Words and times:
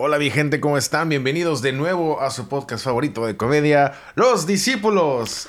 Hola 0.00 0.20
mi 0.20 0.30
gente, 0.30 0.60
¿cómo 0.60 0.78
están? 0.78 1.08
Bienvenidos 1.08 1.60
de 1.60 1.72
nuevo 1.72 2.20
a 2.20 2.30
su 2.30 2.48
podcast 2.48 2.84
favorito 2.84 3.26
de 3.26 3.36
comedia, 3.36 3.94
Los 4.14 4.46
Discípulos. 4.46 5.48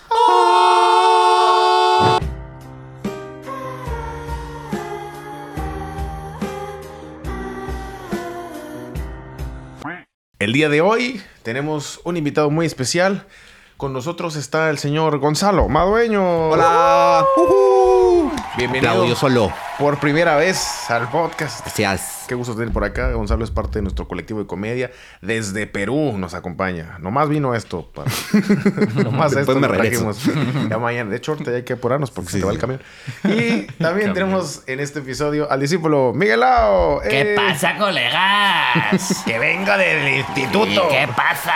El 10.39 10.51
día 10.51 10.67
de 10.67 10.81
hoy 10.81 11.21
tenemos 11.43 12.01
un 12.03 12.17
invitado 12.17 12.49
muy 12.49 12.65
especial. 12.65 13.27
Con 13.77 13.93
nosotros 13.93 14.35
está 14.35 14.71
el 14.71 14.79
señor 14.79 15.19
Gonzalo 15.19 15.69
Madueño. 15.69 16.49
Hola. 16.49 17.23
Bienvenido 18.59 18.91
Claudio 18.91 19.15
solo. 19.15 19.53
por 19.77 19.99
primera 20.01 20.35
vez 20.35 20.91
al 20.91 21.09
podcast. 21.09 21.61
Gracias. 21.61 22.25
Qué 22.27 22.35
gusto 22.35 22.55
tener 22.55 22.73
por 22.73 22.83
acá. 22.83 23.13
Gonzalo 23.13 23.45
es 23.45 23.51
parte 23.51 23.79
de 23.79 23.83
nuestro 23.83 24.05
colectivo 24.05 24.41
de 24.41 24.47
comedia. 24.47 24.91
Desde 25.21 25.65
Perú 25.65 26.17
nos 26.17 26.33
acompaña. 26.33 26.97
Nomás 26.99 27.29
vino 27.29 27.55
esto. 27.55 27.89
Para... 27.95 28.11
Nomás 29.01 29.31
Después 29.31 29.55
esto 29.55 29.59
me 29.61 29.67
trajimos. 29.69 30.21
Ya 30.69 30.77
mañana. 30.77 31.09
De 31.09 31.15
hecho, 31.15 31.31
ahorita 31.31 31.51
ya 31.51 31.57
hay 31.57 31.63
que 31.63 31.71
apurarnos 31.71 32.11
porque 32.11 32.31
se 32.31 32.39
te 32.39 32.45
va 32.45 32.51
el 32.51 32.57
camión. 32.57 32.81
Y 33.23 33.61
también 33.81 34.13
tenemos 34.13 34.63
en 34.67 34.81
este 34.81 34.99
episodio 34.99 35.49
al 35.49 35.61
discípulo 35.61 36.11
Miguelao. 36.13 36.99
¿Qué 36.99 37.21
¡Eh! 37.31 37.35
pasa, 37.37 37.77
colegas? 37.77 39.23
Que 39.25 39.39
venga 39.39 39.77
del 39.77 40.17
instituto. 40.17 40.89
¿Qué 40.89 41.07
pasa? 41.15 41.53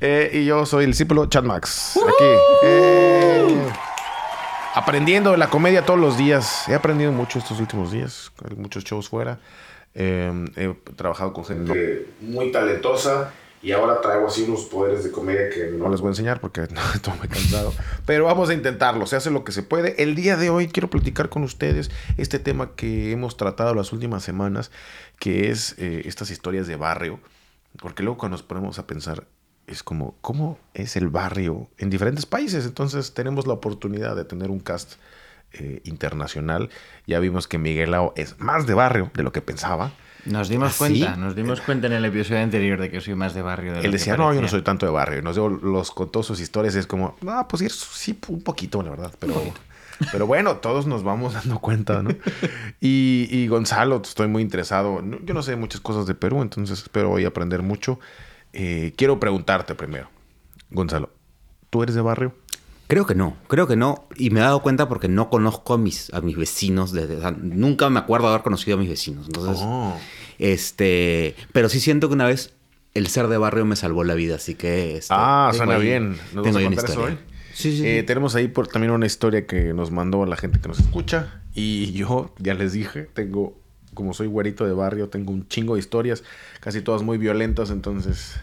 Eh, 0.00 0.30
y 0.32 0.44
yo 0.44 0.64
soy 0.64 0.84
el 0.84 0.92
discípulo 0.92 1.26
Chad 1.26 1.42
Max. 1.42 1.96
Aquí. 1.96 2.24
Eh, 2.62 3.58
aprendiendo 4.76 5.30
de 5.30 5.38
la 5.38 5.48
comedia 5.48 5.86
todos 5.86 5.98
los 5.98 6.18
días. 6.18 6.68
He 6.68 6.74
aprendido 6.74 7.10
mucho 7.10 7.38
estos 7.38 7.58
últimos 7.60 7.92
días. 7.92 8.30
Hay 8.48 8.56
muchos 8.56 8.84
shows 8.84 9.08
fuera. 9.08 9.40
Eh, 9.94 10.30
he 10.54 10.74
trabajado 10.92 11.32
con 11.32 11.46
gente 11.46 12.08
muy 12.20 12.52
talentosa. 12.52 13.32
Y 13.62 13.72
ahora 13.72 14.02
traigo 14.02 14.28
así 14.28 14.42
unos 14.42 14.66
poderes 14.66 15.02
de 15.02 15.10
comedia 15.10 15.48
que 15.48 15.70
no 15.72 15.88
les 15.88 16.02
voy 16.02 16.08
a 16.08 16.10
enseñar 16.10 16.40
porque 16.40 16.60
no, 16.70 16.80
estoy 16.94 17.14
muy 17.16 17.26
cansado. 17.26 17.72
Pero 18.04 18.26
vamos 18.26 18.50
a 18.50 18.54
intentarlo. 18.54 19.06
Se 19.06 19.16
hace 19.16 19.30
lo 19.30 19.44
que 19.44 19.52
se 19.52 19.62
puede. 19.62 20.02
El 20.02 20.14
día 20.14 20.36
de 20.36 20.50
hoy 20.50 20.68
quiero 20.68 20.90
platicar 20.90 21.30
con 21.30 21.42
ustedes 21.42 21.90
este 22.18 22.38
tema 22.38 22.72
que 22.76 23.12
hemos 23.12 23.38
tratado 23.38 23.74
las 23.74 23.94
últimas 23.94 24.24
semanas. 24.24 24.70
Que 25.18 25.50
es 25.50 25.74
eh, 25.78 26.02
estas 26.04 26.30
historias 26.30 26.66
de 26.66 26.76
barrio. 26.76 27.18
Porque 27.80 28.02
luego 28.02 28.18
cuando 28.18 28.34
nos 28.34 28.42
ponemos 28.42 28.78
a 28.78 28.86
pensar, 28.86 29.24
es 29.66 29.82
como, 29.82 30.14
¿cómo 30.20 30.58
es 30.74 30.96
el 30.96 31.08
barrio 31.08 31.68
en 31.78 31.90
diferentes 31.90 32.26
países? 32.26 32.66
Entonces 32.66 33.14
tenemos 33.14 33.46
la 33.46 33.54
oportunidad 33.54 34.16
de 34.16 34.24
tener 34.24 34.50
un 34.50 34.60
cast 34.60 34.94
eh, 35.52 35.80
internacional. 35.84 36.70
Ya 37.06 37.18
vimos 37.18 37.48
que 37.48 37.58
Miguelao 37.58 38.12
es 38.16 38.38
más 38.38 38.66
de 38.66 38.74
barrio 38.74 39.10
de 39.14 39.22
lo 39.22 39.32
que 39.32 39.40
pensaba. 39.42 39.92
Nos 40.24 40.48
dimos 40.48 40.68
¿Ah, 40.68 40.72
sí? 40.72 40.78
cuenta, 41.00 41.16
nos 41.16 41.36
dimos 41.36 41.60
cuenta 41.60 41.86
en 41.86 41.92
el 41.92 42.04
episodio 42.04 42.42
anterior 42.42 42.80
de 42.80 42.90
que 42.90 43.00
soy 43.00 43.14
más 43.14 43.32
de 43.34 43.42
barrio. 43.42 43.74
De 43.74 43.80
Él 43.80 43.92
decía, 43.92 44.16
no, 44.16 44.24
yo 44.24 44.26
no 44.26 44.34
parecía". 44.40 44.50
soy 44.50 44.62
tanto 44.62 44.84
de 44.86 44.92
barrio. 44.92 45.22
Nos 45.22 45.36
dio, 45.36 45.48
los 45.48 45.92
contó 45.92 46.22
sus 46.22 46.40
historias 46.40 46.74
y 46.74 46.80
es 46.80 46.86
como, 46.86 47.16
no, 47.20 47.46
pues 47.48 47.60
sí, 47.60 47.68
sí, 47.70 48.18
un 48.28 48.42
poquito, 48.42 48.82
la 48.82 48.90
verdad. 48.90 49.14
Pero, 49.20 49.40
pero 50.10 50.26
bueno, 50.26 50.56
todos 50.56 50.86
nos 50.86 51.04
vamos 51.04 51.34
dando 51.34 51.60
cuenta, 51.60 52.02
¿no? 52.02 52.10
Y, 52.80 53.28
y 53.30 53.46
Gonzalo, 53.46 54.02
estoy 54.02 54.26
muy 54.26 54.42
interesado. 54.42 55.00
Yo 55.24 55.32
no 55.32 55.42
sé 55.42 55.54
muchas 55.54 55.80
cosas 55.80 56.06
de 56.06 56.14
Perú, 56.14 56.42
entonces 56.42 56.82
espero 56.82 57.12
hoy 57.12 57.24
aprender 57.24 57.62
mucho. 57.62 58.00
Eh, 58.58 58.94
quiero 58.96 59.20
preguntarte 59.20 59.74
primero, 59.74 60.08
Gonzalo, 60.70 61.10
¿tú 61.68 61.82
eres 61.82 61.94
de 61.94 62.00
barrio? 62.00 62.34
Creo 62.88 63.04
que 63.04 63.14
no, 63.14 63.36
creo 63.48 63.66
que 63.66 63.76
no. 63.76 64.06
Y 64.16 64.30
me 64.30 64.40
he 64.40 64.42
dado 64.44 64.62
cuenta 64.62 64.88
porque 64.88 65.08
no 65.08 65.28
conozco 65.28 65.74
a 65.74 65.78
mis, 65.78 66.10
a 66.14 66.20
mis 66.22 66.36
vecinos. 66.36 66.92
Desde, 66.92 67.16
o 67.16 67.20
sea, 67.20 67.32
nunca 67.32 67.90
me 67.90 67.98
acuerdo 67.98 68.28
de 68.28 68.34
haber 68.34 68.44
conocido 68.44 68.76
a 68.76 68.80
mis 68.80 68.88
vecinos. 68.88 69.26
Entonces, 69.26 69.58
Oh. 69.62 69.94
este. 70.38 71.34
Pero 71.52 71.68
sí 71.68 71.80
siento 71.80 72.08
que 72.08 72.14
una 72.14 72.26
vez 72.26 72.54
el 72.94 73.08
ser 73.08 73.26
de 73.28 73.36
barrio 73.38 73.64
me 73.66 73.76
salvó 73.76 74.04
la 74.04 74.14
vida. 74.14 74.36
Así 74.36 74.54
que. 74.54 74.96
este, 74.96 75.12
Ah, 75.16 75.50
suena 75.54 75.74
ahí- 75.74 75.82
bien. 75.82 76.10
¿Nos 76.32 76.34
vas 76.36 76.42
Tengo 76.44 76.56
a 76.58 76.60
ahí 76.60 76.66
una 76.66 76.76
contar 76.76 76.90
eso 76.92 77.02
hoy? 77.02 77.18
Sí, 77.54 77.76
sí. 77.76 77.86
Eh, 77.86 78.00
sí. 78.00 78.06
tenemos 78.06 78.34
ahí 78.36 78.48
por, 78.48 78.68
también 78.68 78.92
una 78.92 79.06
historia 79.06 79.46
que 79.46 79.74
nos 79.74 79.90
mandó 79.90 80.24
la 80.24 80.36
gente 80.36 80.60
que 80.60 80.68
nos 80.68 80.78
escucha. 80.78 81.42
Y 81.54 81.90
yo, 81.92 82.34
ya 82.38 82.54
les 82.54 82.72
dije, 82.72 83.08
tengo, 83.12 83.58
como 83.96 84.14
soy 84.14 84.28
güerito 84.28 84.64
de 84.64 84.72
barrio, 84.72 85.08
tengo 85.08 85.32
un 85.32 85.48
chingo 85.48 85.74
de 85.74 85.80
historias, 85.80 86.22
casi 86.60 86.80
todas 86.82 87.02
muy 87.02 87.18
violentas. 87.18 87.70
Entonces, 87.70 88.36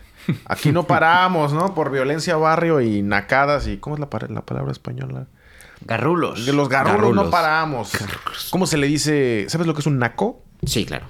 aquí 0.45 0.73
no 0.73 0.83
paramos, 0.85 1.53
¿no? 1.53 1.73
Por 1.73 1.89
violencia 1.91 2.35
barrio 2.35 2.81
y 2.81 3.01
nacadas. 3.01 3.65
y 3.67 3.77
¿Cómo 3.77 3.95
es 3.95 4.01
la, 4.01 4.09
la 4.29 4.41
palabra 4.45 4.73
española? 4.73 5.27
Garrulos. 5.85 6.45
De 6.45 6.51
los 6.53 6.67
garrulos, 6.69 6.99
no 7.01 7.07
Garrulos. 7.07 7.31
paramos. 7.31 7.91
¿Cómo 8.49 8.67
se 8.67 8.77
le 8.77 8.87
dice? 8.87 9.45
¿Sabes 9.47 9.65
lo 9.67 9.73
que 9.73 9.79
es 9.81 9.87
un 9.87 9.99
naco? 9.99 10.43
Sí, 10.65 10.85
claro. 10.85 11.05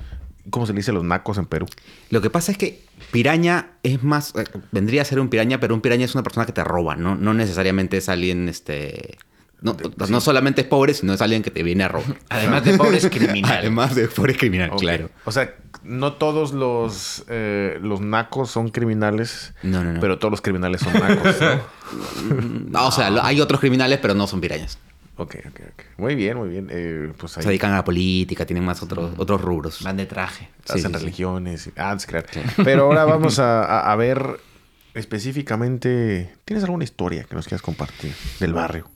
¿Cómo 0.50 0.66
se 0.66 0.74
le 0.74 0.78
dice 0.78 0.92
a 0.92 0.94
los 0.94 1.04
nacos 1.06 1.38
en 1.38 1.46
Perú? 1.46 1.68
Lo 2.10 2.20
que 2.22 2.30
pasa 2.30 2.52
es 2.52 2.58
que 2.58 2.84
piraña 3.12 3.70
es 3.84 4.04
más. 4.04 4.34
eh, 4.36 4.44
vendría 4.72 5.02
a 5.04 5.06
ser 5.06 5.20
un 5.20 5.30
piraña, 5.30 5.60
pero 5.60 5.74
un 5.74 5.80
piraña 5.82 6.04
es 6.06 6.16
una 6.16 6.24
persona 6.24 6.46
que 6.46 6.52
te 6.52 6.64
roba, 6.66 6.96
¿no? 6.98 7.16
No 7.16 7.34
necesariamente 7.34 7.98
es 7.98 8.10
alguien, 8.10 8.50
este. 8.50 9.18
No, 9.64 9.76
no 10.10 10.22
solamente 10.22 10.62
es 10.62 10.68
pobre, 10.68 10.94
sino 10.94 11.14
es 11.14 11.22
alguien 11.22 11.42
que 11.42 11.50
te 11.50 11.64
viene 11.64 11.84
a 11.84 11.88
robar. 11.88 12.18
Además 12.30 12.64
de 12.66 12.78
pobres 12.78 13.08
criminales. 13.10 13.60
Además 13.60 13.96
de 13.96 14.08
pobre 14.10 14.36
criminal, 14.36 14.70
Ok. 14.72 14.80
claro. 14.82 15.10
O 15.26 15.32
sea, 15.32 15.56
no 15.84 16.14
todos 16.14 16.52
los, 16.54 17.24
eh, 17.30 17.80
los 17.82 18.02
nacos 18.02 18.52
son 18.52 18.70
criminales, 18.70 19.54
No, 19.64 19.84
no, 19.84 19.94
no. 19.94 20.00
pero 20.00 20.20
todos 20.20 20.32
los 20.32 20.42
criminales 20.42 20.82
son 20.82 20.94
nacos, 20.94 21.36
¿no? 21.42 22.70
No, 22.70 22.88
o 22.88 22.92
sea, 22.92 23.12
hay 23.26 23.40
otros 23.42 23.60
criminales, 23.60 24.00
pero 24.02 24.14
no 24.14 24.28
son 24.28 24.42
pirañas. 24.42 24.78
ok, 25.18 25.36
ok, 25.48 25.60
ok. 25.74 25.84
Muy 25.98 26.16
bien, 26.16 26.38
muy 26.38 26.50
bien. 26.50 26.68
Eh, 26.72 27.14
pues 27.18 27.38
ahí 27.38 27.44
Se 27.44 27.50
dedican 27.50 27.72
a 27.72 27.76
la 27.78 27.84
política, 27.86 28.46
tienen 28.46 28.66
más 28.66 28.82
otros, 28.84 29.12
otros 29.18 29.40
rubros. 29.42 29.82
Van 29.84 29.96
de 29.98 30.06
traje. 30.08 30.50
Sí, 30.66 30.74
hacen 30.74 30.92
sí, 30.92 30.98
sí. 30.98 31.04
religiones. 31.06 31.68
y- 31.68 31.72
Ah, 31.78 31.96
crean. 32.06 32.26
Pero 32.64 32.84
ahora 32.86 33.06
vamos 33.16 33.40
a, 33.40 33.64
a- 33.64 33.92
a 33.92 33.96
ver 33.96 34.40
específicamente... 34.94 36.34
¿Tienes 36.46 36.64
alguna 36.64 36.84
historia 36.84 37.24
que 37.24 37.36
nos 37.36 37.48
quieras 37.48 37.62
compartir 37.62 38.14
del 38.40 38.54
barrio? 38.54 38.90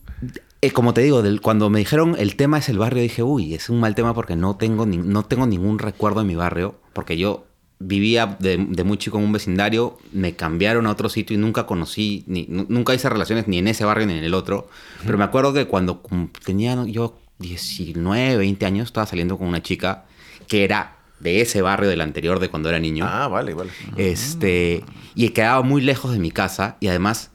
Eh, 0.62 0.72
como 0.72 0.94
te 0.94 1.02
digo, 1.02 1.22
del- 1.22 1.40
cuando 1.42 1.70
me 1.70 1.80
dijeron 1.80 2.16
el 2.18 2.36
tema 2.36 2.58
es 2.58 2.68
el 2.70 2.80
barrio, 2.80 3.02
dije, 3.04 3.22
uy, 3.24 3.54
es 3.54 3.70
un 3.70 3.80
mal 3.80 3.94
tema 3.96 4.14
porque 4.14 4.36
no 4.36 4.56
tengo, 4.58 4.86
ni- 4.86 4.98
no 4.98 5.24
tengo 5.24 5.46
ningún 5.46 5.78
recuerdo 5.80 6.22
de 6.22 6.26
mi 6.26 6.36
barrio, 6.36 6.76
porque 6.94 7.18
yo 7.18 7.46
vivía 7.80 8.38
de, 8.40 8.58
de 8.58 8.84
muy 8.84 8.98
chico 8.98 9.20
en 9.20 9.26
un 9.26 9.32
vecindario, 9.32 10.00
me 10.12 10.36
cambiaron 10.36 10.88
a 10.88 10.92
otro 10.92 11.10
sitio 11.10 11.36
y 11.36 11.38
nunca 11.40 11.68
conocí, 11.68 12.24
ni, 12.26 12.48
nu- 12.50 12.66
nunca 12.70 12.96
hice 12.96 13.08
relaciones 13.08 13.48
ni 13.48 13.60
en 13.60 13.68
ese 13.68 13.86
barrio 13.86 14.08
ni 14.08 14.14
en 14.18 14.24
el 14.24 14.34
otro. 14.34 14.68
Pero 15.06 15.18
me 15.20 15.24
acuerdo 15.26 15.54
que 15.54 15.68
cuando 15.68 16.02
tenía 16.44 16.76
yo 16.88 17.20
19, 17.38 18.38
20 18.38 18.66
años, 18.66 18.88
estaba 18.88 19.06
saliendo 19.06 19.38
con 19.38 19.48
una 19.48 19.62
chica 19.62 20.06
que 20.48 20.64
era 20.64 20.98
de 21.20 21.42
ese 21.42 21.62
barrio 21.62 21.88
del 21.88 22.02
anterior, 22.02 22.40
de 22.40 22.50
cuando 22.50 22.70
era 22.70 22.80
niño. 22.80 23.06
Ah, 23.08 23.28
vale, 23.28 23.54
vale. 23.54 23.70
Este, 23.96 24.84
y 25.14 25.30
quedaba 25.30 25.62
muy 25.62 25.82
lejos 25.82 26.12
de 26.14 26.20
mi 26.20 26.32
casa 26.32 26.78
y 26.80 26.88
además 26.88 27.30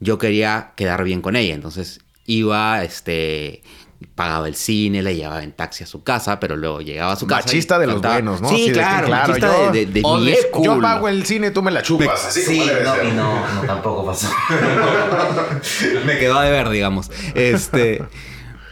yo 0.00 0.18
quería 0.18 0.72
quedar 0.76 1.02
bien 1.04 1.22
con 1.22 1.34
ella. 1.34 1.54
Entonces 1.54 2.00
iba, 2.28 2.84
este, 2.84 3.62
pagaba 4.14 4.46
el 4.46 4.54
cine, 4.54 5.02
la 5.02 5.10
llevaba 5.12 5.42
en 5.42 5.50
taxi 5.52 5.82
a 5.82 5.86
su 5.86 6.04
casa, 6.04 6.38
pero 6.38 6.56
luego 6.56 6.80
llegaba 6.80 7.12
a 7.12 7.16
su 7.16 7.26
casa. 7.26 7.40
y 7.40 7.44
Machista 7.46 7.78
de 7.80 7.86
los 7.88 8.00
buenos, 8.00 8.40
¿no? 8.40 8.48
Sí, 8.50 8.66
de 8.68 8.72
claro, 8.74 9.06
claro, 9.08 9.26
machista 9.28 9.56
yo- 9.66 9.72
de, 9.72 9.86
de, 9.86 9.92
de 9.92 10.00
old 10.04 10.24
mi 10.24 10.34
school. 10.36 10.64
Yo 10.64 10.80
pago 10.80 11.08
el 11.08 11.24
cine, 11.26 11.50
tú 11.50 11.62
me 11.62 11.70
la 11.72 11.82
chupas. 11.82 12.26
Así 12.26 12.44
como 12.44 12.64
debe 12.66 12.84
ser. 12.84 13.14
no, 13.14 13.54
no, 13.54 13.60
tampoco 13.62 14.06
pasó. 14.06 14.28
Me 16.06 16.18
quedó 16.18 16.40
de 16.40 16.50
ver, 16.50 16.68
digamos. 16.68 17.10
Este, 17.34 18.02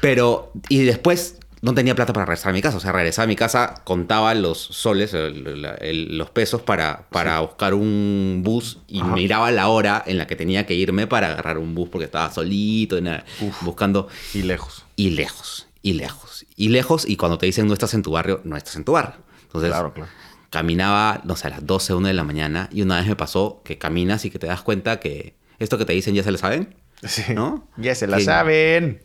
pero, 0.00 0.53
y 0.69 0.84
después 0.84 1.39
no 1.66 1.75
tenía 1.75 1.94
plata 1.97 2.12
para 2.12 2.25
regresar 2.27 2.50
a 2.50 2.53
mi 2.53 2.62
casa. 2.62 2.77
O 2.77 2.81
sea, 2.81 2.93
regresaba 2.93 3.25
a 3.25 3.27
mi 3.27 3.34
casa, 3.37 3.75
contaba 3.84 4.32
los 4.34 4.56
soles, 4.59 5.12
el- 5.15 5.47
el- 5.47 5.65
el- 5.81 6.16
los 6.19 6.31
pesos 6.31 6.62
para, 6.62 7.06
para 7.10 7.41
buscar 7.41 7.75
un 7.75 8.43
bus 8.44 8.78
y 8.87 9.00
Ajá. 9.00 9.09
miraba 9.15 9.50
la 9.50 9.69
hora 9.69 10.03
en 10.06 10.16
la 10.16 10.27
que 10.27 10.37
tenía 10.37 10.65
que 10.65 10.75
irme 10.75 11.06
para 11.06 11.32
agarrar 11.32 11.59
un 11.59 11.75
bus 11.75 11.88
porque 11.88 12.04
estaba 12.04 12.31
solito, 12.32 13.00
nada, 13.00 13.25
buscando. 13.62 14.09
Y 14.32 14.43
lejos. 14.43 14.84
Y 14.94 15.10
lejos, 15.10 15.66
y 15.82 15.93
lejos, 15.94 16.47
y 16.56 16.69
lejos. 16.69 17.04
Y 17.09 17.16
cuando 17.16 17.37
te 17.37 17.47
dicen 17.47 17.66
no 17.66 17.72
estás 17.75 17.93
en 17.94 18.03
tu 18.03 18.12
barrio, 18.12 18.41
no 18.44 18.56
estás 18.56 18.77
en 18.77 18.84
tu 18.84 18.93
barrio. 18.93 19.16
Entonces, 19.43 19.71
Claro, 19.71 19.93
claro. 19.93 20.10
caminaba, 20.50 21.21
no 21.24 21.34
sé, 21.36 21.48
a 21.48 21.51
las 21.51 21.66
12, 21.66 21.95
1 21.95 22.09
de 22.09 22.15
la 22.15 22.24
mañana 22.24 22.68
y 22.72 22.83
una 22.83 22.98
vez 22.98 23.07
me 23.09 23.16
pasó 23.16 23.60
que 23.65 23.77
caminas 23.77 24.24
y 24.24 24.30
que 24.30 24.39
te 24.39 24.47
das 24.47 24.63
cuenta 24.63 25.01
que 25.01 25.34
esto 25.59 25.78
que 25.78 25.84
te 25.84 25.92
dicen 25.92 26.15
ya 26.15 26.22
se 26.22 26.30
lo 26.30 26.39
saben, 26.39 26.74
Sí. 27.03 27.34
¿no? 27.34 27.68
Ya 27.77 27.95
se 27.95 28.07
la 28.07 28.18
Que- 28.18 28.24
saben. 28.24 29.03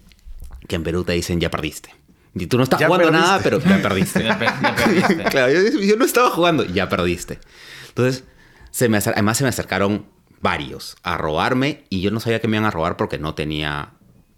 Que 0.68 0.75
en 0.75 0.84
Perú 0.84 1.04
te 1.04 1.13
dicen 1.13 1.40
ya 1.40 1.50
perdiste. 1.50 1.90
Y 2.33 2.48
tú 2.48 2.57
no 2.57 2.63
estás 2.63 2.80
Ya 2.80 2.88
jugando 2.88 3.12
nada, 3.12 3.39
pero 3.44 3.60
ya 3.60 3.81
perdiste. 3.81 4.24
Ya, 4.24 4.39
per- 4.39 4.50
ya 4.62 4.75
perdiste. 4.75 5.24
claro, 5.25 5.51
yo, 5.51 5.80
yo 5.80 5.95
no 5.98 6.06
estaba 6.06 6.30
jugando, 6.30 6.63
ya 6.66 6.88
perdiste. 6.89 7.39
Entonces, 7.89 8.24
se 8.72 8.88
me 8.89 8.98
además 8.98 9.38
se 9.38 9.44
me 9.44 9.50
acercaron 9.50 10.06
varios 10.39 10.95
a 11.04 11.18
robarme 11.18 11.83
y 11.89 12.01
yo 12.01 12.10
no 12.12 12.19
sabía 12.19 12.39
que 12.39 12.48
me 12.48 12.57
iban 12.57 12.66
a 12.66 12.72
robar 12.72 12.95
porque 12.98 13.19
no 13.19 13.36
tenía 13.36 13.89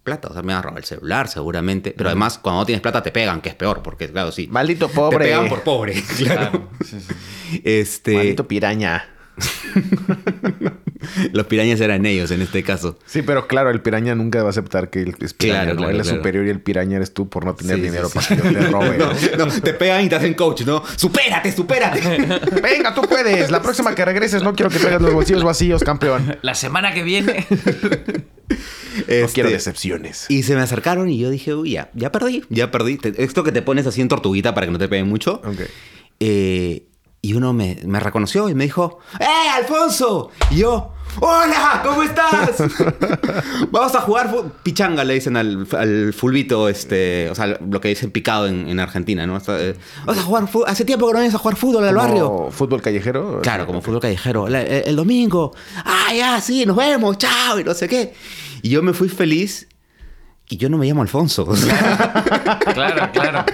plata. 0.04 0.28
O 0.30 0.34
sea, 0.34 0.42
me 0.42 0.51
iban 0.54 0.60
a 0.60 0.62
robar 0.63 0.80
el 0.80 0.86
celular 0.86 1.28
seguramente. 1.28 1.94
Pero 1.95 2.10
además, 2.10 2.40
cuando 2.40 2.62
no 2.62 2.66
tienes 2.66 2.81
plata 2.81 3.04
te 3.04 3.12
pegan, 3.12 3.42
que 3.42 3.50
es 3.50 3.56
peor, 3.56 3.81
porque 3.84 4.10
claro, 4.12 4.31
sí. 4.31 4.48
Maldito 4.48 4.88
Te 4.88 4.94
pobre. 4.96 5.25
pegan 5.25 5.48
por 5.48 5.62
pobre. 5.62 5.94
Claro. 6.18 6.50
Claro. 6.51 6.69
Sí, 6.84 7.00
sí. 7.00 7.62
Este. 7.63 8.16
Maldito 8.16 8.48
piraña. 8.48 9.06
Los 11.34 11.48
pirañas 11.48 11.80
eran 11.82 12.06
ellos 12.06 12.32
en 12.32 12.42
este 12.42 12.64
caso. 12.64 12.98
Sí, 13.06 13.22
pero 13.22 13.48
claro, 13.48 13.70
el 13.70 13.82
piraña 13.82 14.16
nunca 14.16 14.42
va 14.42 14.48
a 14.48 14.50
aceptar 14.52 14.90
que 14.90 15.02
él 15.02 15.16
es 15.20 15.34
piraña. 15.34 15.62
Claro, 15.62 15.74
¿no? 15.74 15.78
claro, 15.80 15.92
él 15.94 16.00
es 16.02 16.04
claro. 16.08 16.18
superior 16.18 16.46
y 16.46 16.50
el 16.50 16.62
piraña 16.62 16.98
eres 16.98 17.14
tú 17.14 17.30
por 17.30 17.46
no 17.46 17.56
tener 17.56 17.76
Sí, 17.78 17.82
dinero 17.82 18.10
sí. 18.10 18.16
para 18.20 18.28
que 18.28 18.36
yo 18.36 18.60
te 18.60 18.68
robe. 18.72 18.98
¿no? 18.98 19.12
No, 19.38 19.46
no, 19.48 19.62
te 19.62 19.74
pegan 19.74 20.04
y 20.06 20.10
te 20.10 20.16
hacen 20.16 20.34
coach, 20.34 20.62
¿no? 20.62 20.84
¡Supérate, 20.96 21.52
supérate! 21.52 22.02
Venga, 22.62 22.94
tú 22.94 23.02
puedes. 23.02 23.52
La 23.52 23.62
próxima 23.62 23.94
que 23.96 24.06
regreses 24.06 24.44
no 24.44 24.54
quiero 24.56 24.70
que 24.70 24.80
traigas 24.80 25.02
los 25.02 25.14
bolsillos 25.14 25.44
vacíos, 25.44 25.84
campeón. 25.84 26.38
La 26.42 26.54
semana 26.56 26.94
que 26.94 27.04
viene. 27.04 27.46
No 28.48 29.04
Este, 29.08 29.34
quiero 29.34 29.50
decepciones. 29.50 30.26
Y 30.30 30.44
se 30.44 30.56
me 30.56 30.62
acercaron 30.62 31.10
y 31.10 31.18
yo 31.18 31.30
dije, 31.30 31.54
uy, 31.56 31.72
ya, 31.72 31.90
ya 31.96 32.12
perdí, 32.12 32.44
ya 32.50 32.70
perdí. 32.72 33.00
Esto 33.18 33.44
que 33.44 33.52
te 33.52 33.62
pones 33.62 33.88
así 33.88 34.02
en 34.02 34.08
tortuguita 34.08 34.54
para 34.54 34.68
que 34.68 34.72
no 34.72 34.78
te 34.78 34.88
peguen 34.88 35.08
mucho. 35.10 35.42
Ok. 35.44 35.62
Eh, 36.20 36.86
y 37.22 37.34
uno 37.34 37.54
me, 37.54 37.80
me 37.86 38.00
reconoció 38.00 38.50
y 38.50 38.56
me 38.56 38.66
dijo, 38.66 39.00
¡Eh, 39.20 39.26
Alfonso! 39.56 40.30
Y 40.52 40.58
yo, 40.58 40.93
¡Hola! 41.19 41.81
¿Cómo 41.86 42.04
estás? 42.04 42.57
Vamos 43.71 43.95
a 43.95 44.01
jugar 44.01 44.33
pichanga, 44.63 45.04
le 45.04 45.13
dicen 45.15 45.38
al, 45.38 45.68
al 45.71 46.13
fulbito, 46.13 46.69
este, 46.69 47.30
o 47.30 47.36
sea, 47.36 47.57
lo 47.60 47.81
que 47.81 47.89
dicen 47.89 48.12
picado 48.12 48.48
en, 48.48 48.68
en 48.68 48.80
Argentina, 48.80 49.25
¿no? 49.27 49.36
Hasta, 49.36 49.60
eh, 49.62 49.75
Vamos 50.06 50.21
a 50.21 50.25
jugar 50.25 50.48
fu- 50.48 50.63
Hace 50.65 50.86
tiempo 50.86 51.07
que 51.07 51.13
no 51.13 51.19
vienes 51.19 51.36
a 51.36 51.38
jugar 51.39 51.56
fútbol 51.57 51.83
al 51.86 51.95
barrio. 51.95 52.50
Fútbol 52.51 52.81
callejero. 52.81 53.39
Claro, 53.42 53.65
como 53.65 53.81
fútbol 53.81 54.00
callejero. 54.01 54.48
La- 54.50 54.62
el, 54.62 54.83
el 54.89 54.95
domingo. 54.95 55.54
Ah, 55.86 56.13
ya, 56.15 56.42
sí, 56.42 56.65
nos 56.65 56.75
vemos, 56.77 57.18
chao, 57.18 57.60
y 57.60 57.63
no 57.63 57.74
sé 57.74 57.88
qué. 57.88 58.13
Y 58.62 58.69
yo 58.69 58.81
me 58.81 58.94
fui 58.94 59.10
feliz. 59.10 59.68
Y 60.50 60.57
yo 60.57 60.69
no 60.69 60.78
me 60.78 60.86
llamo 60.86 61.01
Alfonso. 61.01 61.45
O 61.48 61.56
sea, 61.56 62.60
Claro, 62.74 63.10
claro. 63.12 63.45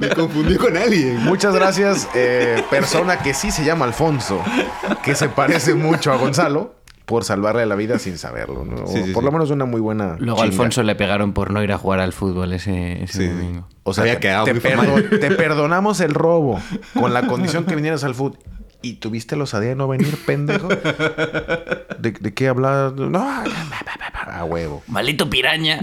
me 0.00 0.08
confundí 0.10 0.56
con 0.56 0.76
alguien. 0.76 1.16
Muchas 1.24 1.54
gracias, 1.54 2.08
eh, 2.14 2.62
persona 2.70 3.18
que 3.18 3.34
sí 3.34 3.50
se 3.50 3.64
llama 3.64 3.84
Alfonso, 3.84 4.40
que 5.02 5.14
se 5.14 5.28
parece 5.28 5.74
mucho 5.74 6.12
a 6.12 6.16
Gonzalo, 6.16 6.74
por 7.06 7.24
salvarle 7.24 7.64
la 7.64 7.74
vida 7.74 7.98
sin 7.98 8.18
saberlo. 8.18 8.64
¿no? 8.66 8.84
O 8.84 8.86
Sí, 8.86 9.02
sí, 9.02 9.12
por 9.12 9.22
sí. 9.22 9.26
lo 9.26 9.32
menos 9.32 9.50
una 9.50 9.64
muy 9.64 9.80
buena. 9.80 10.16
Luego 10.18 10.40
a. 10.42 10.44
Alfonso 10.44 10.82
le 10.82 10.94
pegaron 10.94 11.32
por 11.32 11.50
no 11.50 11.62
ir 11.62 11.72
a 11.72 11.78
jugar 11.78 12.00
al 12.00 12.12
fútbol 12.12 12.52
ese, 12.52 13.02
ese 13.04 13.18
Sí. 13.18 13.28
domingo. 13.28 13.66
O 13.84 13.94
sea, 13.94 14.02
Había 14.02 14.14
te, 14.16 14.20
quedado 14.20 14.44
te 14.44 14.54
perdo- 14.60 15.18
te 15.18 15.30
perdonamos 15.30 16.00
el 16.00 16.12
robo 16.12 16.60
con 16.92 17.14
la 17.14 17.26
condición 17.26 17.64
que 17.64 17.74
vinieras 17.74 18.04
al 18.04 18.14
fútbol. 18.14 18.38
¿Y 18.80 18.94
tuviste 18.94 19.36
la 19.36 19.44
osadía 19.44 19.70
de 19.70 19.74
no 19.74 19.88
venir, 19.88 20.16
pendejo? 20.24 20.68
¿De, 21.98 22.12
de 22.12 22.34
qué 22.34 22.48
hablas? 22.48 22.92
No, 22.94 23.18
a 23.18 24.44
huevo. 24.44 24.82
Maldito 24.86 25.28
piraña. 25.28 25.80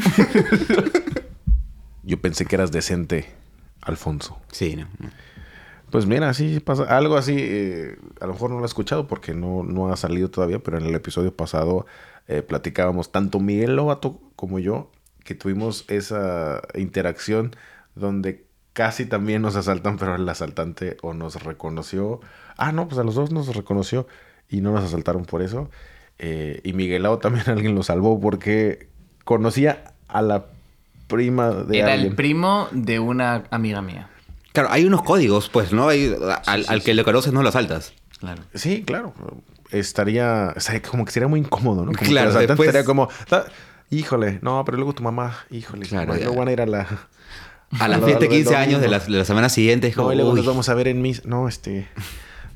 Yo 2.03 2.21
pensé 2.21 2.45
que 2.45 2.56
eras 2.56 2.71
decente, 2.71 3.25
Alfonso. 3.81 4.39
Sí, 4.51 4.75
no. 4.75 4.88
Pues 5.89 6.06
mira, 6.06 6.30
así 6.30 6.59
pasa. 6.59 6.83
Algo 6.83 7.18
así, 7.18 7.36
eh, 7.38 7.97
a 8.21 8.27
lo 8.27 8.33
mejor 8.33 8.51
no 8.51 8.57
lo 8.57 8.63
he 8.63 8.68
escuchado 8.68 9.07
porque 9.07 9.33
no, 9.33 9.63
no 9.63 9.92
ha 9.92 9.97
salido 9.97 10.30
todavía, 10.30 10.59
pero 10.59 10.77
en 10.77 10.86
el 10.86 10.95
episodio 10.95 11.36
pasado 11.36 11.86
eh, 12.27 12.42
platicábamos 12.42 13.12
tanto 13.12 13.39
Miguel 13.39 13.75
Lobato 13.75 14.19
como 14.36 14.59
yo 14.59 14.92
que 15.24 15.36
tuvimos 15.36 15.86
esa 15.88 16.62
interacción 16.75 17.56
donde 17.95 18.44
casi 18.75 19.06
también 19.07 19.42
nos 19.42 19.56
asaltan, 19.56 19.98
pero 19.98 20.13
el 20.16 20.30
asaltante 20.30 20.98
o 21.01 21.13
nos 21.16 21.42
reconoció. 21.44 22.19
Ah, 22.57 22.72
no, 22.72 22.88
pues 22.88 23.00
a 23.00 23.04
los 23.04 23.16
dos 23.16 23.31
nos 23.31 23.56
reconoció 23.56 24.06
y 24.50 24.62
no 24.62 24.72
nos 24.74 24.83
asaltaron 24.83 25.25
por 25.25 25.42
eso. 25.42 25.69
Eh, 26.19 26.62
y 26.63 26.74
Miguelao 26.74 27.18
también 27.19 27.45
alguien 27.50 27.74
lo 27.74 27.81
salvó 27.83 28.19
porque 28.19 28.88
conocía 29.24 29.94
a 30.10 30.22
la 30.22 30.45
prima 31.07 31.50
de 31.51 31.80
Era 31.80 31.94
alguien. 31.94 32.10
el 32.12 32.16
primo 32.16 32.68
de 32.72 33.00
una 33.00 33.44
amiga 33.50 33.81
mía. 33.81 34.10
Claro, 34.54 34.69
hay 34.72 34.86
unos 34.86 35.01
códigos, 35.04 35.50
pues, 35.50 35.71
¿no? 35.74 35.88
Hay, 35.89 36.16
al, 36.45 36.66
al 36.68 36.83
que 36.83 36.94
le 36.94 37.04
conoces 37.04 37.31
no 37.33 37.44
lo 37.44 37.51
saltas. 37.51 37.94
Claro. 38.19 38.44
Sí, 38.54 38.83
claro. 38.86 39.13
Estaría, 39.71 40.54
estaría 40.56 40.81
como 40.81 41.06
que 41.06 41.12
sería 41.12 41.28
muy 41.28 41.39
incómodo, 41.39 41.81
¿no? 41.86 41.88
Como 41.88 42.00
que 42.00 42.06
Claro, 42.06 42.30
el 42.30 42.36
asaltante 42.38 42.63
después- 42.63 42.68
estaría 42.68 42.86
como, 42.86 43.10
"Ah, 43.31 43.45
híjole, 43.89 44.39
no, 44.42 44.63
pero 44.66 44.78
luego 44.78 44.94
tu 44.94 45.04
mamá, 45.04 45.36
híjole, 45.50 45.86
Claro, 45.86 46.13
no, 46.16 46.33
van 46.36 46.48
a 46.48 46.51
ir 46.51 46.62
a 46.62 46.66
la... 46.66 46.88
A 47.80 47.88
la 47.88 47.98
lo- 47.98 48.06
fiesta 48.06 48.20
de 48.22 48.26
lo 48.28 48.32
del 48.34 48.44
15 48.44 48.56
años 48.56 48.82
de 48.82 48.88
la, 48.88 49.00
de 49.00 49.10
la 49.12 49.26
semana 49.26 49.50
siguiente 49.50 49.88
es 49.88 49.96
No, 49.98 50.04
como, 50.04 50.14
y 50.14 50.16
luego 50.16 50.32
uy, 50.32 50.38
nos 50.38 50.46
vamos 50.46 50.70
a 50.70 50.74
ver 50.74 50.88
en 50.88 51.02
mis... 51.02 51.26
No, 51.26 51.48
este... 51.48 51.88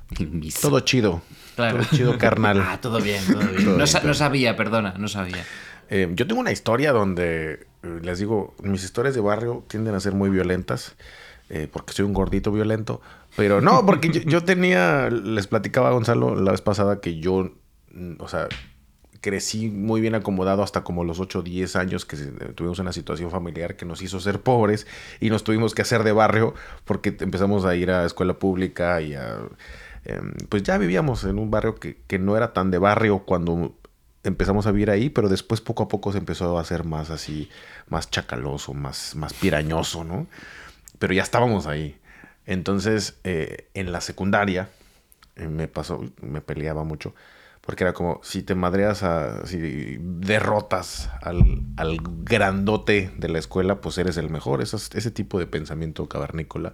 Todo 0.62 0.80
chido. 0.82 1.22
Claro. 1.56 1.80
Todo 1.84 1.98
chido, 1.98 2.18
carnal. 2.18 2.62
Ah, 2.66 2.80
todo 2.82 3.00
bien, 3.02 3.24
todo 3.26 3.40
bien. 3.40 3.56
Todo 3.58 3.72
no, 3.72 3.76
bien, 3.76 3.88
sa- 3.88 4.00
todo 4.00 4.08
no 4.10 4.14
sabía, 4.14 4.56
perdona, 4.56 4.94
no 4.98 5.08
sabía. 5.08 5.44
Eh, 5.90 6.10
yo 6.16 6.26
tengo 6.28 6.40
una 6.42 6.52
historia 6.52 6.92
donde, 6.92 7.68
eh, 7.84 8.00
les 8.02 8.20
digo, 8.20 8.56
mis 8.64 8.84
historias 8.84 9.14
de 9.16 9.22
barrio 9.22 9.64
tienden 9.68 9.96
a 9.96 10.00
ser 10.00 10.14
muy 10.14 10.30
violentas, 10.30 10.96
eh, 11.50 11.68
porque 11.72 11.94
soy 11.94 12.06
un 12.06 12.14
gordito 12.14 12.52
violento, 12.52 13.02
pero 13.36 13.60
no, 13.62 13.86
porque 13.86 14.10
yo, 14.10 14.22
yo 14.22 14.44
tenía, 14.44 15.10
les 15.10 15.48
platicaba 15.48 15.90
a 15.90 15.92
Gonzalo 15.92 16.36
la 16.36 16.52
vez 16.52 16.62
pasada 16.62 17.02
que 17.02 17.20
yo, 17.20 17.52
mm, 17.92 18.14
o 18.20 18.28
sea, 18.28 18.48
crecí 19.21 19.69
muy 19.69 20.01
bien 20.01 20.16
acomodado 20.16 20.63
hasta 20.63 20.83
como 20.83 21.04
los 21.04 21.19
8 21.19 21.39
o 21.39 21.42
10 21.42 21.75
años 21.75 22.06
que 22.06 22.16
se- 22.18 22.31
tuvimos 22.56 22.80
una 22.80 22.94
situación 22.94 23.31
familiar 23.31 23.75
que 23.75 23.86
nos 23.86 24.01
hizo 24.01 24.19
ser 24.19 24.42
pobres 24.42 24.88
y 25.19 25.30
nos 25.30 25.44
tuvimos 25.44 25.75
que 25.75 25.81
hacer 25.81 26.04
de 26.04 26.12
barrio 26.12 26.54
porque 26.86 27.16
empezamos 27.19 27.66
a 27.66 27.75
ir 27.75 27.92
a 27.92 28.06
escuela 28.06 28.36
pública 28.39 29.01
y 29.01 29.16
a... 29.16 29.38
em, 30.06 30.33
pues 30.50 30.63
ya 30.63 30.77
vivíamos 30.77 31.24
en 31.25 31.39
un 31.39 31.51
barrio 31.51 31.75
que, 31.75 31.98
que 32.07 32.19
no 32.19 32.38
era 32.38 32.54
tan 32.54 32.71
de 32.71 32.77
barrio 32.77 33.19
cuando 33.19 33.75
empezamos 34.24 34.68
a 34.68 34.71
vivir 34.71 34.89
ahí, 34.92 35.10
pero 35.10 35.30
después 35.30 35.62
poco 35.62 35.83
a 35.83 35.88
poco 35.88 36.12
se 36.12 36.18
empezó 36.18 36.57
a 36.57 36.62
hacer 36.62 36.83
más 36.83 37.10
así, 37.10 37.50
más 37.88 38.10
chacaloso, 38.10 38.74
más, 38.74 39.15
más 39.15 39.33
pirañoso, 39.33 40.04
¿no? 40.04 40.27
Pero 41.00 41.13
ya 41.13 41.24
estábamos 41.24 41.68
ahí. 41.68 41.98
Entonces, 42.45 43.19
eh, 43.24 43.69
en 43.74 43.92
la 43.92 44.01
secundaria, 44.01 44.69
eh, 45.36 45.48
me 45.48 45.68
pasó, 45.68 46.04
me 46.22 46.42
peleaba 46.42 46.83
mucho, 46.83 47.13
porque 47.62 47.84
era 47.84 47.94
como, 47.94 48.20
si 48.24 48.44
te 48.44 48.56
madreas, 48.56 49.04
a, 49.04 49.46
si 49.46 49.98
derrotas 50.00 51.10
al, 51.22 51.62
al 51.78 52.00
grandote 52.24 53.12
de 53.18 53.30
la 53.30 53.40
escuela, 53.40 53.82
pues 53.82 53.98
eres 53.98 54.18
el 54.18 54.30
mejor, 54.30 54.62
ese 54.62 55.12
tipo 55.12 55.40
de 55.40 55.48
pensamiento 55.48 56.08
cavernícola. 56.08 56.74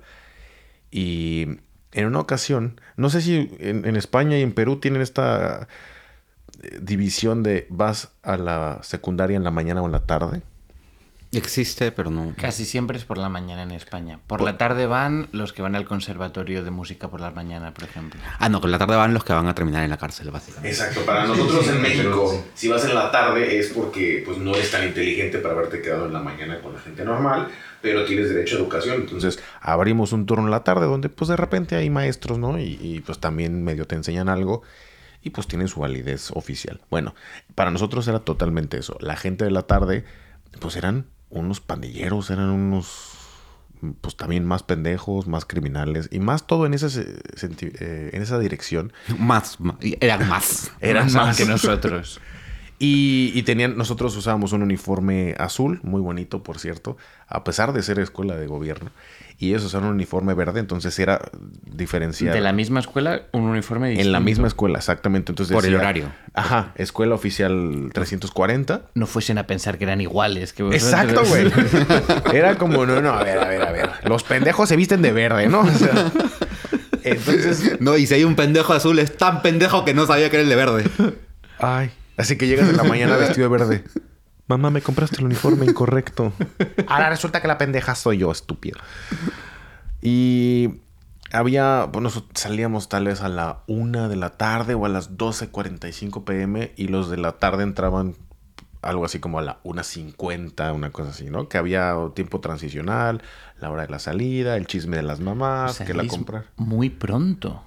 Y 0.92 1.60
en 1.92 2.06
una 2.06 2.20
ocasión, 2.20 2.80
no 2.98 3.10
sé 3.10 3.22
si 3.22 3.56
en, 3.60 3.86
en 3.86 3.96
España 3.96 4.38
y 4.38 4.42
en 4.42 4.54
Perú 4.54 4.80
tienen 4.80 5.02
esta 5.02 5.68
eh, 6.62 6.80
división 6.82 7.44
de 7.44 7.68
vas 7.70 8.12
a 8.22 8.38
la 8.38 8.80
secundaria 8.84 9.38
en 9.38 9.44
la 9.44 9.52
mañana 9.52 9.82
o 9.82 9.86
en 9.86 9.92
la 9.92 10.06
tarde. 10.06 10.42
Existe, 11.36 11.92
pero 11.92 12.10
no. 12.10 12.34
Casi 12.40 12.66
siempre 12.66 12.98
es 12.98 13.04
por 13.04 13.18
la 13.18 13.28
mañana 13.28 13.64
en 13.64 13.72
España. 13.72 14.20
Por 14.26 14.42
la 14.42 14.58
tarde 14.58 14.86
van 14.86 15.28
los 15.34 15.52
que 15.52 15.62
van 15.62 15.76
al 15.76 15.86
conservatorio 15.86 16.64
de 16.64 16.72
música 16.72 17.10
por 17.10 17.20
la 17.20 17.32
mañana, 17.32 17.74
por 17.74 17.84
ejemplo. 17.84 18.20
Ah, 18.40 18.48
no, 18.48 18.62
con 18.62 18.72
la 18.72 18.78
tarde 18.78 18.96
van 18.96 19.14
los 19.14 19.24
que 19.24 19.34
van 19.34 19.48
a 19.48 19.54
terminar 19.54 19.84
en 19.84 19.90
la 19.90 19.98
cárcel, 19.98 20.32
básicamente. 20.32 20.70
Exacto, 20.70 21.02
para 21.06 21.26
nosotros 21.26 21.68
en 21.68 21.82
México, 21.82 22.46
si 22.54 22.70
vas 22.70 22.86
en 22.86 22.96
la 22.96 23.12
tarde 23.12 23.60
es 23.60 23.68
porque 23.70 24.24
pues, 24.26 24.38
no 24.38 24.56
eres 24.56 24.72
tan 24.72 24.88
inteligente 24.88 25.40
para 25.40 25.56
haberte 25.56 25.82
quedado 25.82 26.06
en 26.06 26.14
la 26.14 26.20
mañana 26.20 26.62
con 26.62 26.74
la 26.74 26.80
gente 26.80 27.04
normal, 27.04 27.50
pero 27.82 28.06
tienes 28.06 28.30
derecho 28.30 28.56
a 28.56 28.60
educación. 28.60 29.02
Entonces 29.02 29.40
abrimos 29.60 30.14
un 30.14 30.26
turno 30.26 30.46
en 30.46 30.52
la 30.52 30.64
tarde 30.64 30.86
donde 30.86 31.10
pues 31.10 31.28
de 31.28 31.36
repente 31.36 31.76
hay 31.76 31.90
maestros, 31.90 32.40
¿no? 32.40 32.58
Y, 32.60 32.80
y, 32.82 33.02
pues 33.02 33.20
también 33.20 33.64
medio 33.64 33.86
te 33.86 33.96
enseñan 33.96 34.30
algo 34.30 34.64
y 35.22 35.32
pues 35.32 35.48
tienen 35.48 35.68
su 35.68 35.82
validez 35.82 36.32
oficial. 36.32 36.82
Bueno, 36.90 37.14
para 37.56 37.72
nosotros 37.72 38.08
era 38.08 38.20
totalmente 38.20 38.78
eso. 38.78 38.98
La 39.02 39.18
gente 39.18 39.44
de 39.44 39.52
la 39.52 39.64
tarde 39.64 40.06
pues 40.60 40.76
eran 40.76 41.06
unos 41.30 41.60
pandilleros, 41.60 42.30
eran 42.30 42.50
unos 42.50 43.12
pues 44.02 44.16
también 44.16 44.46
más 44.46 44.64
pendejos, 44.64 45.28
más 45.28 45.46
criminales 45.46 46.10
y 46.12 46.20
más 46.20 46.48
todo 46.48 46.66
en 46.66 46.74
senti- 47.36 47.72
eh, 47.80 48.10
en 48.14 48.22
esa 48.22 48.40
dirección. 48.40 48.94
Más, 49.20 49.58
eran 50.02 50.28
más. 50.28 50.72
Eran 50.80 51.12
más. 51.14 51.38
que 51.38 51.46
nosotros. 51.46 52.20
Y, 52.78 53.32
y 53.34 53.44
tenían, 53.44 53.78
nosotros 53.78 54.14
usábamos 54.18 54.52
un 54.52 54.62
uniforme 54.62 55.34
azul, 55.40 55.80
muy 55.84 56.02
bonito, 56.02 56.44
por 56.44 56.60
cierto, 56.60 56.98
a 57.30 57.46
pesar 57.46 57.72
de 57.72 57.82
ser 57.82 58.00
escuela 58.00 58.36
de 58.36 58.48
gobierno. 58.48 58.92
Y 59.38 59.50
ellos 59.50 59.66
usaron 59.66 59.90
un 59.90 59.96
uniforme 59.96 60.34
verde, 60.34 60.62
entonces 60.62 60.98
era 60.98 61.20
diferenciar. 61.66 62.34
De 62.34 62.40
la 62.40 62.54
misma 62.54 62.80
escuela, 62.80 63.24
un 63.34 63.42
uniforme 63.44 63.90
distinto. 63.90 64.08
en 64.08 64.14
la 64.14 64.22
misma 64.22 64.48
escuela, 64.48 64.78
exactamente. 64.78 65.34
Entonces 65.34 65.54
Por 65.54 65.66
el 65.66 65.76
horario. 65.76 66.10
Ajá, 66.34 66.72
escuela 66.76 67.16
oficial 67.16 67.90
340. 67.94 68.84
No 68.94 69.06
fuesen 69.08 69.38
a 69.38 69.46
pensar 69.46 69.78
que 69.78 69.84
eran 69.84 70.00
iguales 70.00 70.54
que. 70.54 70.64
Exacto, 70.64 71.24
güey. 71.26 71.52
Era 72.34 72.58
como, 72.58 72.86
no, 72.86 73.02
no, 73.02 73.12
a 73.12 73.24
ver, 73.24 73.40
a 73.40 73.48
ver, 73.48 73.62
a 73.62 73.72
ver. 73.72 73.90
Los 74.06 74.24
pendejos 74.24 74.70
se 74.70 74.78
visten 74.78 75.02
de 75.02 75.12
verde, 75.12 75.48
¿no? 75.48 75.62
O 75.62 75.70
sea, 75.72 76.12
entonces, 77.04 77.80
No, 77.82 77.98
y 77.98 78.08
si 78.08 78.14
hay 78.14 78.24
un 78.24 78.36
pendejo 78.36 78.74
azul, 78.74 79.00
es 79.00 79.18
tan 79.18 79.42
pendejo 79.42 79.84
que 79.84 79.94
no 79.94 80.06
sabía 80.06 80.30
que 80.30 80.38
era 80.38 80.44
el 80.44 80.50
de 80.50 80.56
verde. 80.56 80.84
Ay. 81.60 81.92
Así 82.18 82.38
que 82.38 82.48
llegas 82.48 82.70
en 82.70 82.78
la 82.78 82.84
mañana 82.84 83.18
vestido 83.18 83.50
de 83.50 83.58
verde. 83.58 83.84
Mamá, 84.48 84.70
me 84.70 84.82
compraste 84.82 85.18
el 85.18 85.26
uniforme 85.26 85.66
incorrecto. 85.70 86.34
Ahora 86.88 87.10
resulta 87.10 87.42
que 87.42 87.48
la 87.48 87.58
pendeja 87.58 87.96
soy 87.96 88.20
yo, 88.20 88.32
estúpido. 88.32 88.80
Y 90.02 90.82
había, 91.32 91.86
bueno, 91.86 92.10
salíamos 92.34 92.90
tal 92.90 93.06
vez 93.06 93.22
a 93.22 93.30
la 93.30 93.64
una 93.68 94.08
de 94.08 94.16
la 94.16 94.32
tarde 94.32 94.76
o 94.76 94.86
a 94.86 94.90
las 94.90 95.18
12.45 95.18 96.24
pm 96.24 96.74
y 96.76 96.88
los 96.88 97.10
de 97.10 97.18
la 97.18 97.34
tarde 97.34 97.64
entraban 97.64 98.16
algo 98.86 99.04
así 99.04 99.20
como 99.20 99.40
a 99.40 99.42
la 99.42 99.64
1.50, 99.64 100.74
una 100.74 100.92
cosa 100.92 101.10
así, 101.10 101.26
¿no? 101.26 101.50
Que 101.50 101.58
había 101.58 101.96
tiempo 102.14 102.40
transicional, 102.40 103.24
la 103.60 103.72
hora 103.72 103.82
de 103.82 103.90
la 103.90 104.00
salida, 104.00 104.56
el 104.58 104.68
chisme 104.68 104.98
de 104.98 105.04
las 105.04 105.20
mamás, 105.20 105.80
que 105.80 105.94
la 105.96 106.06
comprar. 106.06 106.46
Muy 106.56 106.92
pronto. 106.92 107.64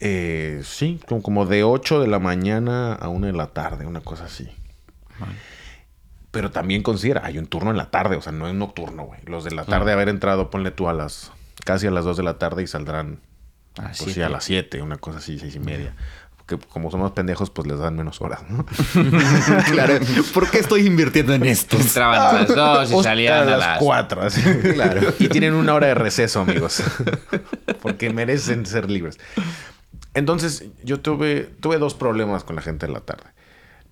Eh, 0.00 0.60
sí, 0.62 1.00
como, 1.06 1.46
de 1.46 1.64
8 1.64 2.00
de 2.00 2.06
la 2.06 2.18
mañana 2.18 2.92
a 2.92 3.08
1 3.08 3.28
de 3.28 3.32
la 3.32 3.46
tarde, 3.48 3.86
una 3.86 4.02
cosa 4.02 4.26
así. 4.26 4.50
Pero 6.30 6.50
también 6.50 6.82
considera, 6.82 7.22
hay 7.24 7.38
un 7.38 7.46
turno 7.46 7.70
en 7.70 7.76
la 7.76 7.90
tarde, 7.90 8.16
o 8.16 8.22
sea, 8.22 8.32
no 8.32 8.48
es 8.48 8.54
nocturno, 8.54 9.04
güey. 9.04 9.20
Los 9.24 9.44
de 9.44 9.52
la 9.52 9.64
tarde 9.64 9.92
haber 9.92 10.08
entrado, 10.08 10.50
ponle 10.50 10.70
tú 10.70 10.88
a 10.88 10.92
las 10.92 11.32
casi 11.64 11.86
a 11.86 11.90
las 11.90 12.04
2 12.04 12.18
de 12.18 12.22
la 12.22 12.38
tarde 12.38 12.62
y 12.62 12.66
saldrán 12.66 13.20
Ah, 13.78 13.92
pues, 13.98 14.14
sí, 14.14 14.22
a 14.22 14.28
las 14.28 14.44
7, 14.44 14.80
una 14.80 14.96
cosa 14.96 15.18
así, 15.18 15.38
seis 15.38 15.54
y 15.54 15.60
media. 15.60 15.94
Porque 16.36 16.64
como 16.68 16.90
somos 16.90 17.12
pendejos, 17.12 17.50
pues 17.50 17.66
les 17.66 17.78
dan 17.78 17.96
menos 17.96 18.20
horas, 18.20 18.42
¿no? 18.48 18.64
claro. 19.70 19.98
¿Por 20.32 20.48
qué 20.48 20.60
estoy 20.60 20.86
invirtiendo 20.86 21.34
en 21.34 21.44
esto? 21.44 21.76
Entraban 21.76 22.20
a 22.20 22.32
las 22.40 22.48
dos 22.48 22.90
y 22.90 22.94
O 22.94 23.02
salían 23.02 23.48
a 23.48 23.56
las... 23.56 23.78
4, 23.78 24.22
así. 24.22 24.42
Claro. 24.74 25.12
Y 25.18 25.28
tienen 25.28 25.54
una 25.54 25.74
hora 25.74 25.88
de 25.88 25.94
receso, 25.94 26.40
amigos. 26.40 26.82
Porque 27.82 28.10
merecen 28.10 28.64
ser 28.64 28.88
libres. 28.88 29.18
Entonces, 30.14 30.64
yo 30.84 31.00
tuve, 31.00 31.50
tuve 31.60 31.78
dos 31.78 31.94
problemas 31.94 32.44
con 32.44 32.56
la 32.56 32.62
gente 32.62 32.86
en 32.86 32.92
la 32.92 33.00
tarde. 33.00 33.24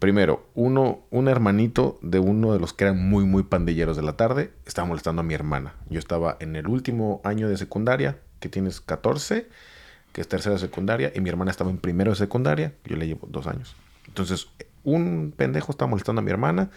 Primero, 0.04 0.46
uno, 0.54 1.06
un 1.08 1.28
hermanito 1.28 1.98
de 2.02 2.18
uno 2.18 2.52
de 2.52 2.58
los 2.58 2.74
que 2.74 2.84
eran 2.84 3.08
muy, 3.08 3.24
muy 3.24 3.42
pandilleros 3.42 3.96
de 3.96 4.02
la 4.02 4.18
tarde 4.18 4.50
estaba 4.66 4.86
molestando 4.86 5.20
a 5.20 5.22
mi 5.22 5.32
hermana. 5.32 5.76
Yo 5.88 5.98
estaba 5.98 6.36
en 6.40 6.56
el 6.56 6.68
último 6.68 7.22
año 7.24 7.48
de 7.48 7.56
secundaria, 7.56 8.18
que 8.38 8.50
tienes 8.50 8.82
14, 8.82 9.48
que 10.12 10.20
es 10.20 10.28
tercera 10.28 10.58
secundaria, 10.58 11.10
y 11.14 11.22
mi 11.22 11.30
hermana 11.30 11.50
estaba 11.50 11.70
en 11.70 11.78
primero 11.78 12.10
de 12.10 12.16
secundaria, 12.16 12.74
yo 12.84 12.96
le 12.96 13.06
llevo 13.06 13.26
dos 13.30 13.46
años. 13.46 13.76
Entonces, 14.06 14.48
un 14.82 15.32
pendejo 15.34 15.72
estaba 15.72 15.88
molestando 15.88 16.20
a 16.20 16.22
mi 16.22 16.30
hermana 16.30 16.68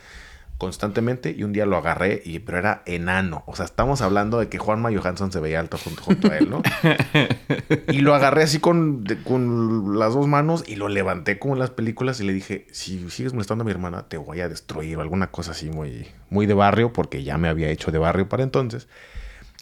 constantemente 0.57 1.35
y 1.37 1.43
un 1.43 1.53
día 1.53 1.65
lo 1.65 1.77
agarré, 1.77 2.21
y, 2.25 2.39
pero 2.39 2.57
era 2.57 2.81
enano. 2.85 3.43
O 3.45 3.55
sea, 3.55 3.65
estamos 3.65 4.01
hablando 4.01 4.39
de 4.39 4.49
que 4.49 4.57
Juanma 4.57 4.89
Johansson 4.91 5.31
se 5.31 5.39
veía 5.39 5.59
alto 5.59 5.77
junto, 5.77 6.01
junto 6.01 6.31
a 6.31 6.37
él, 6.37 6.49
¿no? 6.49 6.63
y 7.89 7.99
lo 7.99 8.15
agarré 8.15 8.43
así 8.43 8.59
con, 8.59 9.03
de- 9.03 9.21
con 9.21 9.99
las 9.99 10.13
dos 10.13 10.27
manos 10.27 10.63
y 10.67 10.75
lo 10.75 10.87
levanté 10.89 11.37
como 11.39 11.53
en 11.53 11.59
las 11.59 11.69
películas 11.69 12.19
y 12.19 12.23
le 12.23 12.33
dije, 12.33 12.65
si 12.71 13.09
sigues 13.09 13.33
molestando 13.33 13.61
a 13.63 13.65
mi 13.65 13.71
hermana, 13.71 14.03
te 14.07 14.17
voy 14.17 14.41
a 14.41 14.49
destruir 14.49 14.97
o 14.97 15.01
alguna 15.01 15.27
cosa 15.27 15.51
así 15.51 15.69
muy, 15.69 16.07
muy 16.29 16.45
de 16.45 16.53
barrio, 16.53 16.91
porque 16.91 17.23
ya 17.23 17.37
me 17.37 17.49
había 17.49 17.69
hecho 17.69 17.91
de 17.91 17.99
barrio 17.99 18.27
para 18.27 18.43
entonces. 18.43 18.87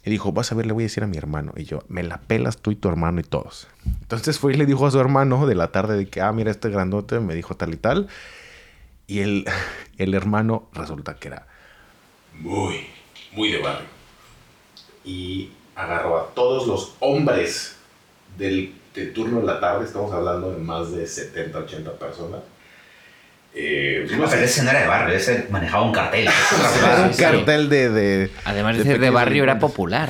Y 0.05 0.11
dijo, 0.11 0.31
vas 0.31 0.51
a 0.51 0.55
ver, 0.55 0.67
le 0.67 0.73
voy 0.73 0.83
a 0.83 0.85
decir 0.85 1.03
a 1.03 1.07
mi 1.07 1.17
hermano. 1.17 1.51
Y 1.57 1.63
yo, 1.63 1.83
me 1.87 2.03
la 2.03 2.19
pelas 2.21 2.57
tú 2.59 2.69
y 2.71 2.75
tu 2.75 2.87
hermano 2.89 3.19
y 3.19 3.23
todos. 3.23 3.67
Entonces 4.03 4.37
fue 4.37 4.53
y 4.53 4.55
le 4.55 4.67
dijo 4.67 4.85
a 4.85 4.91
su 4.91 4.99
hermano 4.99 5.47
de 5.47 5.55
la 5.55 5.69
tarde 5.71 5.97
de 5.97 6.05
que, 6.07 6.21
ah, 6.21 6.31
mira, 6.31 6.51
este 6.51 6.69
grandote 6.69 7.19
me 7.19 7.33
dijo 7.33 7.55
tal 7.55 7.73
y 7.73 7.77
tal. 7.77 8.07
Y 9.07 9.19
el, 9.19 9.45
el 9.97 10.13
hermano 10.13 10.69
resulta 10.73 11.15
que 11.15 11.29
era 11.29 11.47
muy, 12.39 12.87
muy 13.31 13.51
de 13.51 13.59
barrio. 13.59 13.87
Y 15.03 15.51
agarró 15.75 16.19
a 16.19 16.27
todos 16.33 16.67
los 16.67 16.95
hombres 16.99 17.75
del, 18.37 18.73
del 18.93 19.13
turno 19.13 19.39
de 19.41 19.45
la 19.45 19.59
tarde, 19.59 19.85
estamos 19.85 20.11
hablando 20.13 20.51
de 20.51 20.57
más 20.57 20.91
de 20.91 21.05
70, 21.07 21.59
80 21.59 21.91
personas. 21.93 22.41
Eh, 23.57 24.05
No, 24.17 24.25
pero 24.29 24.41
ese 24.41 24.63
no 24.63 24.71
era 24.71 24.81
de 24.81 24.87
barrio, 24.87 25.15
ese 25.15 25.47
manejaba 25.49 25.85
un 25.85 25.93
cartel. 25.93 26.27
Era 26.77 27.07
un 27.07 27.13
cartel 27.13 27.69
de, 27.69 27.89
de- 27.89 28.31
Además 28.43 28.75
de 28.77 28.83
de 28.83 28.89
ser 28.91 28.99
de 28.99 29.09
barrio, 29.09 29.43
era 29.43 29.59
popular. 29.59 30.09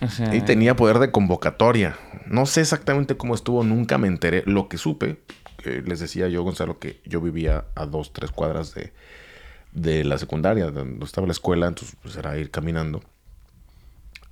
O 0.00 0.06
sea, 0.08 0.32
Y 0.32 0.42
tenía 0.42 0.76
poder 0.76 1.00
de 1.00 1.10
convocatoria. 1.10 1.96
No 2.26 2.46
sé 2.46 2.60
exactamente 2.60 3.16
cómo 3.16 3.34
estuvo, 3.34 3.64
nunca 3.64 3.98
me 3.98 4.06
enteré. 4.06 4.44
Lo 4.46 4.68
que 4.68 4.78
supe, 4.78 5.16
eh, 5.64 5.82
les 5.84 6.00
decía 6.00 6.28
yo, 6.28 6.42
Gonzalo, 6.42 6.78
que 6.78 7.00
yo 7.04 7.20
vivía 7.20 7.64
a 7.74 7.86
dos, 7.86 8.12
tres 8.12 8.30
cuadras 8.30 8.74
de, 8.74 8.92
de 9.72 10.04
la 10.04 10.18
secundaria, 10.18 10.70
donde 10.70 11.04
estaba 11.04 11.26
la 11.26 11.32
escuela, 11.32 11.66
entonces 11.66 11.96
pues, 12.02 12.16
era 12.16 12.36
ir 12.38 12.50
caminando. 12.50 13.02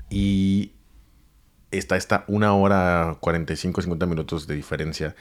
Y 0.09 0.73
está 1.71 1.97
esta 1.97 2.25
una 2.29 2.55
hora 2.55 3.17
45, 3.21 3.83
50 3.83 4.07
minutos 4.07 4.47
de 4.47 4.55
diferencia. 4.55 5.17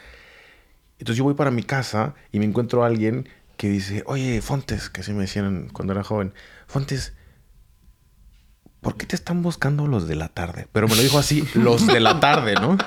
Entonces 1.00 1.18
yo 1.18 1.24
voy 1.24 1.34
para 1.34 1.50
mi 1.50 1.64
casa 1.64 2.14
y 2.32 2.40
me 2.40 2.46
encuentro 2.46 2.84
a 2.84 2.88
alguien 2.88 3.28
que 3.58 3.70
dice, 3.70 4.04
oye, 4.06 4.42
Fontes, 4.42 4.90
que 4.90 5.02
así 5.02 5.14
me 5.14 5.22
decían 5.22 5.70
cuando 5.72 5.94
era 5.94 6.04
joven, 6.04 6.34
Fontes, 6.68 7.14
¿por 8.82 8.98
qué 8.98 9.06
te 9.06 9.16
están 9.16 9.42
buscando 9.42 9.88
los 9.88 10.08
de 10.08 10.16
la 10.16 10.30
tarde? 10.30 10.68
Pero 10.72 10.88
me 10.88 10.96
lo 10.96 11.02
dijo 11.02 11.18
así, 11.18 11.48
los 11.56 11.88
de 11.88 12.00
la 12.00 12.20
tarde, 12.20 12.56
¿no? 12.56 12.78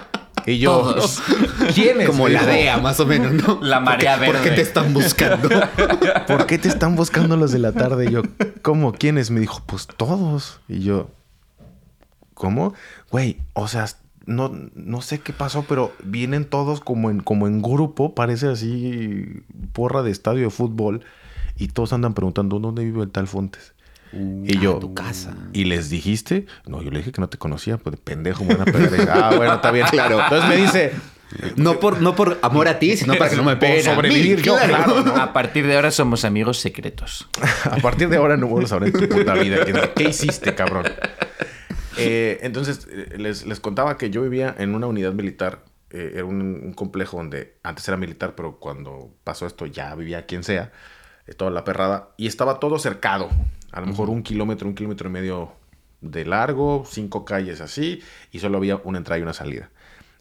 Y 0.46 0.58
yo, 0.58 0.72
Todos. 0.78 1.22
¿quiénes? 1.74 2.06
Como 2.08 2.24
Me 2.24 2.30
la 2.30 2.44
DEA, 2.44 2.78
más 2.78 3.00
o 3.00 3.06
menos, 3.06 3.32
¿no? 3.32 3.60
La 3.62 3.80
marea 3.80 4.16
¿Por 4.16 4.26
qué- 4.26 4.32
¿Por 4.32 4.40
qué 4.42 4.48
verde. 4.50 4.56
te 4.56 4.62
están 4.62 4.92
buscando? 4.92 5.48
¿Por 6.26 6.46
qué 6.46 6.58
te 6.58 6.68
están 6.68 6.96
buscando 6.96 7.36
los 7.36 7.50
de 7.52 7.58
la 7.60 7.72
tarde? 7.72 8.06
Y 8.06 8.10
yo, 8.12 8.22
¿cómo? 8.62 8.92
¿Quiénes? 8.92 9.30
Me 9.30 9.40
dijo, 9.40 9.62
pues 9.66 9.86
todos. 9.86 10.60
Y 10.68 10.80
yo, 10.80 11.08
¿cómo? 12.34 12.74
Güey, 13.10 13.38
o 13.54 13.68
sea, 13.68 13.86
no, 14.26 14.52
no 14.74 15.00
sé 15.02 15.20
qué 15.20 15.32
pasó, 15.32 15.64
pero 15.68 15.92
vienen 16.02 16.44
todos 16.44 16.80
como 16.80 17.10
en, 17.10 17.20
como 17.20 17.46
en 17.46 17.62
grupo, 17.62 18.14
parece 18.14 18.48
así 18.48 19.42
porra 19.72 20.02
de 20.02 20.10
estadio 20.10 20.44
de 20.44 20.50
fútbol, 20.50 21.02
y 21.56 21.68
todos 21.68 21.92
andan 21.92 22.14
preguntando, 22.14 22.58
¿dónde 22.58 22.84
vive 22.84 23.02
el 23.02 23.10
tal 23.10 23.28
Fontes? 23.28 23.74
Y 24.44 24.58
yo, 24.58 24.76
a 24.76 24.80
tu 24.80 24.94
casa. 24.94 25.34
¿Y 25.52 25.64
les 25.64 25.90
dijiste? 25.90 26.46
No, 26.66 26.82
yo 26.82 26.90
le 26.90 26.98
dije 26.98 27.12
que 27.12 27.20
no 27.20 27.28
te 27.28 27.38
conocía, 27.38 27.76
pues 27.78 27.96
de 27.96 28.02
pendejo 28.02 28.44
me 28.44 28.54
van 28.54 28.68
a 28.68 28.72
pegar. 28.72 28.92
Y, 28.98 29.08
ah, 29.10 29.32
bueno, 29.36 29.54
está 29.54 29.70
bien. 29.70 29.86
Claro. 29.90 30.20
Entonces 30.22 30.48
me 30.48 30.56
dice, 30.56 30.92
No 31.56 31.80
por, 31.80 32.00
no 32.00 32.14
por 32.14 32.38
amor 32.42 32.68
a 32.68 32.78
ti, 32.78 32.96
sino 32.96 33.14
para 33.16 33.30
que 33.30 33.36
no 33.36 33.42
me 33.44 33.56
peguen. 33.56 33.78
a 33.86 33.90
mí, 33.90 33.94
sobrevivir 33.96 34.42
yo, 34.42 34.56
claro, 34.56 35.02
¿no? 35.02 35.16
A 35.16 35.32
partir 35.32 35.66
de 35.66 35.74
ahora 35.76 35.90
somos 35.90 36.24
amigos 36.24 36.58
secretos. 36.58 37.28
A 37.64 37.76
partir 37.78 38.08
de 38.08 38.16
ahora 38.16 38.36
no 38.36 38.46
vuelves 38.46 38.70
a 38.72 38.76
hablar 38.76 38.90
en 38.94 39.00
tu 39.00 39.08
puta 39.08 39.34
vida. 39.34 39.64
¿Qué, 39.64 39.74
qué 39.96 40.04
hiciste, 40.10 40.54
cabrón? 40.54 40.84
Eh, 41.96 42.38
entonces, 42.42 42.86
eh, 42.90 43.14
les, 43.18 43.46
les 43.46 43.60
contaba 43.60 43.96
que 43.98 44.10
yo 44.10 44.22
vivía 44.22 44.54
en 44.58 44.74
una 44.74 44.86
unidad 44.86 45.12
militar. 45.12 45.64
eh, 45.90 46.12
era 46.14 46.24
un, 46.24 46.40
un 46.42 46.72
complejo 46.74 47.16
donde 47.18 47.56
antes 47.62 47.86
era 47.86 47.96
militar, 47.96 48.34
pero 48.36 48.58
cuando 48.58 49.14
pasó 49.22 49.46
esto 49.46 49.66
ya 49.66 49.94
vivía 49.94 50.26
quien 50.26 50.42
sea. 50.42 50.72
eh, 51.26 51.34
toda 51.34 51.50
la 51.50 51.64
perrada. 51.64 52.08
Y 52.16 52.26
estaba 52.26 52.58
todo 52.58 52.78
cercado. 52.78 53.30
A 53.74 53.80
lo 53.80 53.88
mejor 53.88 54.08
un 54.08 54.22
kilómetro, 54.22 54.68
un 54.68 54.76
kilómetro 54.76 55.08
y 55.08 55.12
medio 55.12 55.52
de 56.00 56.24
largo, 56.24 56.84
cinco 56.88 57.24
calles 57.24 57.60
así. 57.60 58.00
Y 58.30 58.38
solo 58.38 58.58
había 58.58 58.76
una 58.76 58.98
entrada 58.98 59.18
y 59.18 59.22
una 59.22 59.32
salida. 59.32 59.68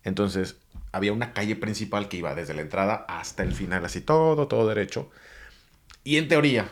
Entonces, 0.03 0.57
había 0.91 1.13
una 1.13 1.33
calle 1.33 1.55
principal 1.55 2.09
que 2.09 2.17
iba 2.17 2.33
desde 2.33 2.55
la 2.55 2.61
entrada 2.61 3.05
hasta 3.07 3.43
el 3.43 3.53
final, 3.53 3.85
así 3.85 4.01
todo, 4.01 4.47
todo 4.47 4.67
derecho. 4.67 5.11
Y 6.03 6.17
en 6.17 6.27
teoría, 6.27 6.67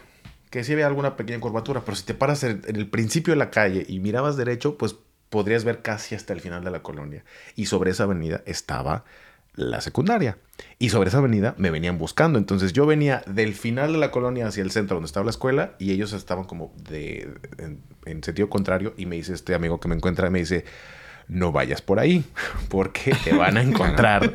que 0.50 0.64
sí 0.64 0.74
había 0.74 0.88
alguna 0.88 1.16
pequeña 1.18 1.40
curvatura, 1.40 1.82
pero 1.86 1.96
si 1.96 2.04
te 2.04 2.16
paras 2.16 2.44
en, 2.44 2.64
en 2.66 2.76
el 2.76 2.90
principio 2.90 3.34
de 3.34 3.38
la 3.38 3.52
calle 3.52 3.86
y 3.88 4.00
mirabas 4.00 4.36
derecho, 4.36 4.76
pues 4.76 4.96
podrías 5.30 5.64
ver 5.64 5.84
casi 5.84 6.16
hasta 6.16 6.34
el 6.34 6.42
final 6.42 6.64
de 6.64 6.72
la 6.72 6.82
colonia. 6.82 7.24
Y 7.56 7.68
sobre 7.68 7.92
esa 7.92 8.06
avenida 8.06 8.42
estaba 8.48 9.06
la 9.56 9.82
secundaria. 9.82 10.38
Y 10.80 10.90
sobre 10.90 11.10
esa 11.10 11.18
avenida 11.18 11.56
me 11.58 11.72
venían 11.72 11.98
buscando. 11.98 12.38
Entonces 12.38 12.74
yo 12.74 12.86
venía 12.86 13.24
del 13.28 13.54
final 13.54 13.94
de 13.94 14.00
la 14.00 14.12
colonia 14.12 14.48
hacia 14.48 14.64
el 14.64 14.72
centro 14.72 14.96
donde 14.96 15.08
estaba 15.08 15.24
la 15.26 15.32
escuela 15.32 15.76
y 15.80 15.92
ellos 15.92 16.14
estaban 16.14 16.46
como 16.46 16.74
de, 16.90 17.34
en, 17.58 17.82
en 18.06 18.24
sentido 18.24 18.50
contrario. 18.50 18.94
Y 18.98 19.06
me 19.06 19.16
dice 19.16 19.34
este 19.34 19.56
amigo 19.56 19.80
que 19.80 19.88
me 19.88 19.96
encuentra, 19.96 20.30
me 20.30 20.40
dice, 20.40 20.66
no 21.28 21.52
vayas 21.52 21.82
por 21.82 22.00
ahí 22.00 22.24
porque 22.70 23.16
te 23.24 23.34
van 23.34 23.58
a 23.58 23.62
encontrar. 23.64 24.34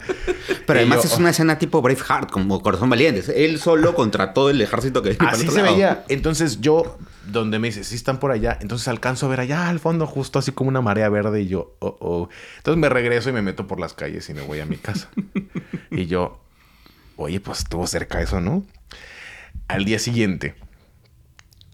Pero 0.66 0.78
además 0.78 1.02
yo, 1.02 1.09
es 1.09 1.19
una 1.19 1.31
escena 1.31 1.59
tipo 1.59 1.83
Braveheart, 1.83 2.31
como 2.31 2.61
Corazón 2.62 2.90
Valiente. 2.90 3.45
Él 3.45 3.59
solo 3.59 3.95
contra 3.95 4.33
todo 4.33 4.50
el 4.50 4.61
ejército 4.61 5.02
que 5.02 5.16
Así 5.19 5.49
se 5.49 5.62
lado. 5.62 5.73
veía. 5.75 6.05
Entonces 6.09 6.61
yo, 6.61 6.99
donde 7.26 7.59
me 7.59 7.69
dice, 7.69 7.85
sí 7.85 7.95
están 7.95 8.19
por 8.19 8.31
allá, 8.31 8.59
entonces 8.61 8.88
alcanzo 8.88 9.26
a 9.26 9.28
ver 9.28 9.40
allá 9.40 9.69
al 9.69 9.81
fondo, 9.81 10.07
justo 10.07 10.38
así 10.38 10.52
como 10.52 10.69
una 10.69 10.81
marea 10.81 11.09
verde, 11.09 11.43
y 11.43 11.49
yo, 11.49 11.76
oh, 11.81 11.97
oh. 12.00 12.28
Entonces 12.59 12.81
me 12.81 12.88
regreso 12.88 13.31
y 13.31 13.33
me 13.33 13.43
meto 13.43 13.66
por 13.66 13.81
las 13.81 13.95
calles 13.95 14.28
y 14.31 14.35
me 14.35 14.43
voy 14.43 14.61
a 14.61 14.66
mi 14.66 14.76
casa. 14.76 15.09
y 15.90 16.07
yo, 16.07 16.40
oye, 17.16 17.40
pues 17.40 17.59
estuvo 17.61 17.87
cerca 17.87 18.21
eso, 18.21 18.40
¿no? 18.40 18.64
Al 19.69 19.85
día 19.85 19.99
siguiente, 19.99 20.55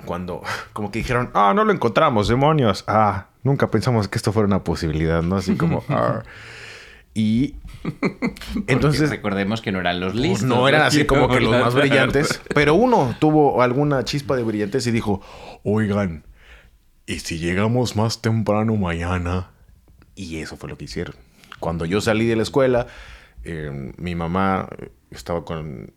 cuando 0.04 0.42
como 0.72 0.90
que 0.90 1.00
dijeron, 1.00 1.30
ah, 1.34 1.52
no 1.54 1.64
lo 1.64 1.72
encontramos, 1.72 2.28
demonios. 2.28 2.84
Ah, 2.86 3.28
nunca 3.42 3.70
pensamos 3.70 4.08
que 4.08 4.18
esto 4.18 4.32
fuera 4.32 4.46
una 4.46 4.64
posibilidad, 4.64 5.22
¿no? 5.22 5.36
Así 5.36 5.56
como, 5.56 5.84
ah. 5.88 6.22
Y 7.14 7.56
Entonces 8.68 9.10
recordemos 9.10 9.60
que 9.60 9.70
no 9.70 9.80
eran 9.80 10.00
los 10.00 10.12
pues, 10.12 10.22
listos. 10.22 10.48
no 10.48 10.66
eran 10.66 10.82
así 10.86 11.04
como 11.04 11.28
que 11.28 11.40
los 11.40 11.52
más 11.52 11.74
brillantes. 11.74 12.40
Pero 12.54 12.74
uno 12.74 13.14
tuvo 13.18 13.62
alguna 13.62 14.04
chispa 14.04 14.36
de 14.36 14.42
brillantez 14.42 14.86
y 14.86 14.92
dijo, 14.92 15.20
oigan, 15.62 16.24
¿y 17.06 17.18
si 17.18 17.38
llegamos 17.38 17.96
más 17.96 18.22
temprano 18.22 18.76
mañana? 18.76 19.50
Y 20.14 20.36
eso 20.36 20.56
fue 20.56 20.70
lo 20.70 20.78
que 20.78 20.84
hicieron. 20.84 21.14
Cuando 21.58 21.84
yo 21.84 22.00
salí 22.00 22.26
de 22.26 22.36
la 22.36 22.42
escuela, 22.42 22.86
eh, 23.44 23.92
mi 23.96 24.14
mamá 24.14 24.68
estaba 25.10 25.44
con, 25.44 25.92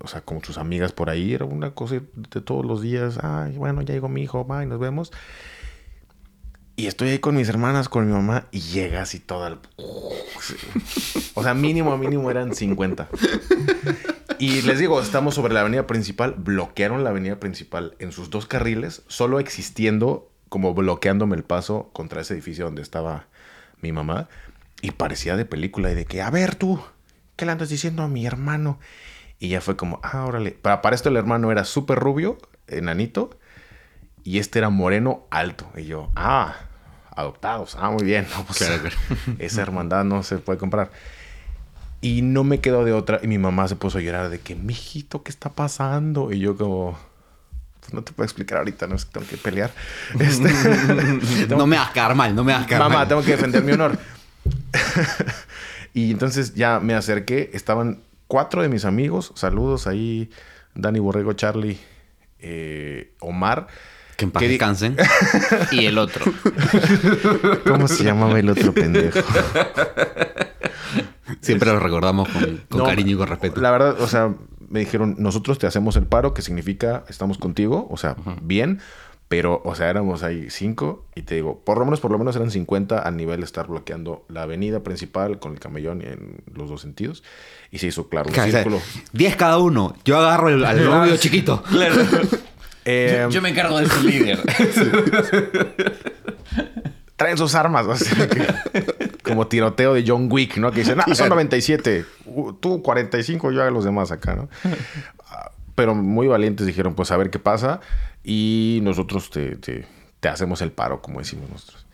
o 0.00 0.08
sea, 0.08 0.22
con 0.22 0.42
sus 0.42 0.58
amigas 0.58 0.92
por 0.92 1.10
ahí. 1.10 1.34
Era 1.34 1.44
una 1.44 1.72
cosa 1.72 1.96
de 2.14 2.40
todos 2.40 2.64
los 2.64 2.82
días. 2.82 3.18
Ay, 3.22 3.56
bueno, 3.56 3.82
ya 3.82 3.94
llegó 3.94 4.08
mi 4.08 4.22
hijo, 4.22 4.44
bye, 4.44 4.66
nos 4.66 4.78
vemos. 4.78 5.12
Y 6.76 6.86
estoy 6.86 7.10
ahí 7.10 7.18
con 7.20 7.36
mis 7.36 7.48
hermanas, 7.48 7.88
con 7.88 8.06
mi 8.06 8.12
mamá, 8.12 8.48
y 8.50 8.60
llega 8.60 9.02
así 9.02 9.20
toda 9.20 9.48
el... 9.48 9.58
O 11.36 11.42
sea, 11.42 11.54
mínimo, 11.54 11.96
mínimo 11.96 12.30
eran 12.30 12.54
50. 12.54 13.08
Y 14.38 14.62
les 14.62 14.78
digo, 14.78 15.00
estamos 15.00 15.34
sobre 15.34 15.54
la 15.54 15.60
avenida 15.60 15.86
principal, 15.86 16.34
bloquearon 16.36 17.04
la 17.04 17.10
avenida 17.10 17.38
principal 17.38 17.94
en 17.98 18.12
sus 18.12 18.30
dos 18.30 18.46
carriles, 18.46 19.02
solo 19.06 19.38
existiendo 19.38 20.30
como 20.48 20.74
bloqueándome 20.74 21.36
el 21.36 21.44
paso 21.44 21.90
contra 21.92 22.20
ese 22.20 22.34
edificio 22.34 22.64
donde 22.64 22.82
estaba 22.82 23.26
mi 23.80 23.92
mamá. 23.92 24.28
Y 24.82 24.90
parecía 24.92 25.36
de 25.36 25.44
película 25.44 25.90
y 25.90 25.94
de 25.94 26.04
que, 26.06 26.22
a 26.22 26.30
ver 26.30 26.56
tú, 26.56 26.80
¿qué 27.36 27.46
le 27.46 27.52
andas 27.52 27.68
diciendo 27.68 28.02
a 28.02 28.08
mi 28.08 28.26
hermano? 28.26 28.78
Y 29.44 29.48
ya 29.50 29.60
fue 29.60 29.76
como, 29.76 30.00
ah, 30.02 30.24
órale. 30.24 30.52
Para, 30.52 30.80
para 30.80 30.96
esto 30.96 31.10
el 31.10 31.18
hermano 31.18 31.52
era 31.52 31.66
súper 31.66 31.98
rubio, 31.98 32.38
enanito, 32.66 33.28
y 34.22 34.38
este 34.38 34.58
era 34.58 34.70
moreno, 34.70 35.26
alto. 35.30 35.70
Y 35.76 35.84
yo, 35.84 36.10
ah, 36.16 36.54
adoptados, 37.14 37.76
ah, 37.78 37.90
muy 37.90 38.04
bien. 38.04 38.26
No, 38.34 38.42
pues, 38.44 38.64
Esa 39.38 39.60
hermandad 39.60 40.02
no 40.04 40.22
se 40.22 40.38
puede 40.38 40.58
comprar. 40.58 40.90
Y 42.00 42.22
no 42.22 42.42
me 42.42 42.60
quedó 42.60 42.86
de 42.86 42.94
otra. 42.94 43.20
Y 43.22 43.26
mi 43.26 43.36
mamá 43.36 43.68
se 43.68 43.76
puso 43.76 43.98
a 43.98 44.00
llorar 44.00 44.30
de 44.30 44.40
que, 44.40 44.54
mijito, 44.54 45.22
¿qué 45.22 45.30
está 45.30 45.50
pasando? 45.50 46.32
Y 46.32 46.38
yo 46.38 46.56
como, 46.56 46.98
pues 47.80 47.92
no 47.92 48.02
te 48.02 48.12
puedo 48.12 48.24
explicar 48.24 48.56
ahorita, 48.56 48.86
no 48.86 48.94
es 48.94 49.04
que 49.04 49.12
tengo 49.12 49.26
que 49.26 49.36
pelear. 49.36 49.72
Este, 50.20 51.54
No 51.54 51.66
me 51.66 51.76
hagas 51.76 51.90
quedar 51.90 52.14
mal, 52.14 52.34
no 52.34 52.44
me 52.44 52.54
hagas 52.54 52.66
quedar 52.66 52.80
Mamá, 52.80 52.94
mal. 53.00 53.08
tengo 53.08 53.22
que 53.22 53.32
defender 53.32 53.62
mi 53.62 53.72
honor. 53.72 53.98
y 55.92 56.10
entonces 56.12 56.54
ya 56.54 56.80
me 56.80 56.94
acerqué. 56.94 57.50
Estaban 57.52 58.00
cuatro 58.34 58.62
de 58.62 58.68
mis 58.68 58.84
amigos. 58.84 59.30
Saludos 59.36 59.86
ahí. 59.86 60.28
Dani 60.74 60.98
Borrego, 60.98 61.34
Charlie, 61.34 61.78
eh, 62.40 63.14
Omar. 63.20 63.68
Que 64.16 64.24
en 64.24 64.32
paz 64.32 64.40
¿Qué 64.40 64.46
di- 64.48 64.54
descansen. 64.54 64.96
Y 65.70 65.86
el 65.86 65.98
otro. 65.98 66.24
¿Cómo 67.64 67.86
se 67.86 68.02
llamaba 68.02 68.36
el 68.40 68.50
otro 68.50 68.72
pendejo? 68.74 69.20
Siempre 71.42 71.70
lo 71.70 71.78
recordamos 71.78 72.28
con, 72.28 72.56
con 72.68 72.78
No, 72.80 72.86
cariño 72.86 73.12
y 73.12 73.18
con 73.18 73.28
respeto. 73.28 73.60
La 73.60 73.70
verdad, 73.70 74.00
o 74.00 74.08
sea, 74.08 74.34
me 74.68 74.80
dijeron, 74.80 75.14
nosotros 75.18 75.60
te 75.60 75.68
hacemos 75.68 75.94
el 75.94 76.06
paro, 76.06 76.34
que 76.34 76.42
significa 76.42 77.04
estamos 77.08 77.38
contigo, 77.38 77.86
o 77.88 77.96
sea, 77.96 78.16
bien, 78.42 78.80
pero, 79.28 79.62
o 79.64 79.74
sea, 79.74 79.88
éramos 79.90 80.22
ahí 80.22 80.46
cinco 80.50 81.04
y 81.14 81.22
te 81.22 81.34
digo, 81.36 81.60
por 81.64 81.78
lo 81.78 81.84
menos, 81.86 82.00
por 82.00 82.10
lo 82.12 82.18
menos 82.18 82.36
eran 82.36 82.50
50 82.50 82.98
al 82.98 83.16
nivel 83.16 83.40
de 83.40 83.46
estar 83.46 83.66
bloqueando 83.66 84.24
la 84.28 84.42
avenida 84.42 84.82
principal 84.84 85.38
con 85.38 85.52
el 85.52 85.60
camellón 85.60 86.02
en 86.02 86.42
los 86.54 86.68
dos 86.68 86.82
sentidos 86.82 87.24
y 87.70 87.78
se 87.78 87.86
hizo, 87.88 88.08
claro, 88.08 88.28
un 88.28 88.34
Claro, 88.34 88.48
o 88.48 88.52
sea, 88.52 88.62
círculo. 88.62 88.82
10 89.12 89.36
cada 89.36 89.58
uno. 89.58 89.96
Yo 90.04 90.18
agarro 90.18 90.48
el- 90.50 90.64
al 90.64 90.84
rubio 91.04 91.16
chiquito. 91.16 91.62
Eh, 92.86 93.26
Yo 93.30 93.40
me 93.40 93.48
encargo 93.48 93.78
de 93.78 93.86
su 93.86 94.06
líder. 94.06 94.42
traen 97.16 97.38
sus 97.38 97.54
armas, 97.54 97.86
así 97.88 98.14
que- 98.14 99.14
como 99.22 99.46
tiroteo 99.46 99.94
de 99.94 100.04
John 100.06 100.28
Wick, 100.30 100.58
¿no? 100.58 100.70
Que 100.70 100.80
dicen, 100.80 100.98
ah, 101.00 101.14
son 101.14 101.30
97, 101.30 102.04
uh, 102.26 102.52
tú 102.52 102.82
45, 102.82 103.52
yo 103.52 103.62
hago 103.62 103.70
los 103.70 103.84
demás 103.84 104.12
acá, 104.12 104.34
¿no? 104.34 104.50
Ah, 105.30 105.50
Pero 105.74 105.94
muy 105.94 106.26
valientes 106.26 106.66
dijeron, 106.66 106.94
pues 106.94 107.10
a 107.10 107.16
ver 107.16 107.30
qué 107.30 107.38
pasa 107.38 107.80
y 108.24 108.80
nosotros 108.82 109.30
te, 109.30 109.56
te- 109.56 109.86
te 110.20 110.28
hacemos 110.28 110.62
el 110.62 110.72
paro, 110.72 111.02
como 111.02 111.18
decimos 111.20 111.50
nosotros. 111.50 111.86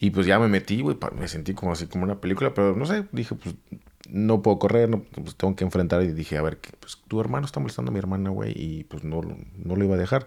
Y 0.00 0.10
pues 0.10 0.26
ya 0.26 0.38
me 0.38 0.48
metí, 0.48 0.80
güey, 0.82 0.96
me 1.18 1.28
sentí 1.28 1.54
como 1.54 1.72
así 1.72 1.86
como 1.86 2.04
una 2.04 2.20
película, 2.20 2.52
pero 2.54 2.74
no 2.74 2.86
sé, 2.86 3.04
dije, 3.12 3.34
pues 3.34 3.54
no 4.08 4.40
puedo 4.42 4.58
correr, 4.58 4.88
no, 4.88 5.00
pues 5.02 5.36
tengo 5.36 5.54
que 5.56 5.64
enfrentar 5.64 6.02
y 6.02 6.12
dije, 6.12 6.36
a 6.38 6.42
ver, 6.42 6.58
pues 6.80 6.98
tu 7.08 7.20
hermano 7.20 7.44
está 7.46 7.60
molestando 7.60 7.90
a 7.90 7.92
mi 7.92 7.98
hermana, 7.98 8.30
güey, 8.30 8.52
y 8.54 8.84
pues 8.84 9.04
no, 9.04 9.22
lo- 9.22 9.36
no 9.62 9.76
lo 9.76 9.84
iba 9.84 9.94
a 9.94 9.98
dejar. 9.98 10.26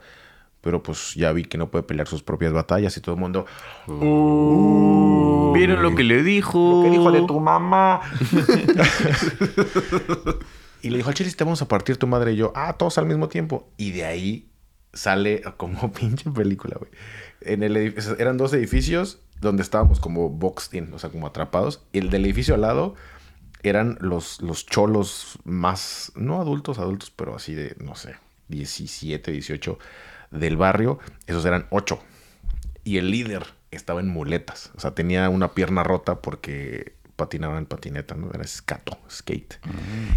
Pero 0.62 0.84
pues 0.84 1.14
ya 1.16 1.32
vi 1.32 1.46
que 1.46 1.58
no 1.58 1.72
puede 1.72 1.84
pelear 1.84 2.06
sus 2.08 2.22
propias 2.22 2.52
batallas 2.52 2.98
y 2.98 3.02
todo 3.02 3.16
el 3.16 3.22
mundo, 3.22 3.46
¿Vieron 5.54 5.82
lo 5.82 5.96
que 5.96 6.04
le 6.04 6.22
dijo? 6.24 6.82
lo 6.84 6.84
que 6.84 6.90
dijo 6.98 7.12
de 7.14 7.22
tu 7.26 7.40
mamá. 7.40 8.02
y 10.82 10.90
le 10.90 10.98
dijo 10.98 11.10
al 11.10 11.16
Cheris, 11.16 11.36
te 11.38 11.44
vamos 11.44 11.62
a 11.62 11.68
partir 11.68 11.98
tu 11.98 12.08
madre 12.08 12.34
y 12.34 12.38
yo, 12.38 12.52
ah, 12.56 12.74
todos 12.74 12.98
al 12.98 13.06
mismo 13.06 13.30
tiempo. 13.30 13.70
Y 13.78 13.92
de 13.92 14.06
ahí 14.06 14.48
sale 14.94 15.44
como 15.58 15.92
pinche 15.94 16.30
película, 16.30 16.78
güey. 16.80 16.92
En 17.42 17.64
el 17.64 17.78
edificio, 17.78 18.18
eran 18.20 18.38
dos 18.38 18.54
edificios 18.54 19.20
donde 19.42 19.64
estábamos 19.64 20.00
como 20.00 20.30
boxed 20.30 20.78
in, 20.78 20.94
o 20.94 21.00
sea, 21.00 21.10
como 21.10 21.28
atrapados. 21.28 21.82
Y 21.92 22.00
el 22.00 22.10
del 22.10 22.26
edificio 22.26 22.56
al 22.56 22.62
lado 22.62 22.96
eran 23.64 23.98
los, 24.02 24.42
los 24.42 24.66
cholos 24.66 25.40
más, 25.44 26.12
no 26.16 26.42
adultos, 26.42 26.80
adultos, 26.80 27.12
pero 27.12 27.36
así 27.36 27.54
de, 27.54 27.76
no 27.80 27.96
sé, 27.96 28.16
17, 28.50 29.32
18 29.32 29.80
del 30.32 30.58
barrio. 30.58 31.00
Esos 31.28 31.46
eran 31.46 31.68
ocho. 31.70 32.02
Y 32.84 32.98
el 32.98 33.12
líder 33.12 33.46
estaba 33.72 34.00
en 34.00 34.08
muletas. 34.08 34.72
O 34.76 34.80
sea, 34.80 34.92
tenía 34.92 35.30
una 35.30 35.54
pierna 35.54 35.84
rota 35.84 36.22
porque 36.22 36.94
patinaba 37.16 37.58
en 37.58 37.66
patineta, 37.66 38.16
¿no? 38.16 38.30
Era 38.34 38.44
escato, 38.44 38.98
skate. 39.10 39.60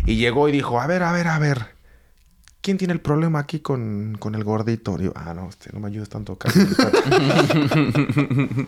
Y 0.06 0.16
llegó 0.16 0.48
y 0.48 0.52
dijo, 0.52 0.80
a 0.80 0.86
ver, 0.86 1.02
a 1.02 1.12
ver, 1.12 1.28
a 1.28 1.38
ver. 1.38 1.66
¿Quién 2.62 2.78
tiene 2.78 2.94
el 2.94 3.00
problema 3.00 3.40
aquí 3.40 3.58
con, 3.58 4.16
con 4.20 4.36
el 4.36 4.44
gordito? 4.44 4.96
Y 5.00 5.06
yo, 5.06 5.12
ah, 5.16 5.34
no, 5.34 5.48
este, 5.48 5.70
no 5.72 5.80
me 5.80 5.88
ayudes 5.88 6.08
tanto. 6.08 6.36
Carlos". 6.38 6.68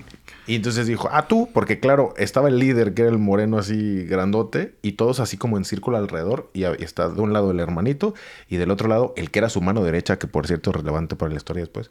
y 0.49 0.57
entonces 0.57 0.89
dijo, 0.89 1.09
ah, 1.13 1.29
tú, 1.29 1.49
porque 1.55 1.79
claro, 1.79 2.13
estaba 2.17 2.49
el 2.49 2.59
líder, 2.59 2.93
que 2.95 3.03
era 3.03 3.11
el 3.13 3.19
moreno 3.19 3.57
así 3.57 4.05
grandote, 4.05 4.75
y 4.83 4.93
todos 4.93 5.21
así 5.21 5.37
como 5.37 5.59
en 5.59 5.65
círculo 5.65 5.97
alrededor, 5.97 6.51
y 6.53 6.65
está 6.65 7.09
de 7.09 7.21
un 7.21 7.33
lado 7.33 7.53
el 7.53 7.61
hermanito, 7.61 8.15
y 8.49 8.57
del 8.57 8.73
otro 8.73 8.89
lado 8.89 9.15
el 9.17 9.31
que 9.31 9.39
era 9.39 9.49
su 9.49 9.61
mano 9.61 9.85
derecha, 9.85 10.19
que 10.19 10.27
por 10.27 10.49
cierto 10.49 10.71
es 10.71 10.77
relevante 10.77 11.15
para 11.15 11.31
la 11.31 11.37
historia 11.37 11.63
después, 11.63 11.87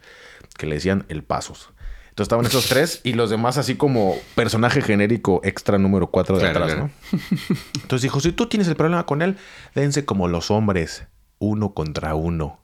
que 0.58 0.66
le 0.66 0.76
decían 0.76 1.06
el 1.08 1.24
Pasos. 1.24 1.70
Entonces 2.10 2.26
estaban 2.26 2.46
esos 2.46 2.68
tres 2.68 3.00
y 3.04 3.14
los 3.14 3.32
demás 3.32 3.58
así 3.58 3.76
como 3.76 4.16
personaje 4.36 4.82
genérico 4.82 5.42
extra 5.44 5.80
número 5.80 6.08
cuatro 6.12 6.38
de 6.38 6.42
Claro, 6.42 6.66
atrás, 6.66 6.76
claro. 6.76 6.92
¿no? 7.12 7.58
Entonces 7.82 8.04
dijo, 8.04 8.20
si 8.20 8.34
tú 8.34 8.48
tienes 8.48 8.68
el 8.68 8.76
problema 8.76 9.06
con 9.08 9.24
él, 9.24 9.38
dense 9.74 10.06
como 10.06 10.28
los 10.28 10.52
hombres, 10.52 11.06
uno 11.44 11.74
contra 11.74 12.16
uno. 12.16 12.60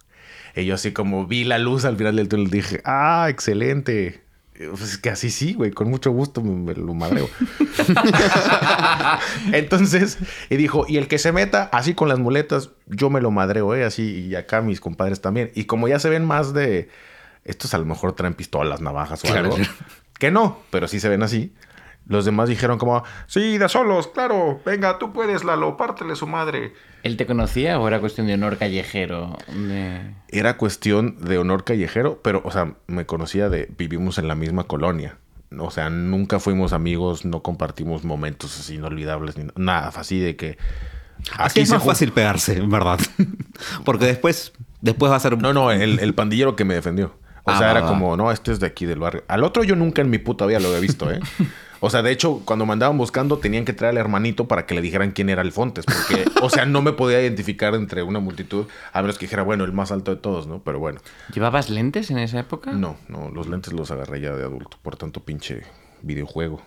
Y 0.56 0.66
yo 0.66 0.76
así 0.76 0.92
como 0.92 1.28
vi 1.28 1.44
la 1.44 1.60
luz 1.60 1.86
al 1.86 1.98
final 1.98 2.16
del 2.16 2.28
túnel, 2.28 2.50
dije, 2.50 2.82
ah, 2.86 3.28
excelente. 3.30 4.22
Pues 4.58 4.82
es 4.82 4.98
que 4.98 5.10
así 5.10 5.30
sí, 5.30 5.54
güey, 5.54 5.72
con 5.72 5.90
mucho 5.90 6.12
gusto 6.12 6.42
me, 6.42 6.54
me 6.54 6.74
lo 6.74 6.94
madreo. 6.94 7.30
Entonces, 9.54 10.18
y 10.50 10.58
dijo, 10.58 10.86
y 10.88 10.98
el 10.98 11.08
que 11.08 11.18
se 11.18 11.32
meta 11.32 11.70
así 11.72 11.94
con 11.94 12.10
las 12.10 12.20
muletas, 12.20 12.72
yo 12.88 13.10
me 13.10 13.22
lo 13.22 13.32
madreo, 13.32 13.74
¿eh? 13.74 13.86
Así, 13.86 14.28
y 14.28 14.36
acá 14.36 14.62
mis 14.62 14.82
compadres 14.82 15.22
también. 15.22 15.52
Y 15.56 15.64
como 15.64 15.88
ya 15.88 15.98
se 16.00 16.10
ven 16.10 16.26
más 16.26 16.54
de, 16.54 16.90
estos 17.46 17.74
a 17.74 17.78
lo 17.78 17.86
mejor 17.86 18.14
traen 18.14 18.34
pistolas, 18.34 18.82
navajas 18.82 19.24
o 19.24 19.28
Claro, 19.28 19.54
algo, 19.54 19.66
que 20.20 20.30
no, 20.30 20.60
pero 20.72 20.88
sí 20.88 21.00
se 21.00 21.08
ven 21.08 21.24
así. 21.24 21.54
Los 22.10 22.26
demás 22.26 22.50
dijeron 22.50 22.78
como, 22.80 23.04
sí, 23.28 23.58
de 23.58 23.70
solos, 23.70 24.08
claro, 24.08 24.60
venga, 24.66 24.98
tú 25.00 25.14
puedes, 25.14 25.44
Lalo, 25.46 25.78
pártele 25.78 26.16
su 26.16 26.28
madre. 26.28 26.74
¿Él 27.04 27.16
te 27.16 27.26
conocía 27.26 27.80
o 27.80 27.88
era 27.88 28.00
cuestión 28.02 28.28
de 28.28 28.34
honor 28.34 28.58
callejero? 28.58 29.38
De- 29.48 30.14
Era 30.28 30.58
cuestión 30.58 31.18
de 31.22 31.38
honor 31.38 31.64
callejero, 31.64 32.20
pero, 32.24 32.42
o 32.44 32.52
sea, 32.52 32.74
me 32.88 33.06
conocía 33.06 33.48
de, 33.48 33.70
vivimos 33.78 34.18
en 34.18 34.28
la 34.28 34.36
misma 34.36 34.66
colonia. 34.66 35.18
O 35.58 35.72
sea, 35.72 35.90
nunca 35.90 36.40
fuimos 36.40 36.74
amigos, 36.74 37.26
no 37.26 37.42
compartimos 37.42 38.04
momentos 38.04 38.60
así 38.60 38.76
inolvidables, 38.76 39.38
ni 39.38 39.46
nada, 39.56 39.88
así 39.96 40.20
de 40.20 40.36
que... 40.36 40.58
Aquí 41.38 41.60
es 41.62 41.70
más 41.72 41.84
fácil 41.84 42.12
pegarse, 42.12 42.58
en 42.58 42.70
verdad. 42.70 43.00
Porque 43.86 44.06
después, 44.06 44.54
después 44.82 45.12
va 45.12 45.18
a 45.18 45.20
ser. 45.20 45.38
No, 45.38 45.54
no, 45.54 45.72
el, 45.72 46.00
el 46.00 46.16
pandillero 46.16 46.56
que 46.56 46.66
me 46.66 46.74
defendió. 46.74 47.18
O 47.44 47.52
Ah, 47.52 47.58
sea, 47.58 47.68
va, 47.68 47.72
era 47.72 47.82
va. 47.82 47.88
como, 47.90 48.16
no, 48.18 48.32
este 48.32 48.52
es 48.52 48.60
de 48.60 48.68
aquí 48.68 48.86
del 48.86 49.00
barrio. 49.00 49.24
Al 49.28 49.44
otro 49.44 49.64
yo 49.64 49.76
nunca 49.76 50.02
en 50.02 50.10
mi 50.10 50.18
puta 50.18 50.46
vida 50.46 50.60
lo 50.60 50.70
había 50.70 50.80
visto, 50.80 51.12
¿eh? 51.12 51.20
O 51.82 51.90
sea, 51.90 52.02
de 52.02 52.12
hecho, 52.12 52.42
cuando 52.46 52.66
me 52.66 52.74
andaban 52.74 52.98
buscando, 52.98 53.38
tenían 53.38 53.66
que 53.66 53.74
traer 53.74 53.92
al 53.92 53.98
hermanito 53.98 54.48
para 54.48 54.66
que 54.66 54.76
le 54.76 54.82
dijeran 54.82 55.12
quién 55.12 55.30
era 55.30 55.42
el 55.42 55.52
Fontes. 55.52 55.86
Porque, 55.86 56.26
o 56.42 56.50
sea, 56.50 56.66
no 56.66 56.82
me 56.82 56.92
podía 56.94 57.22
identificar 57.22 57.74
entre 57.76 58.04
una 58.04 58.20
multitud, 58.20 58.66
a 58.92 59.02
menos 59.02 59.18
que 59.18 59.26
dijera, 59.26 59.44
bueno, 59.44 59.64
el 59.64 59.72
más 59.72 59.92
alto 59.92 60.14
de 60.14 60.22
todos, 60.22 60.48
¿no? 60.48 60.62
Pero 60.64 60.80
bueno, 60.80 61.00
¿Llevabas 61.34 61.70
lentes 61.70 62.12
en 62.12 62.18
esa 62.20 62.40
época? 62.40 62.72
no, 62.72 62.98
no, 63.08 63.30
los 63.30 63.48
lentes 63.48 63.74
los 63.74 63.92
agarré 63.92 64.22
ya 64.22 64.34
de 64.34 64.44
adulto, 64.44 64.78
por 64.82 64.96
tanto 64.96 65.22
pinche 65.24 65.64
videojuego. 66.02 66.62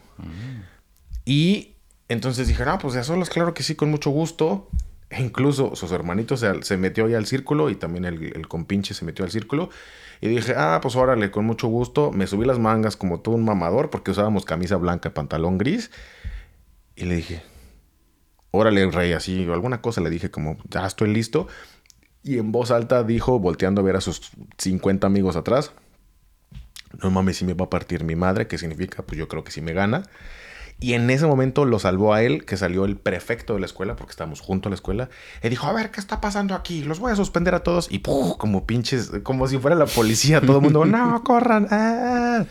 Y 1.25 1.75
entonces 2.09 2.48
dije, 2.48 2.62
ah, 2.66 2.79
pues 2.79 2.94
de 2.94 3.05
solos, 3.05 3.31
claro 3.31 3.55
que 3.55 3.62
sí, 3.62 3.75
con 3.75 3.90
mucho 3.90 4.11
gusto. 4.11 4.68
E 5.12 5.20
incluso 5.20 5.77
sus 5.77 5.92
hermanitos 5.92 6.40
se, 6.40 6.62
se 6.62 6.79
metió 6.79 7.05
al 7.05 7.27
círculo 7.27 7.68
y 7.68 7.75
también 7.75 8.07
el, 8.07 8.33
el 8.35 8.48
compinche 8.48 8.94
se 8.94 9.05
metió 9.05 9.27
al 9.27 9.31
círculo. 9.31 9.68
Y 10.22 10.29
dije, 10.29 10.55
ah, 10.57 10.79
pues 10.81 10.96
órale, 10.96 11.31
con 11.31 11.44
mucho 11.44 11.68
gusto. 11.68 12.12
Me 12.12 12.27
subí 12.27 12.46
las 12.46 12.59
mangas 12.59 12.96
como 12.96 13.20
todo 13.20 13.35
un 13.35 13.44
mamador 13.44 13.90
porque 13.90 14.11
usábamos 14.11 14.46
camisa 14.46 14.77
blanca 14.77 15.11
y 15.11 15.12
pantalón 15.12 15.59
gris. 15.59 15.90
Y 16.96 17.05
le 17.05 17.16
dije, 17.16 17.42
órale, 18.53 18.90
rey, 18.90 19.12
así, 19.12 19.46
o 19.46 19.53
alguna 19.53 19.83
cosa 19.83 20.01
le 20.01 20.09
dije 20.09 20.31
como, 20.31 20.57
ya 20.70 20.87
estoy 20.87 21.12
listo. 21.12 21.46
Y 22.22 22.38
en 22.38 22.51
voz 22.51 22.70
alta 22.70 23.03
dijo, 23.03 23.38
volteando 23.38 23.83
a 23.83 23.85
ver 23.85 23.96
a 23.96 24.01
sus 24.01 24.31
50 24.57 25.07
amigos 25.07 25.37
atrás, 25.37 25.72
no 27.03 27.11
mames, 27.11 27.37
si 27.37 27.44
me 27.44 27.55
va 27.55 27.66
a 27.66 27.70
partir 27.70 28.05
mi 28.05 28.16
madre, 28.16 28.46
que 28.46 28.57
significa, 28.57 29.03
pues 29.03 29.18
yo 29.18 29.29
creo 29.29 29.44
que 29.44 29.51
sí 29.51 29.61
me 29.61 29.72
gana. 29.75 30.05
Y 30.83 30.95
en 30.95 31.09
ese 31.11 31.27
momento 31.27 31.64
lo 31.64 31.79
salvó 31.79 32.12
a 32.12 32.23
él, 32.23 32.45
que 32.45 32.57
salió 32.57 32.85
el 32.85 32.97
prefecto 32.97 33.55
de 33.55 33.61
la 33.61 33.66
escuela, 33.66 33.95
porque 33.95 34.11
estábamos 34.11 34.40
junto 34.40 34.68
a 34.68 34.71
la 34.71 34.75
escuela. 34.75 35.09
Y 35.40 35.49
dijo, 35.49 35.68
a 35.68 35.73
ver, 35.73 35.92
¿qué 35.92 36.01
está 36.01 36.21
pasando 36.21 36.57
aquí? 36.57 36.83
Los 36.83 36.99
voy 36.99 37.12
a 37.12 37.16
suspender 37.16 37.55
a 37.55 37.62
todos. 37.62 37.87
Y 37.88 38.01
¡puf! 38.01 38.37
como 38.37 38.66
pinches, 38.66 39.12
como 39.23 39.47
si 39.47 39.59
fuera 39.59 39.77
la 39.77 39.87
policía, 39.87 40.40
todo 40.40 40.57
el 40.57 40.62
mundo, 40.64 40.85
no, 40.85 41.23
corran. 41.23 41.68
ah". 41.71 42.45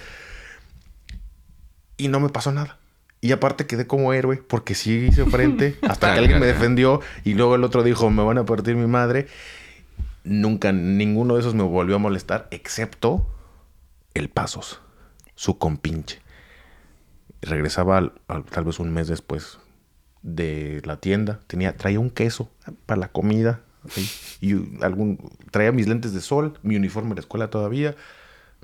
Y 1.97 2.07
no 2.07 2.21
me 2.21 2.29
pasó 2.29 2.53
nada. 2.53 2.77
Y 3.19 3.33
aparte 3.33 3.67
quedé 3.67 3.85
como 3.85 4.13
héroe, 4.13 4.37
porque 4.37 4.75
sí 4.75 5.07
hice 5.09 5.25
frente, 5.25 5.77
hasta 5.89 6.13
que 6.13 6.19
alguien 6.19 6.39
me 6.39 6.45
defendió. 6.45 7.01
Y 7.25 7.33
luego 7.33 7.55
el 7.55 7.65
otro 7.65 7.83
dijo, 7.83 8.09
me 8.09 8.23
van 8.23 8.37
a 8.37 8.45
partir 8.45 8.77
mi 8.77 8.87
madre. 8.87 9.27
Nunca, 10.23 10.71
ninguno 10.71 11.33
de 11.33 11.41
esos 11.41 11.53
me 11.53 11.63
volvió 11.63 11.97
a 11.97 11.99
molestar, 11.99 12.47
excepto 12.51 13.27
el 14.13 14.29
Pasos, 14.29 14.79
su 15.35 15.57
compinche. 15.57 16.20
Regresaba 17.41 17.97
al- 17.97 18.13
al- 18.27 18.43
tal 18.45 18.63
vez 18.65 18.79
un 18.79 18.93
mes 18.93 19.07
después 19.07 19.57
de 20.21 20.81
la 20.85 20.97
tienda. 20.97 21.39
Tenía, 21.47 21.75
traía 21.77 21.99
un 21.99 22.09
queso 22.09 22.49
para 22.85 22.99
la 22.99 23.07
comida. 23.09 23.61
Y 24.41 24.83
algún, 24.83 25.17
traía 25.49 25.71
mis 25.71 25.87
lentes 25.87 26.13
de 26.13 26.21
sol, 26.21 26.59
mi 26.61 26.75
uniforme 26.75 27.09
de 27.09 27.15
la 27.15 27.21
escuela 27.21 27.49
todavía, 27.49 27.95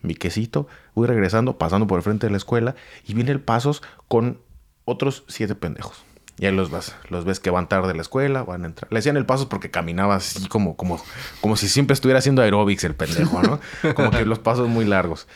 mi 0.03 0.13
quesito. 0.13 0.67
Voy 0.93 1.07
regresando, 1.07 1.57
pasando 1.57 1.87
por 1.87 1.97
el 1.97 2.03
frente 2.03 2.27
de 2.27 2.31
la 2.31 2.37
escuela 2.37 2.75
y 3.05 3.15
viene 3.15 3.31
el 3.31 3.39
pasos 3.41 3.81
con 4.07 4.39
otros 4.85 5.23
siete 5.27 5.55
pendejos. 5.55 6.03
Y 6.39 6.45
ahí 6.45 6.55
los 6.55 6.69
vas, 6.69 6.95
los 7.09 7.25
ves 7.25 7.39
que 7.39 7.49
van 7.49 7.67
tarde 7.67 7.89
a 7.89 7.95
la 7.95 8.01
escuela, 8.03 8.43
van 8.43 8.63
a 8.63 8.67
entrar. 8.67 8.93
Le 8.93 8.99
hacían 8.99 9.17
el 9.17 9.25
pasos 9.25 9.47
porque 9.47 9.71
caminaba 9.71 10.13
así 10.13 10.47
como, 10.47 10.77
como, 10.77 11.03
como 11.41 11.57
si 11.57 11.67
siempre 11.67 11.95
estuviera 11.95 12.19
haciendo 12.19 12.43
aeróbics 12.43 12.83
el 12.83 12.93
pendejo, 12.93 13.41
¿no? 13.41 13.59
Como 13.95 14.11
que 14.11 14.23
los 14.23 14.37
pasos 14.37 14.67
muy 14.69 14.85
largos. 14.85 15.27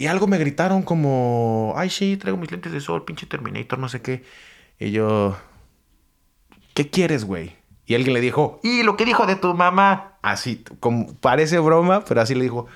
Y 0.00 0.06
algo 0.06 0.26
me 0.26 0.38
gritaron 0.38 0.80
como, 0.80 1.74
ay, 1.76 1.90
sí, 1.90 2.16
traigo 2.16 2.38
mis 2.38 2.50
lentes 2.50 2.72
de 2.72 2.80
sol, 2.80 3.04
pinche 3.04 3.26
Terminator, 3.26 3.78
no 3.78 3.90
sé 3.90 4.00
qué. 4.00 4.24
Y 4.78 4.92
yo, 4.92 5.36
¿qué 6.72 6.88
quieres, 6.88 7.26
güey? 7.26 7.54
Y 7.84 7.94
alguien 7.94 8.14
le 8.14 8.22
dijo, 8.22 8.60
¿y 8.62 8.82
lo 8.82 8.96
que 8.96 9.04
dijo 9.04 9.26
de 9.26 9.36
tu 9.36 9.52
mamá? 9.52 10.16
Así, 10.22 10.64
como 10.80 11.12
parece 11.16 11.58
broma, 11.58 12.02
pero 12.06 12.22
así 12.22 12.34
le 12.34 12.44
dijo, 12.44 12.66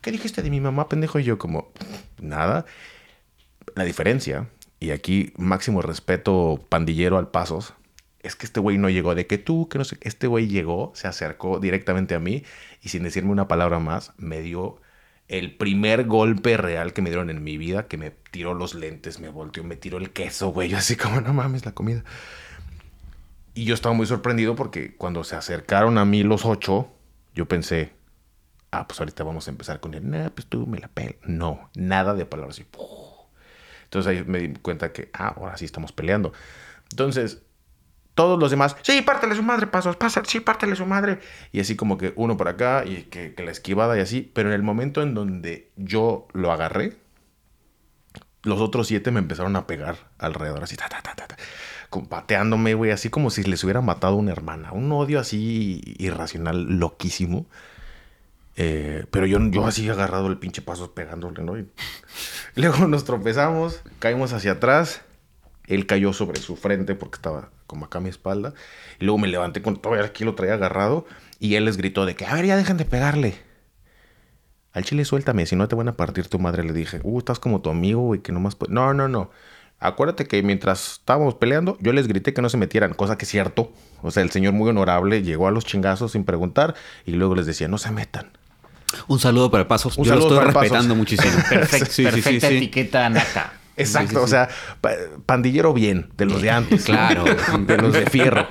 ¿qué 0.00 0.12
dijiste 0.12 0.40
de 0.40 0.48
mi 0.48 0.62
mamá, 0.62 0.88
pendejo? 0.88 1.18
Y 1.18 1.24
yo 1.24 1.36
como, 1.36 1.70
nada. 2.22 2.64
La 3.74 3.84
diferencia, 3.84 4.48
y 4.80 4.92
aquí 4.92 5.34
máximo 5.36 5.82
respeto 5.82 6.58
pandillero 6.70 7.18
al 7.18 7.30
pasos, 7.30 7.74
es 8.20 8.34
que 8.34 8.46
este 8.46 8.60
güey 8.60 8.78
no 8.78 8.88
llegó 8.88 9.14
de 9.14 9.26
que 9.26 9.36
tú, 9.36 9.68
que 9.68 9.76
no 9.76 9.84
sé, 9.84 9.98
este 10.00 10.26
güey 10.26 10.48
llegó, 10.48 10.92
se 10.94 11.06
acercó 11.06 11.60
directamente 11.60 12.14
a 12.14 12.18
mí 12.18 12.44
y 12.80 12.88
sin 12.88 13.02
decirme 13.02 13.30
una 13.30 13.46
palabra 13.46 13.78
más, 13.78 14.14
me 14.16 14.40
dio 14.40 14.80
el 15.32 15.56
primer 15.56 16.04
golpe 16.04 16.58
real 16.58 16.92
que 16.92 17.00
me 17.00 17.08
dieron 17.08 17.30
en 17.30 17.42
mi 17.42 17.56
vida, 17.56 17.88
que 17.88 17.96
me 17.96 18.10
tiró 18.10 18.52
los 18.52 18.74
lentes, 18.74 19.18
me 19.18 19.30
volteó, 19.30 19.64
me 19.64 19.76
tiró 19.76 19.96
el 19.96 20.10
queso, 20.10 20.48
güey, 20.50 20.68
yo 20.68 20.76
así 20.76 20.94
como, 20.94 21.22
no 21.22 21.32
mames, 21.32 21.64
la 21.64 21.72
comida. 21.72 22.04
Y 23.54 23.64
yo 23.64 23.72
estaba 23.72 23.94
muy 23.94 24.06
sorprendido 24.06 24.54
porque 24.54 24.94
cuando 24.94 25.24
se 25.24 25.34
acercaron 25.34 25.96
a 25.96 26.04
mí 26.04 26.22
los 26.22 26.44
ocho, 26.44 26.92
yo 27.34 27.48
pensé, 27.48 27.94
ah, 28.72 28.86
pues 28.86 29.00
ahorita 29.00 29.24
vamos 29.24 29.48
a 29.48 29.52
empezar 29.52 29.80
con 29.80 29.94
el, 29.94 30.08
nah, 30.08 30.28
pues 30.28 30.46
tú 30.46 30.66
me 30.66 30.78
la 30.78 30.88
pel. 30.88 31.16
No, 31.24 31.70
nada 31.74 32.12
de 32.12 32.26
palabras 32.26 32.56
así. 32.56 32.66
Entonces 33.84 34.10
ahí 34.10 34.24
me 34.26 34.38
di 34.38 34.54
cuenta 34.56 34.92
que, 34.92 35.08
ah, 35.14 35.34
ahora 35.34 35.56
sí 35.56 35.64
estamos 35.64 35.92
peleando. 35.92 36.34
Entonces, 36.90 37.42
todos 38.14 38.38
los 38.38 38.50
demás, 38.50 38.76
sí, 38.82 39.02
pártele 39.02 39.34
su 39.34 39.42
madre, 39.42 39.66
pasos, 39.66 39.96
pasa, 39.96 40.22
sí, 40.26 40.40
pártele 40.40 40.76
su 40.76 40.86
madre. 40.86 41.20
Y 41.50 41.60
así 41.60 41.76
como 41.76 41.96
que 41.96 42.12
uno 42.16 42.36
por 42.36 42.48
acá 42.48 42.84
y 42.84 43.04
que, 43.04 43.34
que 43.34 43.42
la 43.42 43.50
esquivada 43.50 43.96
y 43.96 44.00
así. 44.00 44.30
Pero 44.34 44.50
en 44.50 44.54
el 44.54 44.62
momento 44.62 45.02
en 45.02 45.14
donde 45.14 45.70
yo 45.76 46.28
lo 46.32 46.52
agarré, 46.52 46.96
los 48.42 48.60
otros 48.60 48.88
siete 48.88 49.10
me 49.10 49.20
empezaron 49.20 49.56
a 49.56 49.66
pegar 49.66 49.96
alrededor, 50.18 50.62
así, 50.62 50.76
ta, 50.76 50.88
ta, 50.88 51.00
ta, 51.00 51.14
ta, 51.14 51.26
ta, 51.26 51.36
pateándome, 52.08 52.74
güey, 52.74 52.90
así 52.90 53.08
como 53.08 53.30
si 53.30 53.44
les 53.44 53.62
hubiera 53.64 53.80
matado 53.80 54.16
una 54.16 54.32
hermana. 54.32 54.72
Un 54.72 54.90
odio 54.92 55.20
así 55.20 55.82
irracional, 55.98 56.78
loquísimo. 56.78 57.46
Eh, 58.56 59.06
pero 59.10 59.24
yo, 59.26 59.38
yo 59.50 59.66
así 59.66 59.88
agarrado 59.88 60.26
el 60.26 60.38
pinche 60.38 60.60
pasos 60.60 60.90
pegándole, 60.90 61.42
¿no? 61.42 61.58
Y 61.58 61.66
luego 62.56 62.86
nos 62.86 63.04
tropezamos, 63.04 63.82
caímos 63.98 64.32
hacia 64.32 64.52
atrás. 64.52 65.02
Él 65.66 65.86
cayó 65.86 66.12
sobre 66.12 66.40
su 66.40 66.56
frente 66.56 66.94
porque 66.94 67.16
estaba 67.16 67.50
como 67.66 67.86
acá 67.86 67.98
a 67.98 68.00
mi 68.02 68.08
espalda. 68.08 68.52
Y 69.00 69.04
luego 69.04 69.18
me 69.18 69.28
levanté 69.28 69.62
con 69.62 69.76
todavía 69.76 70.04
aquí 70.04 70.24
lo 70.24 70.34
traía 70.34 70.54
agarrado. 70.54 71.06
Y 71.38 71.54
él 71.54 71.64
les 71.64 71.76
gritó 71.76 72.04
de 72.06 72.14
que, 72.16 72.26
a 72.26 72.34
ver, 72.34 72.46
ya 72.46 72.56
dejen 72.56 72.76
de 72.76 72.84
pegarle. 72.84 73.34
Al 74.72 74.84
chile 74.84 75.04
suéltame, 75.04 75.44
si 75.46 75.54
no 75.56 75.68
te 75.68 75.74
van 75.76 75.88
a 75.88 75.96
partir 75.96 76.28
tu 76.28 76.38
madre. 76.38 76.64
Le 76.64 76.72
dije, 76.72 77.00
uh, 77.02 77.18
estás 77.18 77.38
como 77.38 77.60
tu 77.60 77.70
amigo, 77.70 78.00
güey, 78.02 78.20
que 78.20 78.32
nomás... 78.32 78.54
puede-". 78.54 78.72
No, 78.72 78.94
no, 78.94 79.08
no. 79.08 79.30
Acuérdate 79.78 80.26
que 80.26 80.42
mientras 80.42 80.92
estábamos 80.92 81.34
peleando, 81.34 81.76
yo 81.80 81.92
les 81.92 82.06
grité 82.06 82.32
que 82.32 82.40
no 82.40 82.48
se 82.48 82.56
metieran, 82.56 82.94
cosa 82.94 83.18
que 83.18 83.24
es 83.24 83.30
cierto. 83.30 83.72
O 84.00 84.10
sea, 84.12 84.22
el 84.22 84.30
señor 84.30 84.52
muy 84.52 84.70
honorable 84.70 85.22
llegó 85.22 85.48
a 85.48 85.50
los 85.50 85.64
chingazos 85.64 86.12
sin 86.12 86.24
preguntar 86.24 86.74
y 87.04 87.12
luego 87.12 87.34
les 87.34 87.46
decía, 87.46 87.66
no 87.68 87.78
se 87.78 87.90
metan. 87.90 88.30
Un 89.08 89.18
saludo 89.18 89.50
para 89.50 89.66
Pasos. 89.66 89.98
Un 89.98 90.04
Yo 90.04 90.14
lo 90.14 90.20
estoy 90.20 90.36
para 90.38 90.50
respetando 90.52 90.94
Pasos. 90.94 90.96
muchísimo. 90.96 91.32
Perfect- 91.50 91.86
Sí, 91.88 92.04
sí, 92.04 92.10
sí, 92.10 92.22
perfecta 92.22 92.48
sí. 92.48 92.56
etiqueta 92.58 93.08
nata. 93.10 93.52
Exacto, 93.76 94.08
Sí, 94.10 94.16
sí, 94.16 94.22
o 94.22 94.26
sea, 94.26 94.48
pa- 94.80 94.92
pandillero 95.26 95.72
bien, 95.72 96.10
de 96.16 96.26
los 96.26 96.42
de 96.42 96.50
antes. 96.50 96.84
Claro. 96.86 97.24
De 97.66 97.76
los 97.78 97.92
de 97.92 98.06
fierro. 98.06 98.46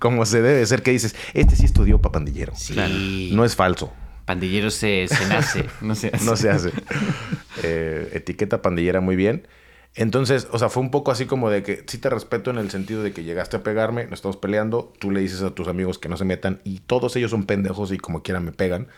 Como 0.00 0.26
se 0.26 0.42
debe 0.42 0.64
ser 0.66 0.82
que 0.82 0.90
dices, 0.90 1.14
este 1.34 1.56
sí 1.56 1.64
estudió 1.64 2.00
para 2.00 2.12
pandillero. 2.12 2.52
Sí. 2.56 3.30
No 3.34 3.44
es 3.44 3.56
falso. 3.56 3.92
Pandillero 4.24 4.70
se, 4.70 5.06
se 5.08 5.26
nace, 5.28 5.64
no 5.80 5.94
se 5.94 6.08
hace. 6.08 6.24
No 6.24 6.36
se 6.36 6.50
hace. 6.50 6.72
Eh, 7.62 8.10
etiqueta 8.14 8.62
pandillera 8.62 9.00
muy 9.00 9.16
bien. 9.16 9.46
Entonces, 9.94 10.48
o 10.52 10.58
sea, 10.58 10.68
fue 10.70 10.82
un 10.82 10.90
poco 10.90 11.10
así 11.10 11.26
como 11.26 11.50
de 11.50 11.62
que 11.62 11.84
sí 11.86 11.98
te 11.98 12.08
respeto 12.08 12.50
en 12.50 12.56
el 12.58 12.70
sentido 12.70 13.02
de 13.02 13.12
que 13.12 13.24
llegaste 13.24 13.58
a 13.58 13.62
pegarme, 13.62 14.04
nos 14.04 14.14
estamos 14.14 14.38
peleando, 14.38 14.92
tú 14.98 15.10
le 15.10 15.20
dices 15.20 15.42
a 15.42 15.50
tus 15.50 15.68
amigos 15.68 15.98
que 15.98 16.08
no 16.08 16.16
se 16.16 16.24
metan 16.24 16.60
y 16.64 16.78
todos 16.80 17.14
ellos 17.16 17.30
son 17.30 17.44
pendejos 17.44 17.92
y 17.92 17.98
como 17.98 18.22
quiera 18.22 18.40
me 18.40 18.52
pegan. 18.52 18.88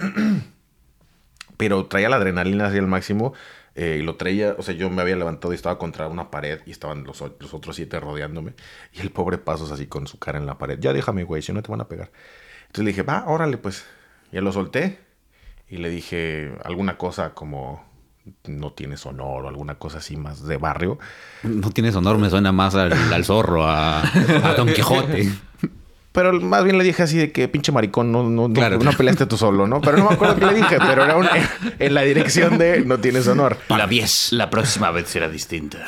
Pero 1.56 1.86
traía 1.86 2.08
la 2.08 2.16
adrenalina 2.16 2.66
así 2.66 2.78
al 2.78 2.86
máximo 2.86 3.34
eh, 3.82 3.96
y 3.98 4.02
lo 4.02 4.16
traía, 4.16 4.56
o 4.58 4.62
sea, 4.62 4.74
yo 4.74 4.90
me 4.90 5.00
había 5.00 5.16
levantado 5.16 5.54
y 5.54 5.56
estaba 5.56 5.78
contra 5.78 6.06
una 6.06 6.30
pared 6.30 6.60
y 6.66 6.70
estaban 6.70 7.02
los, 7.04 7.22
otros 7.22 7.74
siete 7.74 7.98
rodeándome 7.98 8.52
y 8.92 9.00
el 9.00 9.10
pobre 9.10 9.38
Pasos 9.38 9.70
así 9.70 9.86
con 9.86 10.06
su 10.06 10.18
cara 10.18 10.38
en 10.38 10.44
la 10.44 10.58
pared. 10.58 10.78
Ya 10.78 10.92
déjame, 10.92 11.24
güey, 11.24 11.40
si 11.40 11.54
no 11.54 11.62
te 11.62 11.70
van 11.70 11.80
a 11.80 11.88
pegar. 11.88 12.12
Entonces 12.66 12.84
le 12.84 12.90
dije, 12.90 13.04
va, 13.04 13.24
órale, 13.26 13.56
pues. 13.56 13.86
Ya 14.32 14.42
lo 14.42 14.52
solté 14.52 14.98
y 15.66 15.78
le 15.78 15.88
dije 15.88 16.52
alguna 16.62 16.98
cosa 16.98 17.32
como 17.32 17.82
no 18.44 18.74
tienes 18.74 19.06
honor 19.06 19.46
o 19.46 19.48
alguna 19.48 19.76
cosa 19.76 19.96
así 19.96 20.14
más 20.14 20.46
de 20.46 20.58
barrio. 20.58 20.98
No 21.42 21.70
tienes 21.70 21.96
honor, 21.96 22.18
me 22.18 22.28
suena 22.28 22.52
más 22.52 22.74
al, 22.74 22.92
al 22.92 23.24
zorro, 23.24 23.64
a, 23.64 24.02
a 24.02 24.54
Don 24.56 24.68
Quijote. 24.74 25.32
Pero 26.12 26.32
más 26.40 26.64
bien 26.64 26.76
le 26.76 26.82
dije 26.84 27.04
así 27.04 27.16
de 27.18 27.30
que 27.30 27.46
pinche 27.46 27.70
maricón, 27.70 28.10
no, 28.10 28.24
no, 28.28 28.48
no- 28.48 28.54
Claro. 28.54 28.78
no 28.80 28.92
peleaste 28.92 29.26
tú 29.26 29.36
solo, 29.38 29.68
¿no? 29.68 29.80
Pero 29.80 29.98
no 29.98 30.08
me 30.08 30.14
acuerdo 30.14 30.36
qué 30.36 30.46
le 30.46 30.54
dije, 30.54 30.76
pero 30.78 31.04
era 31.04 31.16
un- 31.16 31.28
en 31.78 31.94
la 31.94 32.02
dirección 32.02 32.58
de 32.58 32.80
no 32.84 32.98
tienes 32.98 33.28
honor. 33.28 33.56
La, 33.68 33.88
la 34.32 34.50
próxima 34.50 34.90
vez 34.90 35.08
será 35.08 35.28
distinta. 35.28 35.86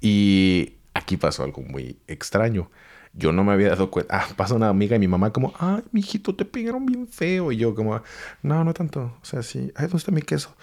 Y 0.00 0.74
aquí 0.94 1.18
pasó 1.18 1.42
algo 1.44 1.60
muy 1.62 1.98
extraño. 2.06 2.70
Yo 3.12 3.32
no 3.32 3.42
me 3.42 3.52
había 3.52 3.70
dado 3.70 3.90
cuenta. 3.90 4.18
Ah, 4.20 4.28
pasa 4.36 4.54
una 4.54 4.68
amiga 4.68 4.94
y 4.94 5.00
mi 5.00 5.08
mamá 5.08 5.32
como, 5.32 5.52
ay, 5.58 5.82
mijito, 5.90 6.36
te 6.36 6.44
pegaron 6.44 6.86
bien 6.86 7.08
feo. 7.08 7.50
Y 7.50 7.56
yo 7.56 7.74
como, 7.74 8.00
no, 8.42 8.62
no 8.64 8.72
tanto. 8.72 9.00
O 9.20 9.24
sea, 9.24 9.42
sí. 9.42 9.72
Ay, 9.74 9.86
¿dónde 9.88 9.96
está 9.98 10.12
mi 10.12 10.22
queso? 10.22 10.54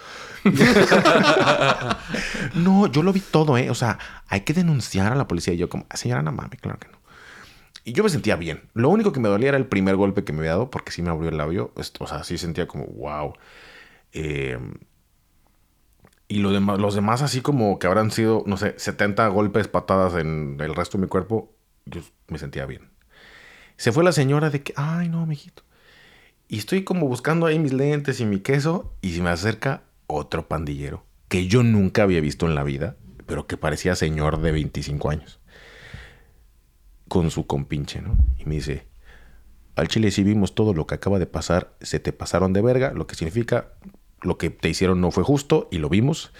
no, 2.55 2.87
yo 2.87 3.03
lo 3.03 3.13
vi 3.13 3.19
todo, 3.19 3.57
¿eh? 3.57 3.69
O 3.69 3.75
sea, 3.75 3.97
hay 4.27 4.41
que 4.41 4.53
denunciar 4.53 5.11
a 5.11 5.15
la 5.15 5.27
policía. 5.27 5.53
Y 5.53 5.57
yo 5.57 5.69
como, 5.69 5.85
señora, 5.93 6.21
no 6.21 6.31
mames, 6.31 6.59
claro 6.61 6.79
que 6.79 6.87
no. 6.87 6.96
Y 7.87 7.93
yo 7.93 8.03
me 8.03 8.09
sentía 8.09 8.35
bien. 8.35 8.63
Lo 8.73 8.89
único 8.89 9.13
que 9.13 9.21
me 9.21 9.29
dolía 9.29 9.47
era 9.47 9.57
el 9.57 9.65
primer 9.65 9.95
golpe 9.95 10.25
que 10.25 10.33
me 10.33 10.39
había 10.39 10.51
dado 10.51 10.69
porque 10.69 10.91
sí 10.91 11.01
me 11.01 11.09
abrió 11.09 11.29
el 11.29 11.37
labio. 11.37 11.71
O 11.99 12.05
sea, 12.05 12.25
sí 12.25 12.37
sentía 12.37 12.67
como, 12.67 12.85
wow. 12.87 13.31
Eh, 14.11 14.59
y 16.27 16.39
los 16.39 16.95
demás 16.95 17.21
así 17.21 17.39
como 17.39 17.79
que 17.79 17.87
habrán 17.87 18.11
sido, 18.11 18.43
no 18.45 18.57
sé, 18.57 18.73
70 18.77 19.25
golpes, 19.29 19.69
patadas 19.69 20.15
en 20.15 20.57
el 20.59 20.75
resto 20.75 20.97
de 20.97 21.03
mi 21.03 21.07
cuerpo, 21.07 21.55
yo 21.85 22.01
me 22.27 22.37
sentía 22.37 22.65
bien. 22.65 22.89
Se 23.77 23.93
fue 23.93 24.03
la 24.03 24.11
señora 24.11 24.49
de 24.49 24.63
que, 24.63 24.73
ay 24.75 25.07
no, 25.07 25.25
mijito. 25.25 25.63
Y 26.49 26.57
estoy 26.57 26.83
como 26.83 27.07
buscando 27.07 27.45
ahí 27.45 27.57
mis 27.57 27.71
lentes 27.71 28.19
y 28.19 28.25
mi 28.25 28.41
queso 28.41 28.97
y 28.99 29.13
se 29.13 29.21
me 29.21 29.29
acerca 29.29 29.83
otro 30.07 30.49
pandillero 30.49 31.05
que 31.29 31.47
yo 31.47 31.63
nunca 31.63 32.03
había 32.03 32.19
visto 32.19 32.47
en 32.47 32.55
la 32.55 32.65
vida, 32.65 32.97
pero 33.25 33.47
que 33.47 33.55
parecía 33.55 33.95
señor 33.95 34.41
de 34.41 34.51
25 34.51 35.09
años. 35.09 35.39
Con 37.07 37.31
su 37.31 37.47
compinche, 37.47 38.01
¿no? 38.01 38.17
Y 38.37 38.45
me 38.45 38.55
dice, 38.55 38.87
al 39.75 39.87
chile 39.87 40.11
si 40.11 40.23
vimos 40.23 40.55
todo 40.55 40.73
lo 40.73 40.87
que 40.87 40.95
acaba 40.95 41.19
de 41.19 41.27
pasar, 41.27 41.75
se 41.81 41.99
te 41.99 42.11
pasaron 42.13 42.53
de 42.53 42.61
verga, 42.61 42.91
lo 42.91 43.07
que 43.07 43.15
significa 43.15 43.73
lo 44.21 44.37
que 44.37 44.49
te 44.49 44.69
hicieron 44.69 45.01
no 45.01 45.11
fue 45.11 45.23
justo 45.23 45.67
y 45.71 45.77
lo 45.77 45.89
vimos. 45.89 46.31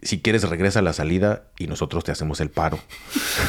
Si 0.00 0.20
quieres 0.20 0.48
regresa 0.48 0.78
a 0.78 0.82
la 0.82 0.92
salida 0.92 1.42
y 1.58 1.66
nosotros 1.66 2.04
te 2.04 2.12
hacemos 2.12 2.40
el 2.40 2.50
paro. 2.50 2.78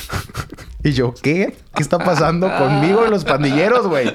y 0.84 0.94
yo, 0.94 1.14
¿qué? 1.22 1.56
¿Qué 1.76 1.84
está 1.84 2.00
pasando 2.00 2.50
conmigo 2.58 3.06
y 3.06 3.10
los 3.12 3.24
pandilleros, 3.24 3.86
güey? 3.88 4.12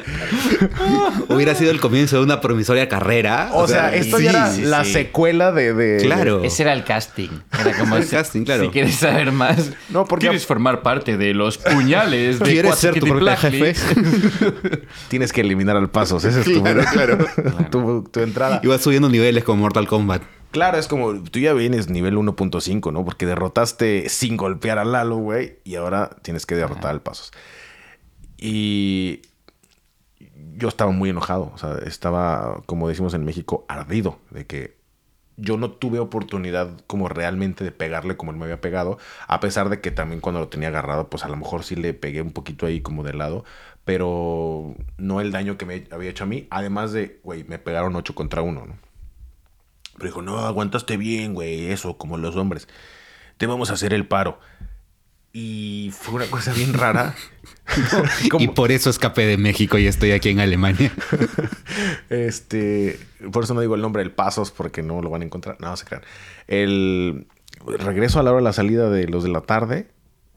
Hubiera 1.28 1.54
sido 1.54 1.70
el 1.70 1.80
comienzo 1.80 2.16
de 2.16 2.24
una 2.24 2.40
promisoria 2.40 2.88
carrera. 2.88 3.50
O 3.52 3.68
sea, 3.68 3.94
esto 3.94 4.18
sí, 4.18 4.24
ya 4.24 4.30
era 4.30 4.50
sí, 4.52 4.62
la 4.62 4.84
sí. 4.84 4.92
secuela 4.92 5.52
de... 5.52 5.74
de- 5.74 6.02
Claro. 6.02 6.42
Ese 6.42 6.64
era 6.64 6.72
el 6.72 6.82
casting. 6.84 7.28
Era 7.60 7.78
como 7.78 7.96
El 7.96 8.04
si- 8.04 8.10
casting, 8.10 8.44
claro. 8.44 8.64
Si 8.64 8.70
quieres 8.70 8.96
saber 8.96 9.30
más. 9.30 9.70
No, 9.90 10.04
porque- 10.04 10.26
¿Quieres 10.26 10.44
formar 10.44 10.82
parte 10.82 11.16
de 11.16 11.34
los 11.34 11.58
puñales 11.58 12.40
de 12.40 12.44
¿Quieres 12.44 12.74
ser 12.76 12.94
tu 12.98 13.06
propio 13.06 13.26
Cuatzquilitlacli? 13.26 13.74
jefe? 13.74 14.82
Tienes 15.08 15.32
que 15.32 15.40
eliminar 15.42 15.76
al 15.76 15.88
pasos. 15.88 16.24
Esa 16.24 16.40
es 16.40 16.46
tu, 16.46 16.62
tu, 17.70 18.08
tu 18.10 18.20
entrada. 18.20 18.60
Ibas 18.64 18.80
subiendo 18.82 19.08
niveles 19.08 19.44
con 19.44 19.58
Mortal 19.58 19.86
Kombat. 19.86 20.22
Claro, 20.54 20.78
es 20.78 20.86
como 20.86 21.20
tú 21.20 21.40
ya 21.40 21.52
vienes 21.52 21.90
nivel 21.90 22.16
1.5, 22.16 22.92
¿no? 22.92 23.04
Porque 23.04 23.26
derrotaste 23.26 24.08
sin 24.08 24.36
golpear 24.36 24.78
a 24.78 24.84
Lalo, 24.84 25.16
güey, 25.16 25.58
y 25.64 25.74
ahora 25.74 26.10
tienes 26.22 26.46
que 26.46 26.54
derrotar 26.54 26.92
al 26.92 27.02
Pasos. 27.02 27.32
Y 28.38 29.22
yo 30.56 30.68
estaba 30.68 30.92
muy 30.92 31.10
enojado, 31.10 31.50
o 31.52 31.58
sea, 31.58 31.78
estaba, 31.84 32.62
como 32.66 32.88
decimos 32.88 33.14
en 33.14 33.24
México, 33.24 33.64
ardido 33.66 34.20
de 34.30 34.46
que 34.46 34.76
yo 35.36 35.56
no 35.56 35.72
tuve 35.72 35.98
oportunidad 35.98 36.70
como 36.86 37.08
realmente 37.08 37.64
de 37.64 37.72
pegarle 37.72 38.16
como 38.16 38.30
él 38.30 38.38
me 38.38 38.44
había 38.44 38.60
pegado, 38.60 38.98
a 39.26 39.40
pesar 39.40 39.70
de 39.70 39.80
que 39.80 39.90
también 39.90 40.20
cuando 40.20 40.38
lo 40.38 40.46
tenía 40.50 40.68
agarrado, 40.68 41.10
pues 41.10 41.24
a 41.24 41.28
lo 41.28 41.36
mejor 41.36 41.64
sí 41.64 41.74
le 41.74 41.94
pegué 41.94 42.22
un 42.22 42.30
poquito 42.30 42.66
ahí 42.66 42.80
como 42.80 43.02
de 43.02 43.14
lado, 43.14 43.44
pero 43.84 44.76
no 44.98 45.20
el 45.20 45.32
daño 45.32 45.58
que 45.58 45.66
me 45.66 45.88
había 45.90 46.10
hecho 46.10 46.22
a 46.22 46.28
mí, 46.28 46.46
además 46.50 46.92
de, 46.92 47.18
güey, 47.24 47.42
me 47.42 47.58
pegaron 47.58 47.96
8 47.96 48.14
contra 48.14 48.40
1, 48.40 48.66
¿no? 48.66 48.83
Pero 49.94 50.06
dijo, 50.06 50.22
no, 50.22 50.38
aguantaste 50.38 50.96
bien, 50.96 51.34
güey, 51.34 51.70
eso, 51.70 51.96
como 51.96 52.18
los 52.18 52.36
hombres. 52.36 52.68
Te 53.36 53.46
vamos 53.46 53.70
a 53.70 53.74
hacer 53.74 53.92
el 53.94 54.06
paro. 54.06 54.40
Y 55.32 55.90
fue 55.92 56.14
una 56.14 56.26
cosa 56.26 56.52
bien 56.52 56.74
rara. 56.74 57.14
Y 58.38 58.48
por 58.48 58.70
eso 58.70 58.90
escapé 58.90 59.26
de 59.26 59.36
México 59.36 59.78
y 59.78 59.86
estoy 59.86 60.12
aquí 60.12 60.28
en 60.28 60.40
Alemania. 60.40 60.92
Este, 62.08 63.00
por 63.32 63.44
eso 63.44 63.54
no 63.54 63.60
digo 63.60 63.74
el 63.74 63.80
nombre 63.80 64.02
del 64.02 64.12
Pasos 64.12 64.50
porque 64.52 64.82
no 64.82 65.02
lo 65.02 65.10
van 65.10 65.22
a 65.22 65.24
encontrar. 65.24 65.56
No, 65.60 65.76
se 65.76 65.84
crean. 65.84 66.02
El 66.46 67.26
regreso 67.64 68.20
a 68.20 68.22
la 68.22 68.30
hora 68.30 68.38
de 68.38 68.44
la 68.44 68.52
salida 68.52 68.90
de 68.90 69.08
los 69.08 69.24
de 69.24 69.30
la 69.30 69.40
tarde 69.40 69.88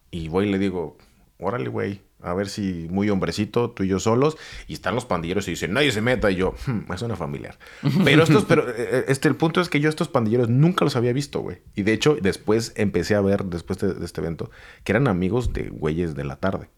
y 0.10 0.30
voy 0.30 0.48
y 0.48 0.52
le 0.52 0.58
digo, 0.58 0.98
órale, 1.38 1.70
güey, 1.70 2.02
a 2.28 2.34
ver 2.34 2.50
si 2.50 2.88
muy 2.90 3.10
hombrecito, 3.10 3.72
tú 3.72 3.84
y 3.84 3.88
yo 3.88 4.00
solos. 4.00 4.38
Y 4.68 4.74
están 4.74 4.96
los 4.96 5.06
pandilleros 5.06 5.48
y 5.48 5.52
dicen, 5.52 5.74
nadie 5.74 5.92
se 5.92 6.02
meta. 6.02 6.30
Y 6.30 6.36
yo, 6.36 6.54
"Hmm, 6.66 6.92
es 6.92 7.02
una 7.02 7.16
familiar. 7.16 7.58
Pero 8.04 8.24
estos, 8.24 8.46
pero 8.46 8.70
eh, 8.70 9.06
este, 9.08 9.28
el 9.28 9.36
punto 9.36 9.62
es 9.62 9.70
que 9.70 9.80
yo 9.80 9.90
estos 9.90 10.08
pandilleros 10.08 10.50
nunca 10.50 10.86
los 10.86 10.96
había 10.96 11.14
visto, 11.14 11.40
güey. 11.42 11.62
Y 11.76 11.84
de 11.84 11.94
hecho, 11.94 12.18
después 12.22 12.74
empecé 12.76 13.16
a 13.16 13.22
ver, 13.22 13.46
después 13.46 13.80
de, 13.80 13.94
de 13.94 14.06
este 14.06 14.22
evento, 14.22 14.52
que 14.84 14.92
eran 14.92 15.08
amigos 15.08 15.54
de 15.54 15.70
güeyes 15.70 16.16
de 16.16 16.24
la 16.26 16.36
tarde. 16.38 16.70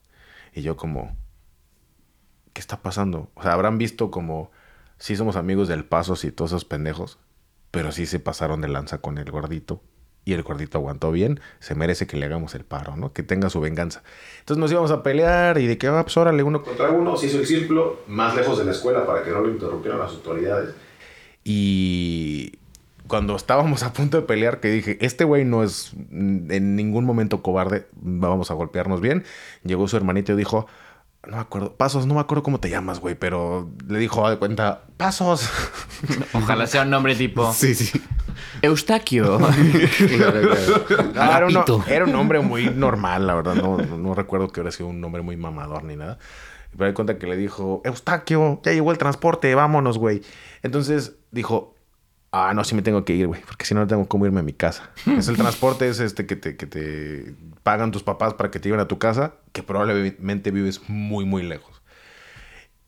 Y 0.53 0.61
yo 0.61 0.77
como, 0.77 1.15
¿qué 2.53 2.61
está 2.61 2.81
pasando? 2.81 3.31
O 3.35 3.43
sea, 3.43 3.53
habrán 3.53 3.77
visto 3.77 4.11
como, 4.11 4.51
sí 4.97 5.15
somos 5.15 5.35
amigos 5.35 5.67
del 5.67 5.85
Pasos 5.85 6.23
y 6.25 6.31
todos 6.31 6.51
esos 6.51 6.65
pendejos, 6.65 7.19
pero 7.71 7.91
sí 7.91 8.05
se 8.05 8.19
pasaron 8.19 8.61
de 8.61 8.67
lanza 8.67 8.99
con 8.99 9.17
el 9.17 9.29
gordito. 9.31 9.81
Y 10.29 10.33
el 10.33 10.43
gordito 10.43 10.77
aguantó 10.77 11.11
bien, 11.11 11.39
se 11.59 11.73
merece 11.73 12.05
que 12.05 12.15
le 12.15 12.27
hagamos 12.27 12.53
el 12.53 12.63
paro, 12.63 12.95
¿no? 12.95 13.13
Que 13.13 13.23
tenga 13.23 13.49
su 13.49 13.59
venganza. 13.61 14.03
Entonces 14.41 14.61
nos 14.61 14.71
íbamos 14.71 14.91
a 14.91 15.01
pelear 15.01 15.57
y 15.57 15.65
de 15.65 15.79
que 15.79 15.89
va, 15.89 16.03
pues 16.03 16.15
órale, 16.17 16.43
uno 16.43 16.61
contra 16.61 16.91
uno, 16.91 17.17
se 17.17 17.25
hizo 17.25 17.39
el 17.39 17.47
círculo 17.47 18.01
más 18.05 18.35
lejos 18.35 18.59
de 18.59 18.65
la 18.65 18.69
escuela 18.69 19.07
para 19.07 19.23
que 19.23 19.31
no 19.31 19.41
lo 19.41 19.49
interrumpieran 19.49 19.97
las 19.97 20.11
autoridades. 20.11 20.75
Y 21.43 22.59
cuando 23.07 23.35
estábamos 23.35 23.81
a 23.81 23.91
punto 23.91 24.17
de 24.17 24.27
pelear, 24.27 24.59
que 24.59 24.67
dije, 24.69 24.99
este 25.01 25.23
güey 25.23 25.45
no 25.45 25.63
es 25.63 25.93
en 26.11 26.75
ningún 26.75 27.05
momento 27.05 27.41
cobarde, 27.41 27.87
vamos 27.93 28.51
a 28.51 28.53
golpearnos 28.53 29.01
bien, 29.01 29.23
llegó 29.63 29.87
su 29.87 29.97
hermanito 29.97 30.33
y 30.33 30.35
dijo, 30.35 30.67
no 31.27 31.35
me 31.35 31.41
acuerdo, 31.41 31.75
Pasos, 31.75 32.05
no 32.05 32.13
me 32.15 32.21
acuerdo 32.21 32.43
cómo 32.43 32.59
te 32.59 32.69
llamas, 32.69 32.99
güey, 32.99 33.15
pero 33.15 33.69
le 33.87 33.99
dijo, 33.99 34.25
"Ah, 34.25 34.31
de 34.31 34.37
cuenta, 34.37 34.83
Pasos. 34.97 35.49
Ojalá 36.33 36.65
sea 36.67 36.83
un 36.83 36.89
nombre 36.89 37.15
tipo 37.15 37.51
Sí, 37.53 37.75
sí. 37.75 38.01
Eustaquio. 38.61 39.39
No, 39.39 39.47
era, 41.35 41.45
un, 41.47 41.53
Rapito. 41.53 41.83
era 41.87 42.05
un 42.05 42.11
nombre 42.11 42.39
muy 42.39 42.69
normal, 42.69 43.27
la 43.27 43.35
verdad. 43.35 43.55
No, 43.55 43.77
no, 43.77 43.97
no 43.97 44.13
recuerdo 44.15 44.47
que 44.47 44.61
hubiera 44.61 44.71
sido 44.75 44.89
un 44.89 45.01
nombre 45.01 45.21
muy 45.21 45.35
mamador 45.37 45.83
ni 45.83 45.95
nada. 45.95 46.17
Pero 46.77 46.87
di 46.89 46.93
cuenta 46.93 47.17
que 47.17 47.27
le 47.27 47.35
dijo, 47.35 47.81
Eustaquio, 47.83 48.61
ya 48.63 48.71
llegó 48.71 48.91
el 48.91 48.97
transporte, 48.97 49.53
vámonos, 49.55 49.97
güey. 49.97 50.21
Entonces 50.61 51.15
dijo, 51.31 51.73
ah, 52.31 52.53
no, 52.53 52.63
sí 52.63 52.75
me 52.75 52.81
tengo 52.81 53.03
que 53.05 53.13
ir, 53.13 53.27
güey, 53.27 53.41
porque 53.45 53.65
si 53.65 53.73
no, 53.73 53.81
no 53.81 53.87
tengo 53.87 54.07
cómo 54.07 54.25
irme 54.25 54.39
a 54.39 54.43
mi 54.43 54.53
casa. 54.53 54.91
es 55.17 55.27
el 55.27 55.37
transporte, 55.37 55.87
es 55.89 55.99
este 55.99 56.25
que 56.25 56.35
te, 56.35 56.55
que 56.57 56.65
te 56.65 57.33
pagan 57.63 57.91
tus 57.91 58.03
papás 58.03 58.33
para 58.33 58.51
que 58.51 58.59
te 58.59 58.69
lleven 58.69 58.79
a 58.81 58.87
tu 58.87 58.97
casa, 58.99 59.33
que 59.51 59.63
probablemente 59.63 60.51
vives 60.51 60.81
muy, 60.87 61.25
muy 61.25 61.43
lejos. 61.43 61.81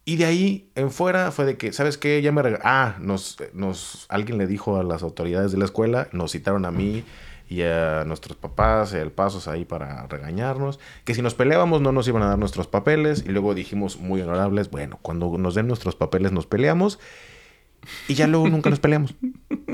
Y 0.03 0.15
de 0.17 0.25
ahí 0.25 0.71
en 0.75 0.89
fuera 0.91 1.31
fue 1.31 1.45
de 1.45 1.57
que, 1.57 1.73
¿sabes 1.73 1.97
qué? 1.97 2.21
Ya 2.21 2.31
me 2.31 2.41
rega- 2.41 2.59
Ah, 2.63 2.95
nos, 2.99 3.37
nos, 3.53 4.05
alguien 4.09 4.37
le 4.39 4.47
dijo 4.47 4.77
a 4.79 4.83
las 4.83 5.03
autoridades 5.03 5.51
de 5.51 5.59
la 5.59 5.65
escuela, 5.65 6.07
nos 6.11 6.31
citaron 6.31 6.65
a 6.65 6.71
mí 6.71 7.03
y 7.47 7.61
a 7.63 8.03
nuestros 8.05 8.35
papás, 8.37 8.93
el 8.93 9.11
pasos 9.11 9.47
ahí 9.47 9.63
para 9.65 10.07
regañarnos, 10.07 10.79
que 11.05 11.13
si 11.13 11.21
nos 11.21 11.35
peleábamos 11.35 11.81
no 11.81 11.91
nos 11.91 12.07
iban 12.07 12.23
a 12.23 12.27
dar 12.27 12.39
nuestros 12.39 12.65
papeles 12.65 13.23
y 13.27 13.29
luego 13.29 13.53
dijimos 13.53 13.99
muy 13.99 14.21
honorables, 14.21 14.71
bueno, 14.71 14.97
cuando 15.01 15.37
nos 15.37 15.53
den 15.53 15.67
nuestros 15.67 15.95
papeles 15.95 16.31
nos 16.31 16.45
peleamos 16.47 16.97
y 18.07 18.13
ya 18.13 18.27
luego 18.27 18.47
nunca 18.49 18.69
nos 18.69 18.79
peleamos. 18.79 19.13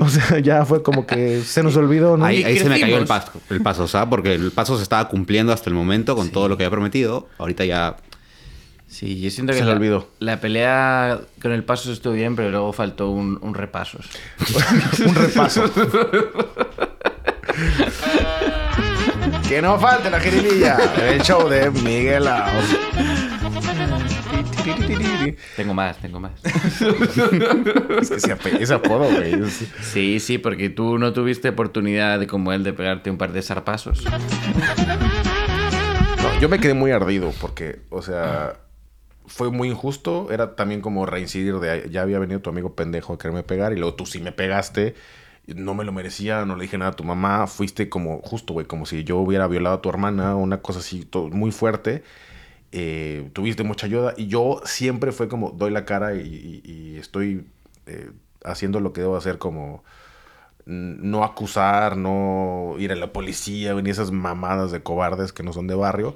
O 0.00 0.08
sea, 0.08 0.38
ya 0.42 0.64
fue 0.64 0.82
como 0.82 1.06
que 1.06 1.42
se 1.42 1.62
nos 1.62 1.76
olvidó, 1.76 2.16
¿no? 2.16 2.24
Ahí, 2.24 2.42
ahí 2.44 2.58
se 2.58 2.68
me 2.68 2.80
cayó 2.80 2.98
el 2.98 3.06
paso, 3.06 3.32
el 3.50 3.60
paso, 3.62 3.86
¿sabes? 3.86 4.08
Porque 4.08 4.34
el 4.34 4.50
paso 4.52 4.76
se 4.76 4.82
estaba 4.82 5.08
cumpliendo 5.08 5.52
hasta 5.52 5.70
el 5.70 5.74
momento 5.74 6.16
con 6.16 6.30
todo 6.30 6.48
lo 6.48 6.56
que 6.56 6.64
había 6.64 6.70
prometido. 6.70 7.28
Ahorita 7.38 7.64
ya 7.64 7.96
Sí, 8.88 9.20
yo 9.20 9.30
siento 9.30 9.52
que 9.52 9.58
Se 9.58 9.66
le 9.66 9.72
olvidó. 9.72 10.08
la 10.18 10.40
pelea 10.40 11.20
con 11.42 11.52
el 11.52 11.62
paso 11.62 11.92
estuvo 11.92 12.14
bien, 12.14 12.34
pero 12.34 12.50
luego 12.50 12.72
faltó 12.72 13.10
un, 13.10 13.38
un 13.42 13.54
repasos. 13.54 14.06
un 15.06 15.14
repaso. 15.14 15.70
que 19.46 19.60
no 19.60 19.78
falte 19.78 20.10
la 20.10 20.18
jiribilla. 20.20 20.78
El 21.02 21.20
show 21.22 21.48
de 21.48 21.70
Miguel 21.70 22.24
Laos. 22.24 22.64
Tengo 25.56 25.74
más, 25.74 25.98
tengo 25.98 26.20
más. 26.20 26.32
Es 28.00 28.10
que 28.10 28.16
ese, 28.32 28.62
ese 28.62 28.74
apodo, 28.74 29.04
güey. 29.10 29.34
Sí, 29.82 30.20
sí, 30.20 30.38
porque 30.38 30.70
tú 30.70 30.98
no 30.98 31.12
tuviste 31.12 31.48
oportunidad 31.50 32.18
de 32.20 32.26
como 32.26 32.52
él 32.52 32.62
de 32.64 32.72
pegarte 32.72 33.10
un 33.10 33.18
par 33.18 33.32
de 33.32 33.42
zarpazos. 33.42 34.04
No, 36.22 36.40
yo 36.40 36.48
me 36.48 36.58
quedé 36.58 36.74
muy 36.74 36.90
ardido 36.90 37.32
porque, 37.40 37.80
o 37.90 38.02
sea, 38.02 38.54
fue 39.26 39.50
muy 39.50 39.68
injusto. 39.68 40.28
Era 40.30 40.56
también 40.56 40.80
como 40.80 41.06
reincidir 41.06 41.54
de 41.58 41.88
ya 41.90 42.02
había 42.02 42.18
venido 42.18 42.40
tu 42.40 42.50
amigo 42.50 42.74
pendejo 42.74 43.14
a 43.14 43.18
quererme 43.18 43.42
pegar 43.42 43.72
y 43.72 43.76
luego 43.76 43.94
tú 43.94 44.06
sí 44.06 44.20
me 44.20 44.32
pegaste. 44.32 44.94
No 45.46 45.72
me 45.74 45.84
lo 45.84 45.92
merecía, 45.92 46.44
no 46.44 46.56
le 46.56 46.62
dije 46.62 46.76
nada 46.76 46.90
a 46.90 46.96
tu 46.96 47.04
mamá. 47.04 47.46
Fuiste 47.46 47.88
como 47.88 48.20
justo, 48.20 48.52
güey, 48.52 48.66
como 48.66 48.84
si 48.84 49.04
yo 49.04 49.16
hubiera 49.16 49.46
violado 49.46 49.76
a 49.76 49.80
tu 49.82 49.88
hermana, 49.88 50.34
una 50.36 50.60
cosa 50.60 50.80
así 50.80 51.04
to- 51.06 51.28
muy 51.30 51.52
fuerte. 51.52 52.02
Eh, 52.72 53.30
tuviste 53.32 53.62
mucha 53.62 53.86
ayuda 53.86 54.12
y 54.16 54.26
yo 54.26 54.60
siempre 54.64 55.12
fue 55.12 55.28
como 55.28 55.52
doy 55.52 55.70
la 55.70 55.86
cara 55.86 56.14
y, 56.14 56.96
estoy 56.98 57.46
eh, 57.86 58.10
haciendo 58.44 58.80
lo 58.80 58.92
que 58.92 59.00
debo 59.00 59.16
hacer 59.16 59.38
como 59.38 59.82
no 60.68 61.24
acusar, 61.24 61.96
no 61.96 62.74
ir 62.78 62.92
a 62.92 62.96
la 62.96 63.12
policía, 63.12 63.72
ni 63.74 63.88
esas 63.88 64.10
mamadas 64.10 64.70
de 64.70 64.82
cobardes 64.82 65.32
que 65.32 65.42
no 65.42 65.54
son 65.54 65.66
de 65.66 65.74
barrio. 65.74 66.14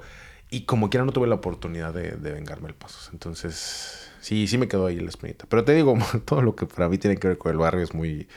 Y 0.51 0.65
como 0.65 0.91
quiera 0.91 1.03
no 1.03 1.11
tuve 1.11 1.27
la 1.27 1.35
oportunidad 1.35 1.93
de, 1.93 2.15
vengarme 2.15 2.67
el 2.67 2.75
pasos. 2.75 3.09
Entonces, 3.11 4.11
sí, 4.21 4.45
sí 4.45 4.59
me 4.59 4.67
quedó 4.67 4.85
ahí 4.85 4.99
la 4.99 5.09
espinita. 5.09 5.45
Pero 5.49 5.63
te 5.63 5.73
digo, 5.73 5.97
todo 6.25 6.43
lo 6.43 6.55
que 6.55 6.67
para 6.67 6.87
mí 6.87 6.99
tiene 6.99 7.17
que 7.17 7.29
ver 7.29 7.37
con 7.39 7.51
el 7.51 7.57
barrio 7.57 7.83
es 7.83 7.95
muy, 7.95 8.27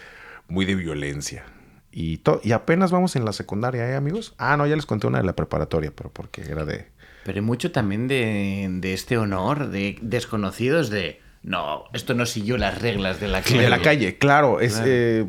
muy 0.49 0.65
de 0.65 0.75
violencia. 0.75 1.45
Y, 1.93 2.23
y 2.43 2.53
apenas 2.53 2.91
vamos 2.91 3.17
en 3.17 3.27
la 3.27 3.35
secundaria, 3.35 3.87
¿eh, 3.91 3.97
amigos? 3.97 4.35
Ah, 4.39 4.57
no, 4.57 4.67
ya 4.67 4.77
les 4.77 4.87
conté 4.87 5.07
una 5.07 5.19
de 5.19 5.25
la 5.25 5.37
preparatoria, 5.37 5.93
pero 5.95 6.11
porque 6.11 6.43
era 6.43 6.65
de... 6.65 6.87
Pero 7.27 7.39
hay 7.41 7.43
mucho 7.45 7.73
también 7.73 8.07
de, 8.09 8.69
de 8.71 8.95
este 8.95 9.19
honor, 9.19 9.69
de 9.69 9.99
desconocidos, 10.01 10.89
de... 10.91 11.21
No, 11.43 11.85
esto 11.93 12.15
no 12.15 12.25
siguió 12.25 12.57
las 12.57 12.81
reglas 12.81 13.21
de 13.21 13.29
la 13.29 13.43
calle. 13.43 13.61
De 13.61 13.69
la 13.69 13.81
calle, 13.83 14.17
claro. 14.19 14.61
Es, 14.61 14.75
Claro. 14.75 14.87
eh, 14.89 15.27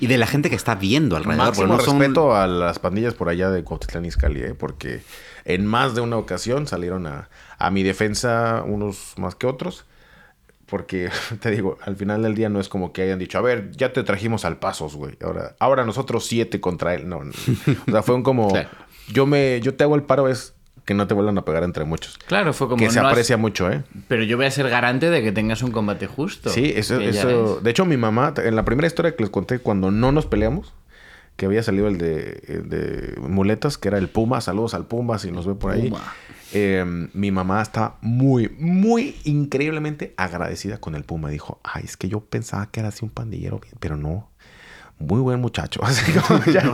Y 0.00 0.06
de 0.06 0.18
la 0.18 0.26
gente 0.26 0.48
que 0.50 0.56
está 0.56 0.74
viendo 0.74 1.16
alrededor. 1.16 1.46
Máximo 1.46 1.66
no 1.66 1.80
son- 1.80 1.98
respeto 1.98 2.36
a 2.36 2.46
las 2.46 2.78
pandillas 2.78 3.14
por 3.14 3.28
allá 3.30 3.50
de 3.50 3.64
Cuautitlán 3.64 4.04
Izcalli, 4.04 4.40
¿eh? 4.42 4.54
porque 4.54 5.00
en 5.46 5.66
más 5.66 5.94
de 5.94 6.02
una 6.02 6.16
ocasión 6.18 6.66
salieron 6.66 7.06
a, 7.06 7.30
a 7.58 7.70
mi 7.70 7.82
defensa 7.82 8.62
unos 8.66 9.14
más 9.16 9.34
que 9.34 9.46
otros. 9.46 9.86
Porque, 10.66 11.08
te 11.40 11.50
digo, 11.50 11.78
al 11.82 11.96
final 11.96 12.22
del 12.22 12.34
día 12.34 12.48
no 12.50 12.60
es 12.60 12.68
como 12.68 12.92
que 12.92 13.02
hayan 13.02 13.18
dicho, 13.18 13.38
a 13.38 13.42
ver, 13.42 13.70
ya 13.72 13.92
te 13.94 14.02
trajimos 14.02 14.44
al 14.44 14.58
pasos, 14.58 14.94
güey. 14.96 15.16
Ahora, 15.22 15.56
ahora 15.58 15.84
nosotros 15.86 16.26
siete 16.26 16.60
contra 16.60 16.94
él. 16.94 17.08
No, 17.08 17.24
no. 17.24 17.32
O 17.88 17.90
sea, 17.90 18.02
fue 18.02 18.14
un 18.14 18.22
como, 18.22 18.52
yo 19.12 19.24
me, 19.26 19.60
yo 19.62 19.74
te 19.74 19.84
hago 19.84 19.94
el 19.94 20.02
paro 20.02 20.28
es 20.28 20.54
que 20.88 20.94
no 20.94 21.06
te 21.06 21.12
vuelvan 21.12 21.36
a 21.36 21.44
pegar 21.44 21.64
entre 21.64 21.84
muchos. 21.84 22.16
Claro, 22.26 22.54
fue 22.54 22.66
como... 22.66 22.78
que 22.78 22.88
se 22.90 22.98
has- 22.98 23.04
aprecia 23.04 23.36
mucho, 23.36 23.70
¿eh? 23.70 23.84
Pero 24.08 24.22
yo 24.24 24.38
voy 24.38 24.46
a 24.46 24.50
ser 24.50 24.70
garante 24.70 25.10
de 25.10 25.22
que 25.22 25.32
tengas 25.32 25.62
un 25.62 25.70
combate 25.70 26.06
justo. 26.06 26.48
Sí, 26.48 26.72
eso, 26.74 26.98
eso. 26.98 27.60
De 27.60 27.70
hecho, 27.70 27.84
mi 27.84 27.98
mamá, 27.98 28.32
en 28.42 28.56
la 28.56 28.64
primera 28.64 28.86
historia 28.86 29.14
que 29.14 29.22
les 29.22 29.28
conté, 29.30 29.58
cuando 29.58 29.90
no 29.90 30.12
nos 30.12 30.24
peleamos, 30.24 30.72
que 31.36 31.44
había 31.44 31.62
salido 31.62 31.88
el 31.88 31.98
de, 31.98 32.42
el 32.48 32.68
de 32.70 33.14
muletas, 33.20 33.76
que 33.76 33.88
era 33.88 33.98
el 33.98 34.08
Puma. 34.08 34.40
Saludos 34.40 34.72
al 34.72 34.86
Puma 34.86 35.18
si 35.18 35.30
nos 35.30 35.46
ve 35.46 35.54
por 35.54 35.72
ahí. 35.72 35.90
Puma. 35.90 36.00
Eh, 36.54 36.82
mi 37.12 37.30
mamá 37.30 37.60
está 37.60 37.96
muy, 38.00 38.48
muy 38.58 39.14
increíblemente 39.24 40.14
agradecida 40.16 40.78
con 40.78 40.94
el 40.94 41.04
Puma. 41.04 41.28
Dijo, 41.28 41.60
ay, 41.62 41.82
es 41.84 41.98
que 41.98 42.08
yo 42.08 42.20
pensaba 42.20 42.70
que 42.70 42.80
era 42.80 42.88
así 42.88 43.04
un 43.04 43.10
pandillero, 43.10 43.60
pero 43.78 43.98
no. 43.98 44.30
Muy 45.00 45.20
buen 45.20 45.40
muchacho. 45.40 45.80
Así 45.84 46.12
como 46.28 46.44
ya- 46.44 46.64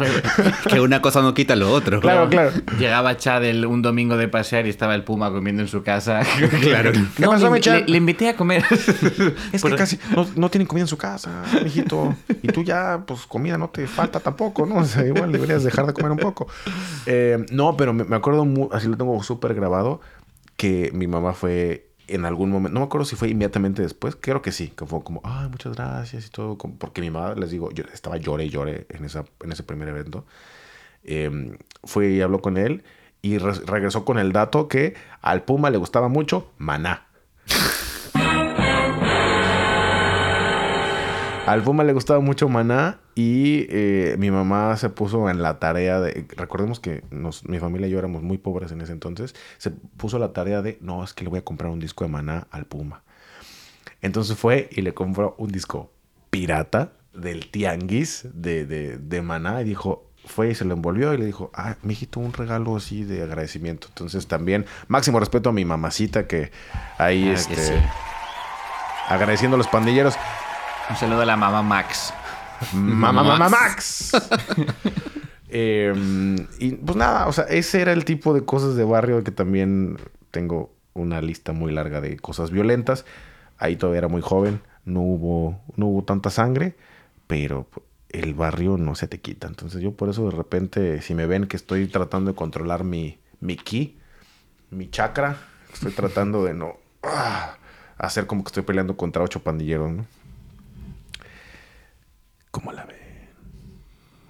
Que 0.71 0.81
una 0.81 1.03
cosa 1.03 1.21
no 1.21 1.35
quita 1.35 1.57
lo 1.57 1.71
otro. 1.71 2.01
Claro, 2.01 2.29
claro. 2.31 2.51
Llegaba 2.79 3.17
Chad 3.19 3.45
el- 3.45 3.67
un 3.67 3.83
domingo 3.83 4.17
de 4.17 4.29
pasear 4.29 4.67
y 4.67 4.71
estaba 4.71 4.95
el 4.95 5.05
puma 5.05 5.31
comiendo 5.31 5.61
en 5.63 5.69
su 5.69 5.83
casa. 5.83 6.23
Claro. 6.63 6.93
¿Qué 6.93 7.23
No, 7.23 7.31
pasó, 7.31 7.47
le, 7.47 7.51
mi 7.53 7.61
Chad? 7.61 7.81
le- 7.81 7.87
le 7.87 7.97
invité 7.99 8.29
a 8.31 8.37
comer. 8.37 8.65
Es 9.53 9.63
que 9.63 9.77
casi 9.77 9.99
no, 10.17 10.27
no 10.37 10.49
tienen 10.51 10.67
comida 10.67 10.85
en 10.85 10.89
su 10.89 10.97
casa, 10.97 11.43
mijito. 11.63 12.15
Y 12.43 12.49
tú 12.49 12.63
ya, 12.65 13.03
pues 13.07 13.27
comida 13.27 13.59
no 13.59 13.69
te 13.69 13.87
falta 13.87 14.21
tampoco, 14.21 14.65
¿no? 14.67 14.77
O 14.77 14.85
sea, 14.85 15.05
igual 15.07 15.31
deberías 15.31 15.63
dejar 15.63 15.87
de 15.87 15.93
comer 15.93 16.11
un 16.13 16.19
poco. 16.19 16.47
Eh, 17.07 17.45
no, 17.51 17.77
pero 17.77 17.93
me, 17.93 18.05
me 18.05 18.17
acuerdo, 18.17 18.47
así 18.73 18.89
lo 18.89 18.97
tengo 18.97 19.23
súper 19.23 19.55
grabado, 19.55 20.01
que 20.57 20.91
mi 20.95 21.07
mamá 21.07 21.33
fue 21.35 21.89
en 22.09 22.25
algún 22.25 22.51
momento, 22.51 22.75
no 22.75 22.81
me 22.81 22.87
acuerdo 22.87 23.05
si 23.05 23.17
fue 23.17 23.29
inmediatamente 23.29 23.83
después, 23.83 24.17
creo 24.21 24.43
que 24.43 24.53
sí, 24.53 24.69
que 24.69 24.87
fue 24.87 25.03
como, 25.03 25.21
ay, 25.25 25.49
muchas 25.49 25.75
gracias 25.75 26.27
y 26.27 26.31
todo, 26.31 26.57
porque 26.59 27.01
mi 27.01 27.11
mamá, 27.11 27.35
les 27.35 27.51
digo, 27.51 27.71
yo 27.73 27.85
estaba 27.93 28.17
llore 28.17 28.45
y 28.45 28.51
llore 28.51 28.87
en, 28.91 29.05
esa, 29.05 29.25
en 29.43 29.53
ese 29.53 29.63
primer 29.63 29.89
evento. 29.89 30.27
Fue 31.85 32.11
y 32.11 32.21
habló 32.21 32.41
con 32.41 32.57
él 32.57 32.83
y 33.23 33.39
re- 33.39 33.61
regresó 33.67 34.05
con 34.05 34.19
el 34.19 34.33
dato 34.33 34.69
que 34.69 34.95
al 35.21 35.43
Puma 35.45 35.71
le 35.71 35.79
gustaba 35.79 36.09
mucho 36.09 36.51
Maná. 36.59 37.07
Al 41.47 41.63
Puma 41.63 41.85
le 41.85 41.93
gustaba 41.93 42.21
mucho 42.21 42.49
Maná 42.49 43.01
y 43.15 43.67
eh, 43.69 44.17
mi 44.19 44.31
mamá 44.31 44.77
se 44.79 44.89
puso 44.89 45.29
en 45.29 45.43
la 45.43 45.59
tarea 45.59 46.01
de... 46.01 46.27
Recordemos 46.37 46.81
que 46.81 47.05
nos- 47.11 47.45
mi 47.47 47.59
familia 47.59 47.87
y 47.87 47.91
yo 47.91 47.99
éramos 47.99 48.23
muy 48.23 48.39
pobres 48.39 48.73
en 48.73 48.81
ese 48.81 48.93
entonces. 48.93 49.35
Se 49.59 49.71
puso 49.71 50.19
la 50.19 50.33
tarea 50.33 50.63
de, 50.63 50.79
no, 50.81 51.05
es 51.05 51.13
que 51.13 51.23
le 51.25 51.29
voy 51.31 51.41
a 51.41 51.45
comprar 51.45 51.71
un 51.71 51.81
disco 51.81 52.03
de 52.05 52.11
Maná 52.11 52.47
al 52.51 52.65
Puma. 52.65 53.03
Entonces 54.01 54.39
fue 54.39 54.71
y 54.73 54.81
le 54.81 54.95
compró 54.95 55.35
un 55.37 55.51
disco 55.53 55.93
pirata 56.31 56.93
del 57.13 57.51
Tianguis 57.51 58.27
de, 58.33 58.65
de, 58.65 58.97
de 58.97 59.23
Maná 59.23 59.61
y 59.61 59.65
dijo, 59.65 60.11
fue 60.25 60.51
y 60.51 60.55
se 60.55 60.65
lo 60.65 60.73
envolvió 60.73 61.13
y 61.13 61.19
le 61.19 61.27
dijo, 61.27 61.51
ah, 61.53 61.77
mijito, 61.83 62.21
un 62.21 62.33
regalo 62.33 62.75
así 62.75 63.05
de 63.05 63.23
agradecimiento. 63.23 63.89
Entonces 63.91 64.27
también, 64.29 64.65
máximo 64.89 65.21
respeto 65.21 65.51
a 65.51 65.53
mi 65.53 65.67
mamacita 65.67 66.27
que 66.27 66.51
ahí, 66.97 67.25
Claro 67.25 67.47
que 67.49 67.53
este, 67.55 67.67
sí. 67.67 67.75
agradeciendo 69.11 69.57
a 69.57 69.59
los 69.59 69.69
pandilleros. 69.69 70.15
Un 70.91 70.97
saludo 70.97 71.23
a 71.23 71.25
la 71.25 71.37
mamá 71.37 71.63
Max. 71.63 72.13
Mamá, 72.73 73.23
mamá, 73.25 73.49
Max. 73.49 74.13
Eh, 75.57 75.95
y 76.59 76.73
pues 76.73 76.97
nada, 76.97 77.29
o 77.29 77.33
sea, 77.33 77.45
ese 77.45 77.81
era 77.81 77.93
el 77.93 78.05
tipo 78.05 78.35
de 78.35 78.45
cosas 78.45 78.75
de 78.75 78.83
barrio 78.83 79.23
que 79.23 79.31
también 79.31 79.99
tengo 80.33 80.75
una 80.95 81.21
lista 81.21 81.53
muy 81.53 81.71
larga 81.71 82.01
de 82.01 82.17
cosas 82.17 82.51
violentas. 82.51 83.05
Ahí 83.57 83.77
todavía 83.77 83.99
era 83.99 84.09
muy 84.09 84.21
joven, 84.21 84.63
no 84.85 85.03
hubo, 85.03 85.61
no 85.77 85.87
hubo 85.87 86.03
tanta 86.03 86.31
sangre, 86.31 86.75
pero 87.29 87.69
el 88.09 88.35
barrio 88.35 88.79
no 88.79 88.97
se 88.97 89.07
te 89.07 89.21
quita. 89.21 89.47
Entonces 89.47 89.81
yo 89.81 89.93
por 89.93 90.09
eso 90.09 90.29
de 90.29 90.37
repente, 90.37 91.01
si 91.03 91.15
me 91.15 91.27
ven 91.27 91.47
que 91.47 91.57
estoy 91.57 91.87
tratando 91.87 92.33
de 92.33 92.37
controlar 92.37 92.83
mi, 92.83 93.21
mi 93.39 93.57
ki, 93.57 93.97
mi 94.71 94.91
chakra, 94.91 95.37
estoy 95.73 95.93
tratando 95.93 96.43
de 96.43 96.55
no 96.55 96.79
ah, 97.05 97.59
hacer 97.97 98.27
como 98.27 98.43
que 98.43 98.49
estoy 98.49 98.65
peleando 98.65 98.97
contra 98.97 99.23
ocho 99.23 99.41
pandilleros, 99.45 99.93
¿no? 99.93 100.07
¿Cómo 102.55 102.71
la 102.73 102.85
ven? 102.85 102.97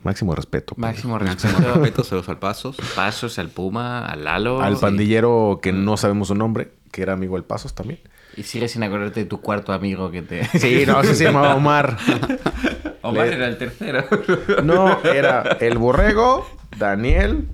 Máximo 0.02 0.34
respeto. 0.34 0.74
pues. 0.74 0.80
Máximo 0.80 1.18
Máximo 1.18 1.52
respeto. 1.58 1.74
respeto, 1.74 2.04
se 2.04 2.14
los 2.14 2.24
falpasos. 2.24 2.76
Pasos 2.96 3.38
al 3.38 3.50
Puma, 3.50 4.06
al 4.06 4.24
Lalo. 4.24 4.62
Al 4.62 4.74
y- 4.74 4.76
pandillero 4.76 5.58
que 5.62 5.72
no 5.74 5.98
sabemos 5.98 6.28
su 6.28 6.34
nombre, 6.34 6.72
que 6.90 7.02
era 7.02 7.12
amigo 7.12 7.34
del 7.36 7.44
Pasos 7.44 7.74
también. 7.74 8.00
Y 8.36 8.44
sigues 8.44 8.72
sin 8.72 8.82
acordarte 8.82 9.20
de 9.20 9.26
tu 9.26 9.40
cuarto 9.42 9.72
amigo 9.74 10.10
que 10.10 10.22
te. 10.22 10.44
Sí, 10.58 10.84
no, 10.86 11.02
ese 11.02 11.14
se 11.14 11.24
llamaba 11.24 11.54
Omar. 11.54 11.98
Omar 13.02 13.26
Le- 13.28 13.34
era 13.34 13.46
el 13.46 13.58
tercero. 13.58 14.04
No, 14.64 15.02
era 15.04 15.42
el 15.60 15.76
borrego, 15.76 16.46
Daniel, 16.78 17.46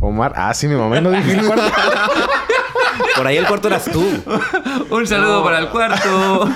Omar. 0.00 0.32
Ah, 0.36 0.52
sí, 0.54 0.66
mi 0.66 0.74
mamá 0.74 1.00
no 1.00 1.10
dije 1.12 1.32
el 1.38 1.46
cuarto. 1.46 1.62
Por 3.20 3.26
ahí 3.26 3.36
el 3.36 3.46
cuarto 3.46 3.68
eras 3.68 3.84
tú. 3.84 4.02
Un 4.90 5.06
saludo 5.06 5.44
para 5.44 5.58
el 5.58 5.68
cuarto. 5.68 6.48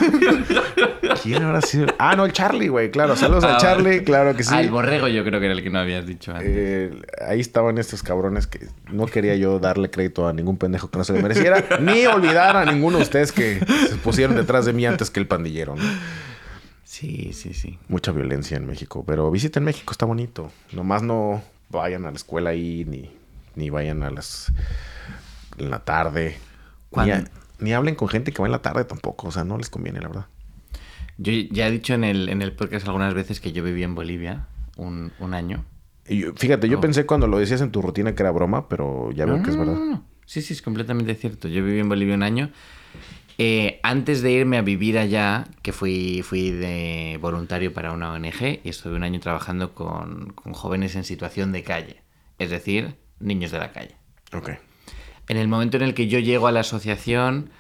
¿Quién 1.23 1.43
habrá 1.43 1.61
sido? 1.61 1.89
Ah, 1.99 2.17
no, 2.17 2.25
el 2.25 2.33
Charlie, 2.33 2.69
güey, 2.69 2.91
claro. 2.91 3.17
Saludos 3.17 3.45
Ah, 3.45 3.57
al 3.57 3.61
Charlie, 3.61 4.03
claro 4.03 4.35
que 4.35 4.45
sí. 4.45 4.51
Ah, 4.51 4.63
el 4.63 4.71
borrego 4.71 5.07
yo 5.09 5.25
creo 5.25 5.41
que 5.41 5.45
era 5.47 5.55
el 5.55 5.63
que 5.63 5.69
no 5.69 5.79
habías 5.79 6.07
dicho 6.07 6.33
antes. 6.33 6.49
Eh, 6.51 7.03
ahí 7.29 7.39
estaban 7.41 7.77
estos 7.77 8.03
cabrones 8.03 8.47
que 8.47 8.67
no 8.91 9.05
quería 9.05 9.37
yo 9.37 9.59
darle 9.59 9.91
crédito 9.91 10.27
a 10.27 10.33
ningún 10.33 10.57
pendejo 10.57 10.89
que 10.89 10.97
no 10.97 11.05
se 11.05 11.13
le 11.13 11.21
mereciera, 11.23 11.63
ni 11.81 12.07
olvidar 12.07 12.57
a 12.57 12.65
ninguno 12.65 12.97
de 12.97 13.03
ustedes 13.03 13.31
que 13.31 13.61
se 13.91 13.97
pusieron 13.97 14.35
detrás 14.35 14.65
de 14.65 14.73
mí 14.73 14.87
antes 14.87 15.11
que 15.11 15.21
el 15.21 15.27
pandillero, 15.27 15.77
¿no? 15.77 15.83
Sí, 16.85 17.35
sí, 17.35 17.53
sí. 17.53 17.79
Mucha 17.89 18.11
violencia 18.13 18.57
en 18.57 18.67
México, 18.67 19.05
pero 19.07 19.31
visiten 19.31 19.65
México, 19.65 19.93
está 19.93 20.07
bonito. 20.07 20.51
Nomás 20.73 21.03
no 21.03 21.43
vayan 21.69 22.07
a 22.07 22.11
la 22.11 22.17
escuela 22.17 22.49
ahí, 22.51 22.87
ni, 22.89 23.11
ni 23.55 23.69
vayan 23.69 24.03
a 24.03 24.09
las... 24.11 24.51
en 25.59 25.71
la 25.71 25.81
tarde. 25.81 26.39
Ni, 27.61 27.73
hablen 27.73 27.95
con 27.95 28.09
gente 28.09 28.33
que 28.33 28.41
va 28.43 28.47
en 28.49 28.53
la 28.53 28.63
tarde 28.63 28.85
tampoco, 28.85 29.29
o 29.29 29.31
sea, 29.33 29.45
no 29.45 29.57
les 29.59 29.71
conviene, 29.71 30.01
la 30.01 30.09
verdad. 30.09 30.27
Yo 31.19 31.33
ya 31.33 31.69
he 31.69 31.71
dicho 31.71 31.95
en 31.95 32.05
el, 32.05 32.29
en 32.29 32.43
el 32.43 32.53
podcast 32.53 32.87
algunas 32.87 33.15
veces 33.15 33.41
que 33.41 33.53
yo 33.53 33.63
viví 33.63 33.83
en 33.85 33.95
Bolivia 33.95 34.47
un, 34.77 35.13
un 35.21 35.35
año. 35.35 35.65
Y 36.09 36.19
yo- 36.19 36.35
fíjate, 36.35 36.69
yo 36.69 36.79
Oh. 36.79 36.81
pensé 36.81 37.07
cuando 37.07 37.27
lo 37.29 37.39
decías 37.39 37.61
en 37.61 37.71
tu 37.71 37.81
rutina 37.81 38.15
que 38.15 38.23
era 38.23 38.33
broma, 38.33 38.69
pero 38.69 39.11
ya 39.13 39.25
veo 39.25 39.37
No, 39.39 39.43
que 39.43 39.51
es 39.51 39.57
verdad. 39.57 39.75
no, 39.75 39.85
no. 39.87 40.05
Sí, 40.27 40.43
sí, 40.43 40.53
es 40.55 40.63
completamente 40.63 41.15
cierto. 41.15 41.49
Yo 41.49 41.65
viví 41.65 41.79
en 41.79 41.89
Bolivia 41.89 42.15
un 42.15 42.23
año. 42.23 42.51
Eh, 43.39 43.81
antes 43.83 44.23
de 44.23 44.31
irme 44.33 44.59
a 44.59 44.63
vivir 44.63 44.97
allá, 44.99 45.45
que 45.63 45.73
fui, 45.73 46.23
fui 46.23 46.51
de 46.51 47.19
voluntario 47.21 47.73
para 47.75 47.93
una 47.93 48.13
ONG 48.13 48.61
y 48.63 48.69
estuve 48.69 48.95
un 48.97 49.03
año 49.03 49.19
trabajando 49.21 49.75
con, 49.75 50.33
con 50.35 50.53
jóvenes 50.53 50.95
en 50.97 51.03
situación 51.05 51.51
de 51.53 51.63
calle, 51.65 52.03
es 52.39 52.51
decir, 52.51 52.95
niños 53.19 53.51
de 53.51 53.59
la 53.59 53.73
calle. 53.73 53.97
Ok. 54.33 54.51
En 55.29 55.37
el 55.37 55.49
momento 55.49 55.77
en 55.77 55.83
el 55.83 55.95
que 55.95 56.07
yo 56.09 56.19
llego 56.19 56.47
a 56.47 56.53
la 56.53 56.61
asociación, 56.61 57.51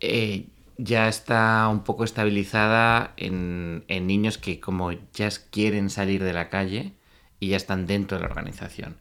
eh, 0.00 0.46
ya 0.78 1.08
está 1.08 1.68
un 1.68 1.80
poco 1.84 2.04
estabilizada 2.04 3.12
en, 3.16 3.84
en 3.88 4.06
niños 4.06 4.38
que 4.38 4.60
como 4.60 4.92
ya 5.12 5.28
quieren 5.50 5.90
salir 5.90 6.22
de 6.24 6.32
la 6.32 6.48
calle 6.48 6.94
y 7.38 7.48
ya 7.48 7.56
están 7.56 7.86
dentro 7.86 8.16
de 8.16 8.22
la 8.24 8.30
organización. 8.30 8.96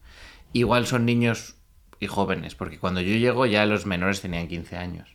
Igual 0.52 0.88
son 0.88 1.06
niños 1.06 1.56
y 2.02 2.08
jóvenes, 2.08 2.56
porque 2.56 2.80
cuando 2.80 3.02
yo 3.02 3.16
llego 3.18 3.46
ya 3.46 3.66
los 3.66 3.86
menores 3.86 4.22
tenían 4.22 4.48
15 4.48 4.76
años. 4.78 5.10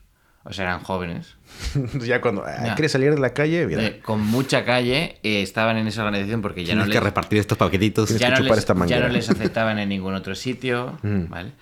O 0.46 0.52
sea, 0.52 0.64
eran 0.66 0.80
jóvenes. 0.80 1.36
ya 2.04 2.20
cuando 2.20 2.44
ah, 2.46 2.64
Ya. 2.66 2.74
quieres 2.74 2.92
salir 2.92 3.10
de 3.14 3.18
la 3.20 3.32
calle, 3.32 3.66
mira. 3.66 3.82
Eh, 3.82 4.00
con 4.00 4.20
mucha 4.20 4.64
calle 4.64 5.18
eh, 5.22 5.40
estaban 5.42 5.78
en 5.78 5.86
esa 5.86 6.04
organización 6.04 6.42
porque 6.42 6.62
ya 6.64 6.68
Tienes 6.74 6.86
no 6.86 6.90
que 6.92 6.98
les, 6.98 7.02
repartir 7.02 7.38
estos 7.38 7.56
paquetitos. 7.56 8.10
Ya 8.18 8.26
que 8.28 8.30
no, 8.32 8.36
chupar 8.38 8.50
les, 8.50 8.58
esta 8.58 8.74
ya 8.74 8.78
manguera. 8.78 9.06
no 9.08 9.12
les 9.14 9.30
aceptaban 9.30 9.78
en 9.78 9.88
ningún 9.88 10.14
otro 10.14 10.34
sitio, 10.34 10.98
Mm. 11.02 11.28
¿vale? 11.30 11.52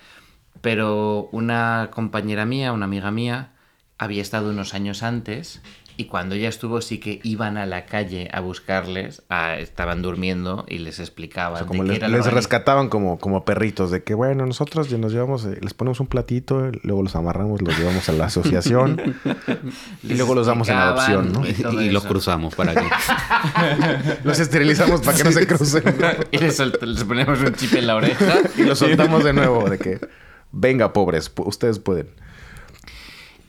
Pero 0.62 1.29
una 1.33 1.90
compañera 1.92 2.46
mía, 2.46 2.72
una 2.72 2.87
amiga 2.87 3.11
mía, 3.11 3.51
había 3.98 4.22
estado 4.22 4.51
unos 4.51 4.72
años 4.75 5.03
antes 5.03 5.61
y 5.98 6.07
cuando 6.07 6.35
ella 6.35 6.48
estuvo 6.48 6.81
sí 6.81 6.98
que 6.98 7.20
iban 7.22 7.59
a 7.59 7.66
la 7.66 7.85
calle 7.85 8.31
a 8.33 8.40
buscarles, 8.40 9.22
a- 9.29 9.59
estaban 9.59 10.01
durmiendo 10.01 10.64
y 10.66 10.79
les 10.79 10.98
explicaban 10.98 11.53
O 11.53 11.57
sea, 11.59 11.64
de 11.64 11.68
como 11.68 11.83
qué 11.83 11.88
les, 11.88 11.96
era 11.98 12.09
la 12.09 12.16
les 12.16 12.27
rescataban 12.33 12.88
como, 12.88 13.18
como 13.18 13.44
perritos, 13.44 13.90
de 13.90 14.03
que 14.03 14.14
bueno, 14.14 14.46
nosotros 14.46 14.88
ya 14.88 14.96
nos 14.96 15.12
llevamos, 15.12 15.44
eh, 15.44 15.59
les 15.61 15.75
ponemos 15.75 16.01
un 16.01 16.07
platito, 16.07 16.70
luego 16.83 17.03
los 17.03 17.14
amarramos, 17.14 17.61
los 17.61 17.77
llevamos 17.79 18.09
a 18.09 18.12
la 18.12 18.25
asociación 18.25 19.01
y 20.03 20.14
luego 20.14 20.35
los 20.35 20.46
damos 20.46 20.68
en 20.70 20.77
adopción, 20.77 21.31
¿no? 21.33 21.46
y 21.46 21.53
todo 21.53 21.83
Y 21.83 21.90
los 21.90 22.07
cruzamos 22.07 22.55
para 22.55 22.75
que. 22.75 22.88
Los 24.25 24.38
esterilizamos 24.38 25.03
para 25.03 25.16
que 25.18 25.25
no 25.25 25.33
se 25.33 25.46
crucen 25.46 25.83
y 26.31 26.38
les, 26.38 26.59
les 26.59 27.05
ponemos 27.05 27.38
un 27.40 27.53
chip 27.55 27.75
en 27.75 27.87
la 27.87 27.96
oreja 27.96 28.35
y 28.57 28.62
los 28.62 28.79
soltamos 28.79 29.25
de 29.25 29.33
nuevo, 29.35 29.68
de 29.68 29.79
que 29.79 30.01
venga, 30.52 30.92
pobres, 30.92 31.32
ustedes 31.36 31.78
pueden. 31.78 32.08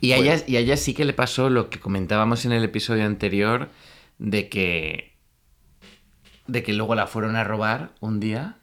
Y 0.01 0.11
a, 0.11 0.17
ella, 0.17 0.43
y 0.45 0.57
a 0.57 0.59
ella 0.59 0.75
sí 0.75 0.93
que 0.93 1.05
le 1.05 1.13
pasó 1.13 1.49
lo 1.49 1.69
que 1.69 1.79
comentábamos 1.79 2.43
en 2.43 2.51
el 2.51 2.63
episodio 2.63 3.05
anterior 3.05 3.69
de 4.17 4.49
que 4.49 5.13
de 6.45 6.61
que 6.61 6.73
luego 6.73 6.93
la 6.93 7.07
fueron 7.07 7.37
a 7.37 7.45
robar 7.45 7.93
un 8.01 8.19
día 8.19 8.57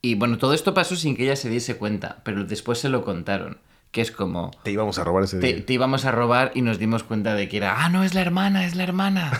y 0.00 0.14
bueno, 0.14 0.38
todo 0.38 0.54
esto 0.54 0.74
pasó 0.74 0.94
sin 0.94 1.16
que 1.16 1.24
ella 1.24 1.34
se 1.34 1.48
diese 1.48 1.76
cuenta, 1.76 2.18
pero 2.22 2.44
después 2.44 2.78
se 2.78 2.88
lo 2.88 3.04
contaron, 3.04 3.58
que 3.90 4.00
es 4.00 4.12
como 4.12 4.52
Te 4.62 4.70
íbamos 4.70 5.00
a 5.00 5.04
robar 5.04 5.24
ese 5.24 5.40
te, 5.40 5.54
día. 5.54 5.66
te 5.66 5.72
íbamos 5.72 6.04
a 6.04 6.12
robar 6.12 6.52
y 6.54 6.62
nos 6.62 6.78
dimos 6.78 7.02
cuenta 7.02 7.34
de 7.34 7.48
que 7.48 7.56
era, 7.56 7.84
ah, 7.84 7.88
no, 7.88 8.04
es 8.04 8.14
la 8.14 8.20
hermana, 8.20 8.64
es 8.64 8.76
la 8.76 8.84
hermana. 8.84 9.32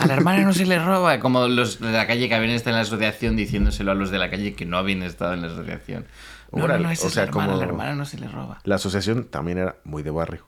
A 0.00 0.06
la 0.06 0.14
hermana 0.14 0.42
no 0.42 0.52
se 0.52 0.66
le 0.66 0.80
roba. 0.80 1.20
Como 1.20 1.46
los 1.46 1.78
de 1.78 1.92
la 1.92 2.08
calle 2.08 2.28
que 2.28 2.34
habían 2.34 2.50
estado 2.50 2.70
en 2.70 2.82
la 2.82 2.82
asociación 2.82 3.36
diciéndoselo 3.36 3.92
a 3.92 3.94
los 3.94 4.10
de 4.10 4.18
la 4.18 4.30
calle 4.30 4.54
que 4.54 4.64
no 4.64 4.78
habían 4.78 5.04
estado 5.04 5.34
en 5.34 5.42
la 5.42 5.48
asociación. 5.48 6.06
No, 6.52 6.64
Órale, 6.64 6.82
no, 6.82 6.88
no, 6.88 6.92
esa 6.92 7.04
o 7.06 7.08
es 7.08 7.16
la 7.16 7.22
hermana, 7.24 7.52
como- 7.52 7.58
la 7.62 7.66
hermana 7.68 7.94
no 7.94 8.04
se 8.04 8.18
le 8.18 8.28
roba. 8.28 8.60
La 8.64 8.76
asociación 8.76 9.24
también 9.24 9.58
era 9.58 9.76
muy 9.84 10.02
de 10.02 10.10
barrio. 10.10 10.46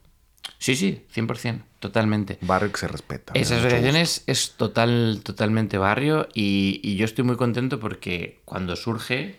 Sí, 0.59 0.75
sí, 0.75 1.05
100%, 1.13 1.63
totalmente. 1.79 2.39
Barrio 2.41 2.73
que 2.73 2.79
se 2.79 2.89
respeta. 2.89 3.33
Esa 3.35 3.57
asociación 3.59 3.97
es, 3.97 4.25
es 4.27 4.53
total, 4.57 5.21
totalmente 5.23 5.79
barrio 5.79 6.29
y, 6.35 6.81
y 6.83 6.97
yo 6.97 7.05
estoy 7.05 7.25
muy 7.25 7.37
contento 7.37 7.79
porque 7.79 8.41
cuando 8.45 8.77
surge, 8.77 9.37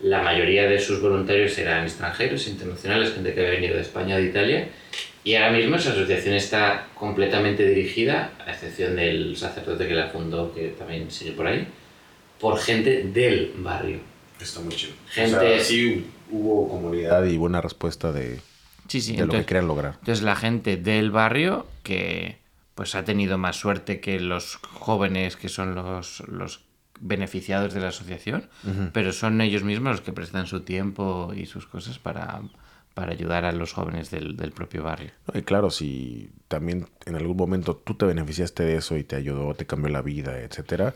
la 0.00 0.22
mayoría 0.22 0.68
de 0.68 0.78
sus 0.78 1.00
voluntarios 1.00 1.56
eran 1.58 1.84
extranjeros, 1.84 2.46
internacionales, 2.48 3.12
gente 3.14 3.34
que 3.34 3.40
había 3.40 3.52
venido 3.52 3.74
de 3.76 3.82
España, 3.82 4.16
de 4.16 4.24
Italia, 4.24 4.68
y 5.24 5.34
ahora 5.34 5.50
mismo 5.52 5.76
esa 5.76 5.90
asociación 5.90 6.34
está 6.34 6.86
completamente 6.94 7.66
dirigida, 7.66 8.32
a 8.46 8.52
excepción 8.52 8.96
del 8.96 9.36
sacerdote 9.36 9.88
que 9.88 9.94
la 9.94 10.08
fundó, 10.08 10.54
que 10.54 10.68
también 10.78 11.10
sigue 11.10 11.32
por 11.32 11.46
ahí, 11.46 11.66
por 12.40 12.58
gente 12.58 13.02
del 13.04 13.52
barrio. 13.58 13.98
Está 14.40 14.60
muy 14.60 14.74
chido. 14.74 14.92
Gente- 15.08 15.36
O 15.36 15.40
sea, 15.40 15.64
sí 15.64 16.06
hubo 16.30 16.68
comunidad 16.68 17.24
y 17.24 17.36
buena 17.36 17.60
respuesta 17.60 18.12
de, 18.12 18.40
Sí, 18.88 19.00
sí, 19.00 19.12
de 19.12 19.18
lo 19.18 19.18
que 19.18 19.22
entonces- 19.24 19.46
querían 19.46 19.66
lograr. 19.68 19.94
Entonces 20.00 20.24
la 20.24 20.36
gente 20.36 20.76
del 20.76 21.10
barrio 21.10 21.66
que 21.82 22.38
pues 22.74 22.94
ha 22.94 23.04
tenido 23.04 23.38
más 23.38 23.56
suerte 23.56 24.00
que 24.00 24.20
los 24.20 24.56
jóvenes 24.56 25.36
que 25.36 25.48
son 25.48 25.74
los, 25.74 26.20
los 26.28 26.60
beneficiados 27.00 27.74
de 27.74 27.80
la 27.80 27.88
asociación, 27.88 28.48
pero 28.92 29.12
son 29.12 29.40
ellos 29.40 29.64
mismos 29.64 29.92
los 29.92 30.00
que 30.00 30.12
prestan 30.12 30.46
su 30.46 30.60
tiempo 30.60 31.32
y 31.36 31.46
sus 31.46 31.66
cosas 31.66 31.98
para, 31.98 32.40
para 32.98 33.12
ayudar 33.12 33.44
a 33.44 33.52
los 33.52 33.72
jóvenes 33.74 34.10
del, 34.10 34.36
del 34.36 34.50
propio 34.50 34.82
barrio. 34.82 35.12
No, 35.32 35.38
Y 35.38 35.42
claro, 35.44 35.70
si 35.70 36.30
también 36.48 36.88
en 37.06 37.14
algún 37.14 37.36
momento 37.36 37.76
tú 37.76 37.94
te 37.94 38.06
beneficiaste 38.06 38.64
de 38.64 38.74
eso 38.74 38.96
y 38.96 39.04
te 39.04 39.14
ayudó, 39.14 39.54
te 39.54 39.66
cambió 39.66 39.88
la 39.88 40.02
vida, 40.02 40.36
etcétera, 40.40 40.94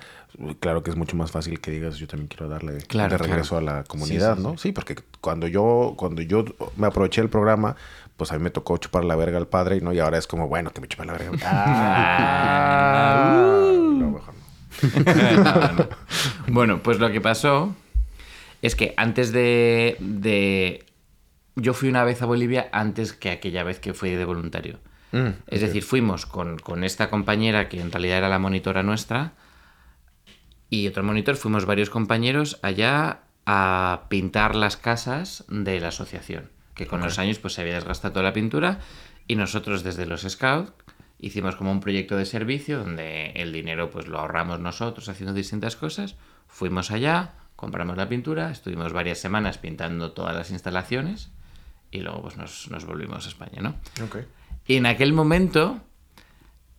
claro 0.59 0.83
que 0.83 0.91
es 0.91 0.97
mucho 0.97 1.15
más 1.17 1.31
fácil 1.31 1.61
que 1.61 1.71
digas 1.71 1.99
yo 1.99 2.09
también 2.09 2.27
quiero 2.27 2.49
darle 2.49 2.79
Claro, 2.89 3.13
de 3.13 3.19
regreso 3.19 3.57
claro. 3.61 3.71
a 3.71 3.77
la 3.79 3.85
comunidad, 3.85 4.35
Sí, 4.35 4.43
sí, 4.43 4.49
¿no? 4.49 4.59
Sí, 4.59 4.73
porque 4.73 4.97
cuando 5.21 5.47
yo 5.47 5.95
cuando 5.97 6.23
yo 6.23 6.45
me 6.77 6.89
aproveché 6.89 7.21
del 7.21 7.31
programa, 7.31 7.77
pues 8.17 8.33
a 8.33 8.37
mí 8.37 8.43
me 8.43 8.51
tocó 8.51 8.77
chupar 8.79 9.05
la 9.05 9.15
verga 9.15 9.39
al 9.39 9.47
padre, 9.47 9.81
¿no? 9.81 9.93
Y 9.93 10.01
ahora 10.01 10.19
es 10.19 10.27
como, 10.27 10.49
bueno, 10.49 10.71
que 10.73 10.81
me 10.81 10.89
chupe 10.89 11.05
la 11.05 11.13
verga. 11.13 11.31
Ah, 12.95 13.73
no, 13.81 14.11
mejor 14.11 14.35
no. 14.35 15.45
No, 15.45 15.73
no. 15.73 15.89
Bueno, 16.49 16.83
pues 16.83 16.99
lo 16.99 17.11
que 17.13 17.21
pasó 17.21 17.75
es 18.61 18.75
que 18.75 18.95
antes 18.97 19.33
de, 19.33 19.97
de- 20.01 20.85
Yo 21.55 21.75
fui 21.75 21.89
una 21.89 22.05
vez 22.05 22.23
a 22.23 22.27
Bolivia 22.27 22.69
antes 22.73 23.13
que 23.13 23.31
aquella 23.31 23.63
vez 23.63 23.79
que 23.79 23.95
fui 23.95 24.11
de 24.11 24.25
voluntario. 24.25 24.79
Mm, 25.13 25.29
Es 25.47 25.61
decir, 25.61 25.83
fuimos 25.83 26.25
con, 26.25 26.59
con 26.59 26.85
esta 26.85 27.11
compañera 27.11 27.69
que 27.69 27.81
en 27.81 27.93
realidad 27.93 28.19
era 28.19 28.29
la 28.29 28.39
monitora 28.39 28.83
nuestra 28.83 29.33
y 30.71 30.89
otro 30.89 31.03
monitor, 31.03 31.37
fuimos 31.37 31.67
varios 31.67 31.91
compañeros 31.91 32.59
allá 32.63 33.21
a 33.45 34.07
pintar 34.09 34.55
las 34.55 34.79
casas 34.79 35.45
de 35.49 35.81
la 35.81 35.89
asociación, 35.89 36.51
que 36.75 36.87
con 36.87 37.03
los 37.03 37.19
años 37.19 37.39
pues 37.39 37.55
se 37.55 37.61
había 37.61 37.75
desgastado 37.75 38.13
toda 38.15 38.23
la 38.23 38.33
pintura 38.33 38.79
y 39.27 39.37
nosotros 39.37 39.83
desde 39.83 40.07
los 40.07 40.23
Scouts 40.23 40.73
hicimos 41.19 41.57
como 41.57 41.71
un 41.71 41.81
proyecto 41.81 42.17
de 42.17 42.25
servicio 42.25 42.79
donde 42.79 43.33
el 43.33 43.53
dinero 43.53 43.91
pues 43.91 44.07
lo 44.09 44.19
ahorramos 44.19 44.61
nosotros 44.61 45.11
haciendo 45.11 45.35
distintas 45.35 45.77
cosas, 45.77 46.17
fuimos 46.49 46.91
allá, 46.91 47.35
compramos 47.55 47.99
la 47.99 48.09
pintura, 48.09 48.51
estuvimos 48.51 48.95
varias 48.95 49.19
semanas 49.19 49.59
pintando 49.59 50.13
todas 50.13 50.35
las 50.35 50.51
instalaciones 50.51 51.31
y 51.93 52.01
luego 52.01 52.23
pues 52.23 52.37
nos, 52.37 52.69
nos 52.71 52.85
volvimos 52.85 53.25
a 53.25 53.29
España, 53.29 53.61
¿no? 53.63 53.77
Ok. 54.05 54.17
Y 54.67 54.77
en 54.77 54.87
aquel 54.87 55.13
momento 55.13 55.81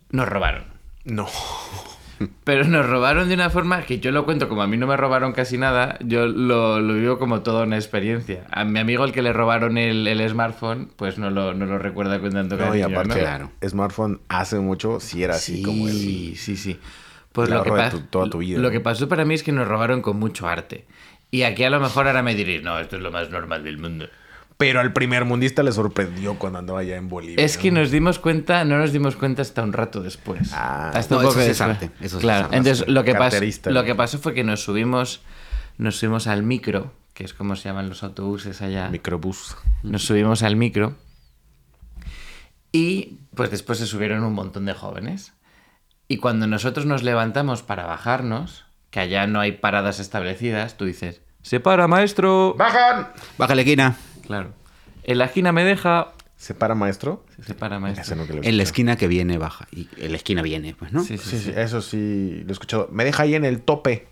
nos 0.09 0.27
robaron. 0.27 0.65
No. 1.05 1.27
Pero 2.45 2.63
nos 2.65 2.85
robaron 2.87 3.27
de 3.27 3.33
una 3.33 3.49
forma 3.49 3.81
que 3.81 3.99
yo 3.99 4.11
lo 4.11 4.23
cuento 4.23 4.47
como 4.47 4.61
a 4.61 4.67
mí 4.67 4.77
no 4.77 4.87
me 4.87 4.95
robaron 4.95 5.33
casi 5.33 5.57
nada, 5.57 5.97
yo 6.01 6.25
lo, 6.27 6.79
lo 6.79 6.93
vivo 6.93 7.17
como 7.19 7.41
toda 7.41 7.63
una 7.63 7.75
experiencia. 7.75 8.45
A 8.51 8.63
mi 8.63 8.79
amigo 8.79 9.03
el 9.03 9.11
que 9.11 9.21
le 9.21 9.33
robaron 9.33 9.77
el, 9.77 10.07
el 10.07 10.29
smartphone, 10.29 10.89
pues 10.95 11.17
no 11.17 11.29
lo, 11.31 11.53
no 11.53 11.65
lo 11.65 11.79
recuerda 11.79 12.19
con 12.21 12.31
tanto 12.31 12.55
No, 12.55 12.63
y 12.75 12.81
cariño, 12.81 12.85
aparte, 12.87 13.09
¿no? 13.09 13.15
Claro. 13.19 13.51
smartphone 13.67 14.21
hace 14.29 14.59
mucho 14.59 14.99
sí 15.01 15.23
era 15.23 15.35
así 15.35 15.57
sí, 15.57 15.63
como 15.63 15.87
el... 15.89 15.93
Sí, 16.37 16.55
sí. 16.55 16.79
Pues 17.33 17.49
el 17.49 17.55
lo 17.55 17.63
que, 17.63 17.71
tu- 17.89 18.01
toda 18.03 18.29
tu 18.29 18.37
vida, 18.37 18.59
lo 18.59 18.71
que 18.71 18.79
pasó 18.79 19.09
para 19.09 19.25
mí 19.25 19.33
es 19.33 19.43
que 19.43 19.51
nos 19.51 19.67
robaron 19.67 20.01
con 20.01 20.17
mucho 20.17 20.47
arte. 20.47 20.85
Y 21.31 21.41
aquí 21.43 21.63
a 21.63 21.71
lo 21.71 21.79
mejor 21.81 22.07
ahora 22.07 22.21
me 22.23 22.35
diréis, 22.35 22.61
no, 22.63 22.77
esto 22.79 22.95
es 22.95 23.01
lo 23.01 23.11
más 23.11 23.31
normal 23.31 23.63
del 23.63 23.79
mundo. 23.79 24.07
Pero 24.63 24.79
al 24.79 24.93
primer 24.93 25.25
mundista 25.25 25.61
le 25.61 25.73
sorprendió 25.73 26.39
cuando 26.39 26.59
andaba 26.59 26.79
allá 26.79 26.95
en 26.95 27.09
Bolivia. 27.09 27.43
Es 27.43 27.57
que 27.57 27.69
¿no? 27.69 27.81
nos 27.81 27.91
dimos 27.91 28.17
cuenta, 28.17 28.63
no 28.63 28.77
nos 28.77 28.93
dimos 28.93 29.17
cuenta 29.17 29.41
hasta 29.41 29.61
un 29.61 29.73
rato 29.73 30.01
después. 30.01 30.53
Ah. 30.53 30.89
hasta 30.93 31.15
No, 31.15 31.19
un 31.19 31.27
poco 31.27 31.41
eso 31.41 31.51
es 31.51 31.57
después. 31.57 31.69
arte, 31.69 31.91
eso 31.99 32.17
claro, 32.19 32.47
es 32.49 32.57
entonces 32.59 32.87
lo 32.87 33.03
que, 33.03 33.13
pasó, 33.13 33.39
lo 33.71 33.83
que 33.83 33.93
pasó 33.93 34.19
fue 34.19 34.33
que 34.33 34.45
nos 34.45 34.63
subimos, 34.63 35.19
nos 35.77 35.97
subimos 35.97 36.27
al 36.27 36.43
micro, 36.43 36.93
que 37.13 37.25
es 37.25 37.33
como 37.33 37.57
se 37.57 37.67
llaman 37.67 37.89
los 37.89 38.03
autobuses 38.03 38.61
allá. 38.61 38.87
Microbús. 38.87 39.57
Nos 39.83 40.05
subimos 40.05 40.43
al 40.43 40.55
micro 40.55 40.95
y 42.71 43.17
pues 43.35 43.51
después 43.51 43.79
se 43.79 43.85
subieron 43.85 44.23
un 44.23 44.31
montón 44.31 44.63
de 44.63 44.73
jóvenes. 44.73 45.33
Y 46.07 46.19
cuando 46.19 46.47
nosotros 46.47 46.85
nos 46.85 47.03
levantamos 47.03 47.63
para 47.63 47.85
bajarnos, 47.85 48.63
que 48.91 49.01
allá 49.01 49.27
no 49.27 49.41
hay 49.41 49.51
paradas 49.51 49.99
establecidas, 49.99 50.77
tú 50.77 50.85
dices, 50.85 51.21
se 51.41 51.59
para 51.59 51.89
maestro. 51.89 52.55
¡Bajan! 52.57 53.09
Bájale, 53.37 53.65
Quina. 53.65 53.97
Claro. 54.25 54.53
En 55.03 55.17
la 55.17 55.25
esquina 55.25 55.51
me 55.51 55.63
deja, 55.63 56.13
¿Se 56.37 56.53
para, 56.53 56.75
maestro? 56.75 57.25
se 57.45 57.53
para 57.53 57.77
Ese 57.89 58.15
maestro. 58.15 58.39
En 58.43 58.57
la 58.57 58.63
esquina 58.63 58.95
que 58.97 59.07
viene, 59.07 59.37
baja. 59.37 59.67
Y 59.71 59.87
en 59.97 60.11
la 60.11 60.17
esquina 60.17 60.41
viene, 60.41 60.75
pues, 60.77 60.91
¿no? 60.91 61.03
Sí, 61.03 61.17
sí, 61.17 61.29
Sí, 61.29 61.37
sí. 61.37 61.43
sí, 61.45 61.53
eso 61.55 61.81
sí 61.81 62.41
lo 62.43 62.49
he 62.49 62.51
escuchado. 62.51 62.89
Me 62.91 63.05
deja 63.05 63.23
ahí 63.23 63.35
en 63.35 63.45
el 63.45 63.61
tope. 63.61 64.07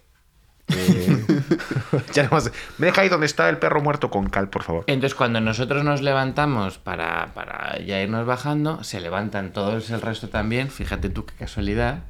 Eh, 0.68 1.26
ya 2.14 2.24
nada 2.24 2.36
más, 2.36 2.51
me 2.78 2.86
deja 2.88 3.01
ahí 3.01 3.09
donde 3.09 3.26
está 3.26 3.49
el 3.49 3.57
perro 3.57 3.82
muerto 3.82 4.09
con 4.09 4.30
cal, 4.30 4.49
por 4.49 4.64
favor. 4.64 4.84
Entonces, 4.88 5.16
cuando 5.16 5.41
nosotros 5.41 5.84
nos 5.84 6.01
levantamos 6.01 6.78
para, 6.78 7.34
para 7.34 7.80
ya 7.80 8.01
irnos 8.01 8.26
bajando, 8.26 8.84
se 8.84 9.01
levantan 9.01 9.51
todos 9.51 9.89
el 9.89 10.01
resto 10.01 10.30
también, 10.30 10.70
fíjate 10.70 11.09
tú 11.09 11.26
qué 11.26 11.34
casualidad, 11.34 12.03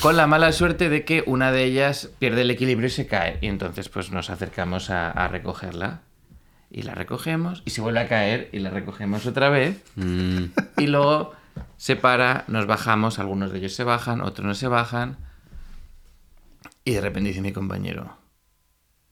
con 0.00 0.16
la 0.16 0.26
mala 0.26 0.50
suerte 0.50 0.88
de 0.88 1.04
que 1.04 1.22
una 1.26 1.52
de 1.52 1.62
ellas 1.64 2.10
pierde 2.18 2.40
el 2.42 2.50
equilibrio 2.50 2.88
y 2.88 2.90
se 2.90 3.06
cae. 3.06 3.38
Y 3.40 3.46
entonces, 3.46 3.88
pues 3.88 4.10
nos 4.10 4.30
acercamos 4.30 4.90
a, 4.90 5.10
a 5.12 5.28
recogerla. 5.28 6.00
Y 6.76 6.82
la 6.82 6.92
recogemos, 6.96 7.62
y 7.64 7.70
se 7.70 7.80
vuelve 7.80 8.00
a 8.00 8.08
caer, 8.08 8.48
y 8.50 8.58
la 8.58 8.68
recogemos 8.68 9.26
otra 9.26 9.48
vez. 9.48 9.80
Mm, 9.94 10.46
Y 10.78 10.88
luego 10.88 11.32
se 11.76 11.94
para, 11.94 12.42
nos 12.48 12.66
bajamos, 12.66 13.20
algunos 13.20 13.52
de 13.52 13.58
ellos 13.58 13.74
se 13.74 13.84
bajan, 13.84 14.20
otros 14.20 14.44
no 14.44 14.54
se 14.54 14.66
bajan. 14.66 15.18
Y 16.84 16.94
de 16.94 17.00
repente 17.00 17.28
dice 17.28 17.42
mi 17.42 17.52
compañero, 17.52 18.18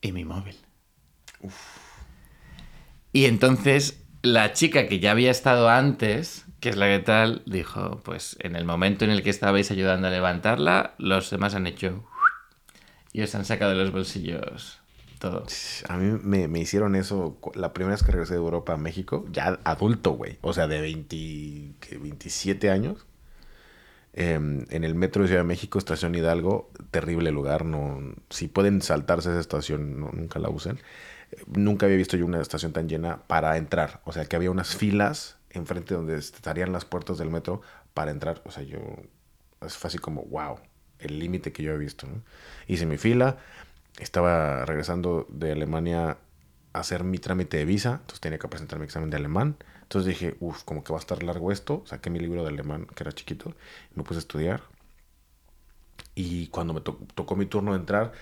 ¿y 0.00 0.10
mi 0.10 0.24
móvil? 0.24 0.56
Y 3.12 3.26
entonces 3.26 4.02
la 4.22 4.54
chica 4.54 4.88
que 4.88 4.98
ya 4.98 5.12
había 5.12 5.30
estado 5.30 5.68
antes, 5.68 6.46
que 6.58 6.68
es 6.68 6.76
la 6.76 6.86
que 6.86 6.98
tal, 6.98 7.44
dijo, 7.46 8.00
pues 8.02 8.36
en 8.40 8.56
el 8.56 8.64
momento 8.64 9.04
en 9.04 9.12
el 9.12 9.22
que 9.22 9.30
estabais 9.30 9.70
ayudando 9.70 10.08
a 10.08 10.10
levantarla, 10.10 10.94
los 10.98 11.30
demás 11.30 11.54
han 11.54 11.68
hecho... 11.68 12.04
Y 13.12 13.22
os 13.22 13.32
han 13.36 13.44
sacado 13.44 13.70
de 13.70 13.76
los 13.76 13.92
bolsillos 13.92 14.81
todo. 15.22 15.46
A 15.88 15.96
mí 15.96 16.18
me, 16.22 16.48
me 16.48 16.60
hicieron 16.60 16.96
eso 16.96 17.38
la 17.54 17.72
primera 17.72 17.94
vez 17.94 18.02
que 18.02 18.12
regresé 18.12 18.34
de 18.34 18.40
Europa 18.40 18.74
a 18.74 18.76
México, 18.76 19.24
ya 19.30 19.58
adulto, 19.64 20.12
güey. 20.12 20.38
O 20.42 20.52
sea, 20.52 20.66
de 20.68 20.80
20, 20.80 21.16
¿qué? 21.80 21.98
27 21.98 22.70
años. 22.70 23.06
Em, 24.14 24.66
en 24.70 24.84
el 24.84 24.94
metro 24.94 25.22
de 25.22 25.28
Ciudad 25.28 25.40
de 25.42 25.46
México, 25.48 25.78
estación 25.78 26.14
Hidalgo, 26.14 26.70
terrible 26.90 27.30
lugar. 27.30 27.64
No, 27.64 28.00
si 28.28 28.46
pueden 28.48 28.82
saltarse 28.82 29.30
esa 29.30 29.40
estación, 29.40 29.98
no- 30.00 30.10
nunca 30.12 30.38
la 30.38 30.50
usen. 30.50 30.78
Eh, 31.32 31.42
Nunca 31.46 31.86
había 31.86 31.96
visto 31.96 32.16
yo 32.18 32.26
una 32.26 32.40
estación 32.40 32.72
tan 32.72 32.88
llena 32.88 33.22
para 33.26 33.56
entrar. 33.56 34.00
O 34.04 34.12
sea, 34.12 34.26
que 34.26 34.36
había 34.36 34.50
unas 34.50 34.76
filas 34.76 35.38
enfrente 35.50 35.94
donde 35.94 36.16
estarían 36.16 36.72
las 36.72 36.84
puertas 36.84 37.18
del 37.18 37.30
metro 37.30 37.62
para 37.94 38.10
entrar. 38.10 38.42
O 38.44 38.50
sea, 38.50 38.62
yo. 38.64 38.78
Es 39.64 39.82
así 39.84 39.98
como, 39.98 40.22
wow, 40.24 40.58
el 40.98 41.18
límite 41.18 41.52
que 41.52 41.62
yo 41.62 41.72
he 41.72 41.78
visto. 41.78 42.06
¿no? 42.06 42.22
Hice 42.66 42.84
mi 42.86 42.98
fila. 42.98 43.38
Estaba 43.98 44.64
regresando 44.64 45.26
de 45.30 45.52
Alemania 45.52 46.18
a 46.72 46.80
hacer 46.80 47.04
mi 47.04 47.18
trámite 47.18 47.56
de 47.58 47.64
visa. 47.64 47.92
Entonces 48.00 48.20
tenía 48.20 48.38
que 48.38 48.48
presentar 48.48 48.78
mi 48.78 48.84
examen 48.86 49.10
de 49.10 49.16
alemán. 49.16 49.56
Entonces 49.82 50.08
dije, 50.08 50.36
uff, 50.40 50.62
como 50.64 50.82
que 50.84 50.92
va 50.92 50.98
a 50.98 51.00
estar 51.00 51.22
largo 51.22 51.52
esto. 51.52 51.82
Saqué 51.86 52.10
mi 52.10 52.18
libro 52.20 52.42
de 52.42 52.48
alemán, 52.50 52.86
que 52.94 53.02
era 53.04 53.12
chiquito. 53.12 53.50
Y 53.94 53.98
me 53.98 54.04
puse 54.04 54.18
a 54.18 54.20
estudiar. 54.20 54.62
Y 56.14 56.48
cuando 56.48 56.74
me 56.74 56.80
to- 56.80 56.98
tocó 57.14 57.36
mi 57.36 57.46
turno 57.46 57.72
de 57.72 57.78
entrar, 57.78 58.12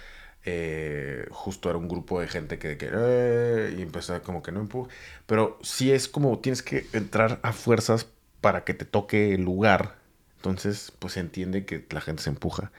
eh, 0.45 1.27
justo 1.31 1.69
era 1.71 1.79
un 1.79 1.89
grupo 1.89 2.21
de 2.21 2.29
gente 2.29 2.59
que, 2.59 2.77
que 2.79 2.89
"Eh", 2.93 3.77
empezó 3.81 4.21
como 4.23 4.43
que 4.43 4.53
no 4.53 4.61
empuja. 4.61 4.91
Pero 5.27 5.59
sí 5.63 5.93
es 5.93 6.09
como 6.09 6.39
tienes 6.39 6.63
que 6.63 6.87
entrar 6.93 7.41
a 7.43 7.53
fuerzas 7.53 8.07
para 8.41 8.65
que 8.65 8.75
te 8.75 8.85
toque 8.85 9.35
el 9.35 9.43
lugar. 9.43 9.97
Entonces, 10.37 10.93
pues 10.99 11.15
se 11.15 11.21
entiende 11.21 11.65
que 11.67 11.85
la 11.91 12.01
gente 12.01 12.23
se 12.23 12.31
empuja. 12.31 12.73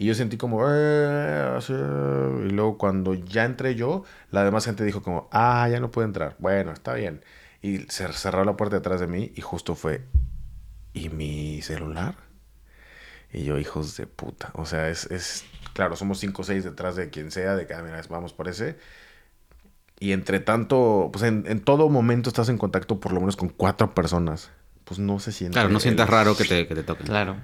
Y 0.00 0.06
yo 0.06 0.14
sentí 0.14 0.36
como, 0.36 0.64
"Eh", 0.70 1.54
así, 1.56 1.72
y 1.72 2.50
luego 2.50 2.78
cuando 2.78 3.14
ya 3.14 3.44
entré 3.44 3.74
yo, 3.74 4.04
la 4.30 4.44
demás 4.44 4.64
gente 4.64 4.84
dijo 4.84 5.02
como, 5.02 5.28
ah, 5.32 5.68
ya 5.68 5.80
no 5.80 5.90
puede 5.90 6.06
entrar. 6.06 6.36
Bueno, 6.38 6.70
está 6.72 6.94
bien. 6.94 7.20
Y 7.62 7.78
se 7.90 8.10
cerró 8.12 8.44
la 8.44 8.56
puerta 8.56 8.76
detrás 8.76 9.00
de 9.00 9.08
mí 9.08 9.32
y 9.34 9.40
justo 9.40 9.74
fue, 9.74 10.02
¿y 10.94 11.08
mi 11.08 11.60
celular? 11.62 12.14
Y 13.32 13.42
yo, 13.44 13.58
hijos 13.58 13.96
de 13.96 14.06
puta. 14.06 14.50
O 14.54 14.64
sea, 14.66 14.88
es, 14.88 15.04
es 15.10 15.44
claro, 15.74 15.96
somos 15.96 16.18
cinco 16.20 16.42
o 16.42 16.44
seis 16.44 16.62
detrás 16.64 16.94
de 16.96 17.10
quien 17.10 17.30
sea, 17.32 17.56
de 17.56 17.66
que, 17.66 17.74
ah, 17.74 17.82
mira, 17.82 18.00
vamos 18.08 18.32
por 18.32 18.46
ese. 18.48 18.78
Y 20.00 20.12
entre 20.12 20.38
tanto, 20.38 21.10
pues 21.12 21.24
en, 21.24 21.44
en 21.48 21.60
todo 21.60 21.88
momento 21.88 22.30
estás 22.30 22.48
en 22.48 22.56
contacto 22.56 23.00
por 23.00 23.12
lo 23.12 23.18
menos 23.20 23.36
con 23.36 23.48
cuatro 23.48 23.94
personas. 23.94 24.50
Pues 24.84 25.00
no 25.00 25.18
se 25.18 25.32
siente. 25.32 25.54
claro, 25.54 25.68
no 25.68 25.80
sientas 25.80 26.06
el- 26.08 26.12
raro 26.12 26.36
que 26.36 26.44
te, 26.44 26.66
que 26.68 26.74
te 26.76 26.84
toquen. 26.84 27.06
Claro. 27.06 27.36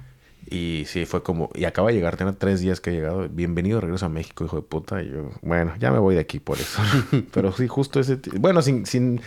Y 0.47 0.83
sí, 0.87 1.05
fue 1.05 1.23
como, 1.23 1.49
y 1.55 1.65
acaba 1.65 1.87
de 1.89 1.95
llegar, 1.95 2.17
tiene 2.17 2.33
tres 2.33 2.59
días 2.61 2.79
que 2.79 2.91
he 2.91 2.93
llegado. 2.93 3.27
Bienvenido, 3.29 3.81
regreso 3.81 4.05
a 4.05 4.09
México, 4.09 4.45
hijo 4.45 4.57
de 4.57 4.61
puta. 4.61 5.01
Y 5.01 5.09
yo, 5.09 5.31
bueno, 5.41 5.73
ya 5.79 5.91
me 5.91 5.99
voy 5.99 6.15
de 6.15 6.21
aquí 6.21 6.39
por 6.39 6.59
eso. 6.59 6.81
Pero 7.33 7.51
sí, 7.51 7.67
justo 7.67 7.99
ese. 7.99 8.19
Bueno, 8.39 8.61
sin, 8.61 8.85
sin, 8.85 9.21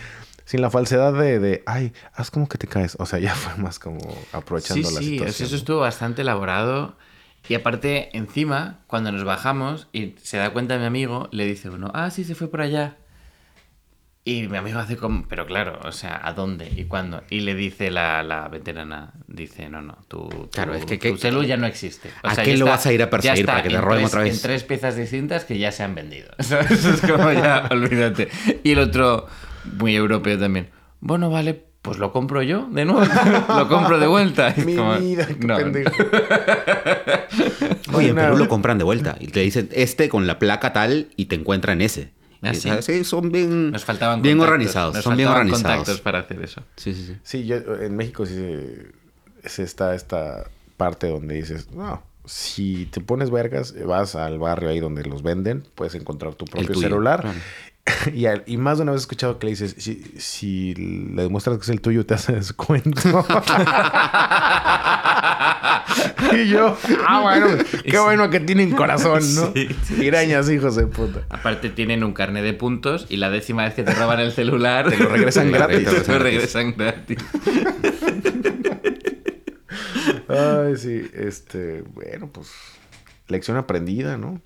sin 0.45 0.61
la 0.61 0.69
falsedad 0.69 1.13
de, 1.13 1.39
de, 1.39 1.63
ay, 1.65 1.93
haz 2.13 2.31
como 2.31 2.47
que 2.47 2.57
te 2.57 2.67
caes. 2.67 2.95
O 2.99 3.05
sea, 3.05 3.19
ya 3.19 3.35
fue 3.35 3.61
más 3.61 3.79
como 3.79 3.99
aprovechando 4.31 4.89
Sí, 4.89 4.95
la 4.95 5.01
sí, 5.01 5.05
situación. 5.11 5.33
sea, 5.33 5.45
eso 5.47 5.55
estuvo 5.57 5.79
bastante 5.81 6.21
elaborado. 6.21 6.95
Y 7.49 7.55
aparte, 7.55 8.15
encima, 8.17 8.79
cuando 8.87 9.11
nos 9.11 9.23
bajamos 9.25 9.87
y 9.91 10.15
se 10.21 10.37
da 10.37 10.51
cuenta 10.53 10.77
mi 10.77 10.85
amigo, 10.85 11.27
le 11.31 11.45
dice 11.45 11.69
uno, 11.69 11.91
ah, 11.93 12.11
sí, 12.11 12.23
se 12.23 12.35
fue 12.35 12.47
por 12.49 12.61
allá. 12.61 12.97
Y 14.29 14.47
mi 14.47 14.57
amigo 14.57 14.77
hace 14.79 14.95
como, 14.97 15.25
pero 15.27 15.45
claro, 15.45 15.79
o 15.83 15.91
sea, 15.91 16.19
¿a 16.23 16.33
dónde 16.33 16.69
y 16.75 16.83
cuándo? 16.85 17.23
Y 17.29 17.39
le 17.39 17.55
dice 17.55 17.89
la, 17.89 18.21
la 18.21 18.47
veterana, 18.47 19.13
dice, 19.27 19.69
no, 19.69 19.81
no, 19.81 19.97
tu, 20.07 20.29
tu, 20.29 20.49
Claro, 20.51 20.73
es 20.75 20.85
que- 20.85 20.97
tu 20.97 21.01
que- 21.15 21.17
celu 21.17 21.43
ya 21.43 21.57
no 21.57 21.65
existe. 21.65 22.09
¿A 22.23 22.35
sea, 22.35 22.43
qué 22.43 22.51
lo 22.57 22.65
está- 22.65 22.71
vas 22.71 22.85
a 22.85 22.93
ir 22.93 23.01
a 23.01 23.05
ya 23.05 23.09
perseguir 23.09 23.39
está 23.39 23.51
para 23.53 23.63
que 23.63 23.69
te 23.69 23.75
en 23.75 23.81
roben 23.81 23.97
tres- 23.99 24.07
otra 24.09 24.21
vez? 24.23 24.35
En 24.35 24.41
tres 24.41 24.63
piezas 24.63 24.95
distintas 24.95 25.45
que 25.45 25.57
ya 25.57 25.71
se 25.71 25.83
han 25.83 25.95
vendido. 25.95 26.29
¿sabes? 26.39 26.85
Es 26.85 27.01
como 27.01 27.31
ya, 27.31 27.67
olvídate. 27.71 28.27
Y 28.63 28.71
el 28.71 28.79
otro, 28.79 29.27
muy 29.79 29.95
europeo 29.95 30.37
también, 30.37 30.69
bueno, 30.99 31.29
vale, 31.31 31.63
pues 31.81 31.97
lo 31.97 32.11
compro 32.11 32.43
yo 32.43 32.67
de 32.71 32.85
nuevo, 32.85 33.01
lo 33.57 33.67
compro 33.67 33.97
de 33.99 34.07
vuelta. 34.07 34.53
Y 34.57 34.61
Mi 34.61 34.75
como, 34.75 34.99
vida, 34.99 35.25
qué 35.25 35.47
no. 35.47 35.57
pendejo. 35.57 35.91
Oye, 37.93 38.09
en 38.09 38.15
Perú 38.15 38.37
lo 38.37 38.47
compran 38.47 38.77
de 38.77 38.83
vuelta. 38.83 39.15
Y 39.19 39.27
te 39.27 39.39
dicen 39.39 39.69
este 39.71 40.09
con 40.09 40.27
la 40.27 40.39
placa 40.39 40.73
tal 40.73 41.07
y 41.15 41.25
te 41.25 41.35
encuentran 41.35 41.81
ese. 41.81 42.11
¿Ah, 42.41 42.53
sí? 42.53 43.03
son 43.03 43.31
bien, 43.31 43.71
Nos 43.71 43.83
faltaban 43.85 44.21
bien 44.21 44.39
organizados. 44.39 44.95
nos 44.95 45.03
son 45.03 45.17
bien 45.17 45.27
organizados. 45.29 45.63
contactos 45.77 46.01
para 46.01 46.19
hacer 46.19 46.41
eso. 46.41 46.63
Sí, 46.77 46.93
sí, 46.93 47.05
sí. 47.07 47.17
Sí, 47.23 47.45
yo, 47.45 47.57
en 47.81 47.95
México 47.97 48.25
sí 48.25 48.33
se- 48.35 49.49
se 49.49 49.63
está 49.63 49.93
esta 49.95 50.45
parte 50.77 51.07
donde 51.09 51.35
dices, 51.35 51.69
no, 51.71 52.01
si 52.25 52.85
te 52.85 53.01
pones 53.01 53.29
vergas, 53.31 53.73
vas 53.85 54.15
al 54.15 54.39
barrio 54.39 54.69
ahí 54.69 54.79
donde 54.79 55.03
los 55.03 55.23
venden, 55.23 55.65
puedes 55.75 55.95
encontrar 55.95 56.35
tu 56.35 56.45
propio 56.45 56.67
tuyo, 56.67 56.79
celular. 56.81 57.21
claro. 57.21 57.37
Y, 58.13 58.27
al- 58.27 58.43
y 58.45 58.57
más 58.57 58.77
de 58.77 58.83
una 58.83 58.91
vez 58.91 59.01
he 59.01 59.03
escuchado 59.03 59.39
que 59.39 59.47
le 59.47 59.51
dices, 59.51 59.75
si, 59.79 60.03
si 60.19 60.75
le 60.75 61.23
demuestras 61.23 61.57
que 61.57 61.63
es 61.63 61.69
el 61.69 61.81
tuyo, 61.81 62.05
te 62.05 62.13
hace 62.13 62.33
descuento. 62.33 63.01
y 66.33 66.47
yo, 66.47 66.77
ah, 67.07 67.21
bueno, 67.21 67.63
qué 67.83 67.99
bueno 67.99 68.29
que 68.29 68.39
tienen 68.39 68.71
corazón, 68.71 69.21
¿no? 69.35 69.51
Sí, 69.53 69.69
Pirañas, 69.97 70.49
hijos 70.49 70.75
de 70.75 70.87
puta. 70.87 71.21
Aparte 71.29 71.69
tienen 71.69 72.03
un 72.03 72.13
carnet 72.13 72.43
de 72.43 72.53
puntos 72.53 73.05
y 73.09 73.17
la 73.17 73.29
décima 73.29 73.63
vez 73.63 73.73
que 73.73 73.83
te 73.83 73.93
roban 73.93 74.19
el 74.19 74.31
celular 74.31 74.89
Te 74.89 74.97
lo 74.97 75.09
regresan 75.09 75.51
gratis. 75.51 75.85
Te 76.03 76.11
lo 76.11 76.19
regresan 76.19 76.75
gratis. 76.77 77.17
Ay, 80.27 80.77
sí, 80.77 81.09
este, 81.13 81.81
bueno, 81.81 82.29
pues, 82.31 82.51
lección 83.27 83.57
aprendida, 83.57 84.17
¿no? 84.17 84.41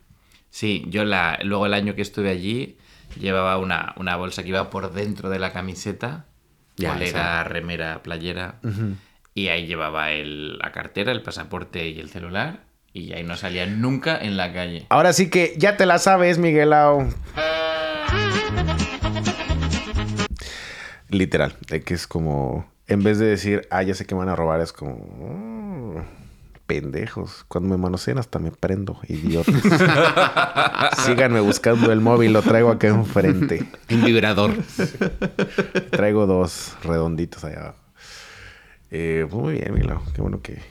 Sí, 0.49 0.85
yo 0.87 1.03
la, 1.03 1.39
luego 1.43 1.65
el 1.65 1.73
año 1.73 1.95
que 1.95 2.01
estuve 2.01 2.29
allí 2.29 2.77
llevaba 3.19 3.57
una, 3.57 3.93
una 3.97 4.15
bolsa 4.15 4.43
que 4.43 4.49
iba 4.49 4.69
por 4.69 4.93
dentro 4.93 5.29
de 5.29 5.39
la 5.39 5.51
camiseta, 5.51 6.25
Ya, 6.77 6.93
polera, 6.93 7.43
remera, 7.43 8.01
playera, 8.01 8.59
y 9.33 9.47
ahí 9.49 9.65
llevaba 9.67 10.11
el, 10.11 10.57
la 10.59 10.71
cartera, 10.71 11.11
el 11.11 11.21
pasaporte 11.23 11.87
y 11.89 11.99
el 11.99 12.09
celular, 12.09 12.61
y 12.93 13.13
ahí 13.13 13.23
no 13.23 13.35
salía 13.35 13.65
nunca 13.65 14.17
en 14.17 14.37
la 14.37 14.53
calle. 14.53 14.85
Ahora 14.89 15.13
sí 15.13 15.29
que 15.29 15.53
ya 15.57 15.77
te 15.77 15.85
la 15.85 15.97
sabes, 15.99 16.37
Miguelao. 16.37 17.07
Literal, 21.09 21.55
de 21.69 21.81
que 21.81 21.93
es 21.93 22.07
como, 22.07 22.65
en 22.87 23.03
vez 23.03 23.19
de 23.19 23.25
decir, 23.27 23.67
ah, 23.69 23.83
ya 23.83 23.93
sé 23.93 24.05
que 24.05 24.15
me 24.15 24.19
van 24.19 24.29
a 24.29 24.35
robar, 24.35 24.61
es 24.61 24.73
como, 24.73 24.95
"Mm, 24.95 26.01
pendejos. 26.65 27.43
Cuando 27.47 27.69
me 27.69 27.77
manoseen 27.77 28.17
hasta 28.17 28.39
me 28.39 28.49
prendo, 28.51 28.99
idiotas. 29.07 29.53
Síganme 31.05 31.39
buscando 31.41 31.91
el 31.91 31.99
móvil, 32.01 32.33
lo 32.33 32.41
traigo 32.41 32.71
acá 32.71 32.87
enfrente. 32.87 33.63
Un 33.91 34.03
vibrador. 34.03 34.53
Traigo 35.91 36.25
dos 36.25 36.75
redonditos 36.83 37.43
allá 37.43 37.59
abajo. 37.59 37.82
Eh, 38.95 39.25
pues 39.27 39.41
muy 39.41 39.53
bien, 39.53 39.73
Miguelao. 39.73 40.03
Qué 40.13 40.21
bueno 40.21 40.41
que 40.41 40.61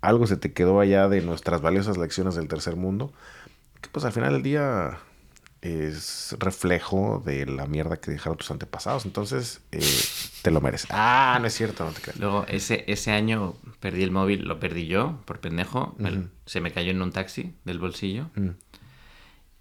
algo 0.00 0.26
se 0.26 0.36
te 0.36 0.52
quedó 0.52 0.80
allá 0.80 1.08
de 1.08 1.22
nuestras 1.22 1.60
valiosas 1.60 1.96
lecciones 1.96 2.34
del 2.34 2.48
tercer 2.48 2.74
mundo. 2.74 3.12
Que 3.80 3.88
pues 3.88 4.04
al 4.04 4.12
final 4.12 4.32
del 4.32 4.42
día 4.42 4.98
es 5.60 6.34
reflejo 6.40 7.22
de 7.24 7.46
la 7.46 7.66
mierda 7.66 7.98
que 7.98 8.10
dejaron 8.10 8.36
tus 8.36 8.50
antepasados. 8.50 9.04
Entonces, 9.04 9.60
eh, 9.70 9.80
te 10.42 10.50
lo 10.50 10.60
mereces. 10.60 10.90
Ah, 10.90 11.38
no 11.40 11.46
es 11.46 11.54
cierto, 11.54 11.84
no 11.84 11.92
te 11.92 12.00
creas. 12.00 12.18
Luego, 12.18 12.44
ese, 12.48 12.82
ese 12.88 13.12
año 13.12 13.54
perdí 13.78 14.02
el 14.02 14.10
móvil, 14.10 14.42
lo 14.42 14.58
perdí 14.58 14.88
yo, 14.88 15.20
por 15.24 15.38
pendejo. 15.38 15.96
Se 16.46 16.60
me 16.60 16.72
cayó 16.72 16.90
en 16.90 17.00
un 17.00 17.12
taxi 17.12 17.54
del 17.64 17.78
bolsillo. 17.78 18.28
Mm. 18.34 18.50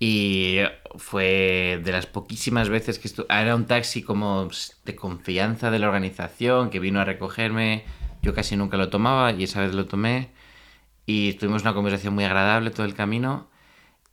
Y 0.03 0.57
fue 0.95 1.79
de 1.83 1.91
las 1.91 2.07
poquísimas 2.07 2.69
veces 2.69 2.97
que 2.97 3.07
estuve... 3.07 3.27
Era 3.29 3.55
un 3.55 3.65
taxi 3.65 4.01
como 4.01 4.49
de 4.83 4.95
confianza 4.95 5.69
de 5.69 5.77
la 5.77 5.85
organización 5.89 6.71
que 6.71 6.79
vino 6.79 6.99
a 6.99 7.05
recogerme. 7.05 7.85
Yo 8.23 8.33
casi 8.33 8.57
nunca 8.57 8.77
lo 8.77 8.89
tomaba 8.89 9.31
y 9.31 9.43
esa 9.43 9.61
vez 9.61 9.75
lo 9.75 9.85
tomé. 9.85 10.31
Y 11.05 11.33
tuvimos 11.33 11.61
una 11.61 11.75
conversación 11.75 12.15
muy 12.15 12.23
agradable 12.23 12.71
todo 12.71 12.87
el 12.87 12.95
camino. 12.95 13.47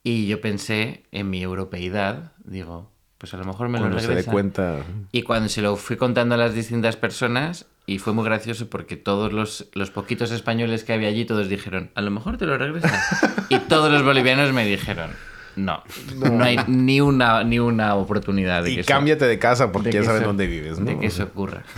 Y 0.03 0.27
yo 0.27 0.43
pensé 0.43 1.05
en 1.11 1.31
mi 1.31 1.41
europeidad. 1.41 2.33
Digo, 2.45 2.93
pues 3.17 3.33
a 3.33 3.39
lo 3.39 3.47
mejor 3.47 3.71
me 3.71 3.79
Cuando 3.79 3.97
lo 3.97 4.01
se 4.03 4.09
dé 4.09 4.15
regresan. 4.17 4.33
cuenta. 4.33 4.83
Y 5.11 5.23
cuando 5.23 5.49
se 5.49 5.63
lo 5.63 5.75
fui 5.77 5.97
contando 5.97 6.35
a 6.35 6.39
las 6.39 6.53
distintas 6.53 6.97
personas, 6.97 7.65
y 7.87 7.99
fue 7.99 8.13
muy 8.13 8.27
gracioso 8.27 8.69
porque 8.69 8.99
todos 8.99 9.33
los, 9.33 9.71
los 9.73 9.91
poquitos 9.91 10.33
españoles 10.33 10.85
que 10.85 10.93
había 10.93 11.09
allí, 11.09 11.25
todos 11.25 11.49
dijeron, 11.49 11.91
a 11.95 12.03
lo 12.03 12.11
mejor 12.11 12.37
te 12.37 12.45
lo 12.45 12.59
regresan. 12.59 12.93
y 13.49 13.59
todos 13.61 13.91
los 13.91 14.03
bolivianos 14.03 14.53
me 14.53 14.67
dijeron, 14.67 15.13
no, 15.59 15.83
no, 16.17 16.43
hay 16.43 16.57
ni 16.69 17.01
una, 17.01 17.45
ni 17.45 17.59
una 17.59 17.95
oportunidad 17.97 18.63
de 18.63 18.71
Y 18.71 18.75
que 18.77 18.81
eso- 18.83 18.89
cámbiate 18.89 19.27
de 19.27 19.39
casa 19.39 19.71
porque 19.73 19.91
de 19.91 19.95
ya 19.99 20.05
saben 20.05 20.23
dónde 20.23 20.47
vives, 20.47 20.79
¿no? 20.79 20.87
De 20.87 20.99
que 20.99 21.07
eso 21.07 21.25
ocurra. 21.25 21.65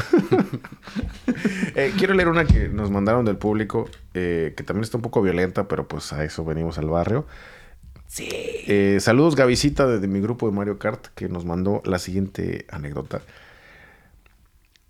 Eh, 1.77 1.93
quiero 1.97 2.15
leer 2.15 2.29
una 2.29 2.45
que 2.45 2.69
nos 2.69 2.91
mandaron 2.91 3.25
del 3.25 3.37
público, 3.37 3.89
eh, 4.15 4.53
que 4.57 4.63
también 4.65 4.83
está 4.83 4.97
un 4.99 5.03
poco 5.03 5.23
violenta, 5.23 5.69
pero 5.69 5.87
pues 5.87 6.13
a 6.13 6.25
eso 6.25 6.45
venimos 6.45 6.79
al 6.79 6.89
barrio. 6.89 7.27
Sí. 8.07 8.29
saludos, 8.99 9.37
Gavisita, 9.37 9.87
de, 9.87 10.01
de 10.01 10.09
mi 10.09 10.21
grupo 10.21 10.49
de 10.51 10.53
Mario 10.57 10.79
Kart, 10.81 11.07
que 11.15 11.29
nos 11.29 11.45
mandó 11.45 11.81
la 11.85 11.99
siguiente 12.01 12.67
anécdota. 12.71 13.21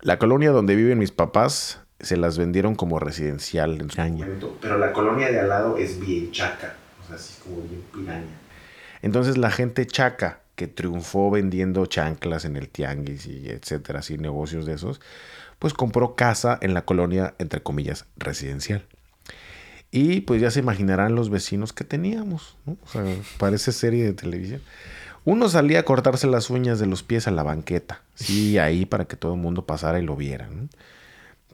La 0.01 0.17
colonia 0.17 0.49
donde 0.49 0.75
viven 0.75 0.97
mis 0.97 1.11
papás 1.11 1.81
se 1.99 2.17
las 2.17 2.39
vendieron 2.39 2.73
como 2.73 2.97
residencial 2.99 3.79
en 3.79 3.91
su 3.91 4.01
momento, 4.01 4.57
pero 4.59 4.79
la 4.79 4.91
colonia 4.91 5.29
de 5.29 5.39
al 5.39 5.49
lado 5.49 5.77
es 5.77 5.99
bien 5.99 6.31
chaca, 6.31 6.73
o 7.03 7.07
sea, 7.07 7.15
así 7.17 7.35
como 7.43 7.57
bien 7.61 7.83
piraña. 7.93 8.25
Entonces 9.01 9.37
la 9.37 9.51
gente 9.51 9.85
chaca 9.85 10.41
que 10.55 10.67
triunfó 10.67 11.31
vendiendo 11.31 11.85
chanclas 11.85 12.45
en 12.45 12.55
el 12.55 12.69
tianguis 12.69 13.25
y 13.25 13.49
etcétera, 13.49 13.99
así 13.99 14.17
negocios 14.17 14.65
de 14.65 14.73
esos, 14.73 15.01
pues 15.59 15.73
compró 15.73 16.15
casa 16.15 16.57
en 16.61 16.73
la 16.73 16.85
colonia, 16.85 17.33
entre 17.39 17.61
comillas, 17.61 18.05
residencial. 18.17 18.85
Y 19.91 20.21
pues 20.21 20.41
ya 20.41 20.51
se 20.51 20.59
imaginarán 20.59 21.15
los 21.15 21.29
vecinos 21.29 21.73
que 21.73 21.83
teníamos, 21.83 22.57
¿no? 22.65 22.77
O 22.83 22.87
sea, 22.87 23.03
parece 23.37 23.71
serie 23.71 24.05
de 24.05 24.13
televisión. 24.13 24.61
Uno 25.25 25.49
salía 25.49 25.81
a 25.81 25.83
cortarse 25.83 26.27
las 26.27 26.49
uñas 26.49 26.79
de 26.79 26.87
los 26.87 27.03
pies 27.03 27.27
a 27.27 27.31
la 27.31 27.43
banqueta, 27.43 28.01
sí, 28.15 28.57
ahí 28.57 28.85
para 28.85 29.05
que 29.05 29.15
todo 29.15 29.33
el 29.33 29.39
mundo 29.39 29.65
pasara 29.65 29.99
y 29.99 30.03
lo 30.03 30.15
viera, 30.15 30.47
¿no? 30.47 30.67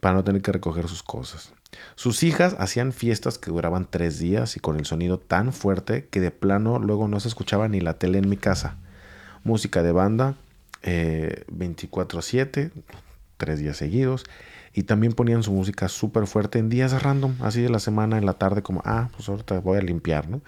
Para 0.00 0.14
no 0.14 0.24
tener 0.24 0.42
que 0.42 0.52
recoger 0.52 0.88
sus 0.88 1.02
cosas. 1.02 1.52
Sus 1.94 2.22
hijas 2.22 2.56
hacían 2.58 2.92
fiestas 2.92 3.38
que 3.38 3.50
duraban 3.50 3.86
tres 3.88 4.18
días 4.18 4.56
y 4.56 4.60
con 4.60 4.76
el 4.76 4.86
sonido 4.86 5.18
tan 5.18 5.52
fuerte 5.52 6.06
que 6.10 6.20
de 6.20 6.30
plano 6.30 6.78
luego 6.78 7.08
no 7.08 7.20
se 7.20 7.28
escuchaba 7.28 7.68
ni 7.68 7.80
la 7.80 7.98
tele 7.98 8.18
en 8.18 8.28
mi 8.28 8.36
casa. 8.36 8.76
Música 9.44 9.82
de 9.82 9.92
banda, 9.92 10.34
eh, 10.82 11.44
24/7, 11.48 12.70
tres 13.36 13.58
días 13.58 13.76
seguidos. 13.76 14.24
Y 14.72 14.84
también 14.84 15.12
ponían 15.12 15.42
su 15.42 15.52
música 15.52 15.88
súper 15.88 16.26
fuerte 16.26 16.58
en 16.58 16.68
días 16.68 17.02
random, 17.02 17.34
así 17.40 17.60
de 17.60 17.70
la 17.70 17.80
semana, 17.80 18.16
en 18.18 18.26
la 18.26 18.34
tarde, 18.34 18.62
como, 18.62 18.82
ah, 18.84 19.08
pues 19.16 19.28
ahorita 19.28 19.58
voy 19.60 19.78
a 19.78 19.82
limpiar, 19.82 20.28
¿no? 20.28 20.40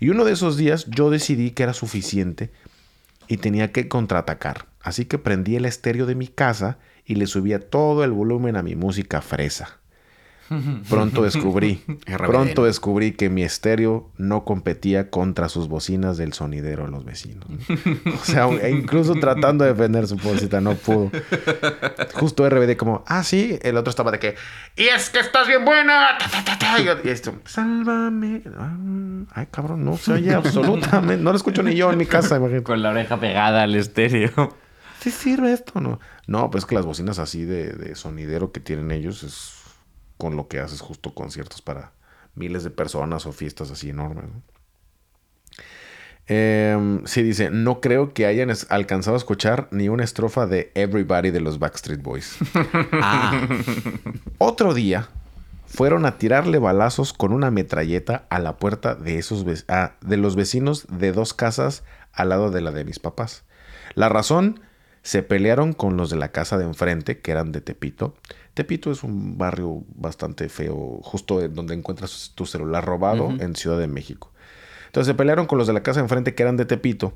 Y 0.00 0.08
uno 0.08 0.24
de 0.24 0.32
esos 0.32 0.56
días 0.56 0.86
yo 0.86 1.10
decidí 1.10 1.52
que 1.52 1.62
era 1.62 1.72
suficiente 1.72 2.50
y 3.28 3.36
tenía 3.36 3.70
que 3.72 3.86
contraatacar. 3.86 4.66
Así 4.80 5.04
que 5.04 5.18
prendí 5.18 5.56
el 5.56 5.66
estéreo 5.66 6.06
de 6.06 6.14
mi 6.14 6.26
casa 6.26 6.78
y 7.06 7.14
le 7.14 7.26
subía 7.26 7.60
todo 7.60 8.04
el 8.04 8.12
volumen 8.12 8.56
a 8.56 8.62
mi 8.62 8.74
música 8.74 9.22
fresa. 9.22 9.78
Pronto 10.88 11.22
descubrí, 11.22 11.82
pronto 12.18 12.64
descubrí 12.64 13.12
que 13.12 13.28
mi 13.30 13.42
estéreo 13.42 14.10
no 14.16 14.44
competía 14.44 15.10
contra 15.10 15.48
sus 15.48 15.66
bocinas 15.66 16.16
del 16.18 16.34
sonidero 16.34 16.84
de 16.84 16.90
los 16.92 17.04
vecinos. 17.04 17.46
¿no? 17.48 18.14
O 18.14 18.24
sea, 18.24 18.46
e 18.46 18.70
incluso 18.70 19.14
tratando 19.14 19.64
de 19.64 19.72
defender 19.72 20.06
su 20.06 20.16
posita, 20.16 20.60
no 20.60 20.74
pudo. 20.74 21.10
Justo 22.14 22.48
RBD 22.48 22.76
como, 22.76 23.04
ah, 23.08 23.24
sí, 23.24 23.58
el 23.62 23.76
otro 23.76 23.90
estaba 23.90 24.12
de 24.12 24.20
que, 24.20 24.36
y 24.76 24.84
es 24.84 25.10
que 25.10 25.18
estás 25.18 25.48
bien 25.48 25.64
buena. 25.64 26.16
ta, 26.18 26.28
ta, 26.28 26.44
ta, 26.44 26.58
ta", 26.58 26.76
Y, 27.04 27.08
esto, 27.08 27.34
sálvame. 27.44 28.42
Ay, 29.32 29.46
cabrón, 29.50 29.84
no 29.84 29.96
se 29.96 30.12
oye 30.12 30.32
absolutamente, 30.32 31.16
no 31.16 31.30
lo 31.32 31.36
escucho 31.36 31.62
ni 31.64 31.74
yo 31.74 31.90
en 31.90 31.98
mi 31.98 32.06
casa, 32.06 32.36
imagínate. 32.36 32.62
Con 32.62 32.82
la 32.82 32.90
oreja 32.90 33.18
pegada 33.18 33.64
al 33.64 33.74
estéreo. 33.74 34.54
¿Sí 35.00 35.10
sirve 35.10 35.52
esto 35.52 35.72
o 35.76 35.80
no? 35.80 36.00
No, 36.26 36.50
pues 36.50 36.66
que 36.66 36.74
las 36.74 36.86
bocinas 36.86 37.18
así 37.18 37.44
de, 37.44 37.72
de 37.72 37.94
sonidero 37.94 38.52
que 38.52 38.60
tienen 38.60 38.90
ellos 38.90 39.22
es 39.22 39.62
con 40.18 40.36
lo 40.36 40.48
que 40.48 40.60
haces 40.60 40.80
justo 40.80 41.14
conciertos 41.14 41.62
para 41.62 41.92
miles 42.34 42.64
de 42.64 42.70
personas 42.70 43.26
o 43.26 43.32
fiestas 43.32 43.70
así 43.70 43.90
enormes. 43.90 44.24
¿no? 44.24 44.42
Em, 46.28 47.06
sí, 47.06 47.22
dice, 47.22 47.50
no 47.50 47.80
creo 47.80 48.12
que 48.12 48.26
hayan 48.26 48.50
alcanzado 48.68 49.14
a 49.14 49.18
escuchar 49.18 49.68
ni 49.70 49.88
una 49.88 50.02
estrofa 50.02 50.46
de 50.46 50.72
Everybody 50.74 51.30
de 51.30 51.40
los 51.40 51.58
Backstreet 51.58 52.02
Boys. 52.02 52.36
Ah, 52.92 53.48
Otro 54.38 54.74
día 54.74 55.08
fueron 55.66 56.04
a 56.04 56.18
tirarle 56.18 56.58
balazos 56.58 57.12
con 57.12 57.32
una 57.32 57.50
metralleta 57.50 58.26
a 58.28 58.38
la 58.38 58.56
puerta 58.56 58.94
de, 58.94 59.18
esos 59.18 59.44
ah, 59.68 59.92
de 60.00 60.16
los 60.16 60.34
vecinos 60.34 60.86
de 60.88 61.12
dos 61.12 61.32
casas 61.32 61.84
al 62.12 62.30
lado 62.30 62.50
de 62.50 62.60
la 62.60 62.72
de 62.72 62.84
mis 62.84 62.98
papás. 62.98 63.44
La 63.94 64.08
razón, 64.08 64.60
Se 65.06 65.22
pelearon 65.22 65.72
con 65.72 65.96
los 65.96 66.10
de 66.10 66.16
la 66.16 66.32
casa 66.32 66.58
de 66.58 66.64
enfrente, 66.64 67.20
que 67.20 67.30
eran 67.30 67.52
de 67.52 67.60
Tepito. 67.60 68.16
Tepito 68.54 68.90
es 68.90 69.04
un 69.04 69.38
barrio 69.38 69.84
bastante 69.94 70.48
feo, 70.48 70.98
justo 71.00 71.40
en 71.40 71.54
donde 71.54 71.74
encuentras 71.74 72.32
tu 72.34 72.44
celular 72.44 72.84
robado 72.84 73.30
en 73.38 73.54
Ciudad 73.54 73.78
de 73.78 73.86
México. 73.86 74.32
Entonces 74.86 75.12
se 75.12 75.14
pelearon 75.14 75.46
con 75.46 75.58
los 75.58 75.68
de 75.68 75.74
la 75.74 75.84
casa 75.84 76.00
de 76.00 76.06
enfrente, 76.06 76.34
que 76.34 76.42
eran 76.42 76.56
de 76.56 76.64
Tepito. 76.64 77.12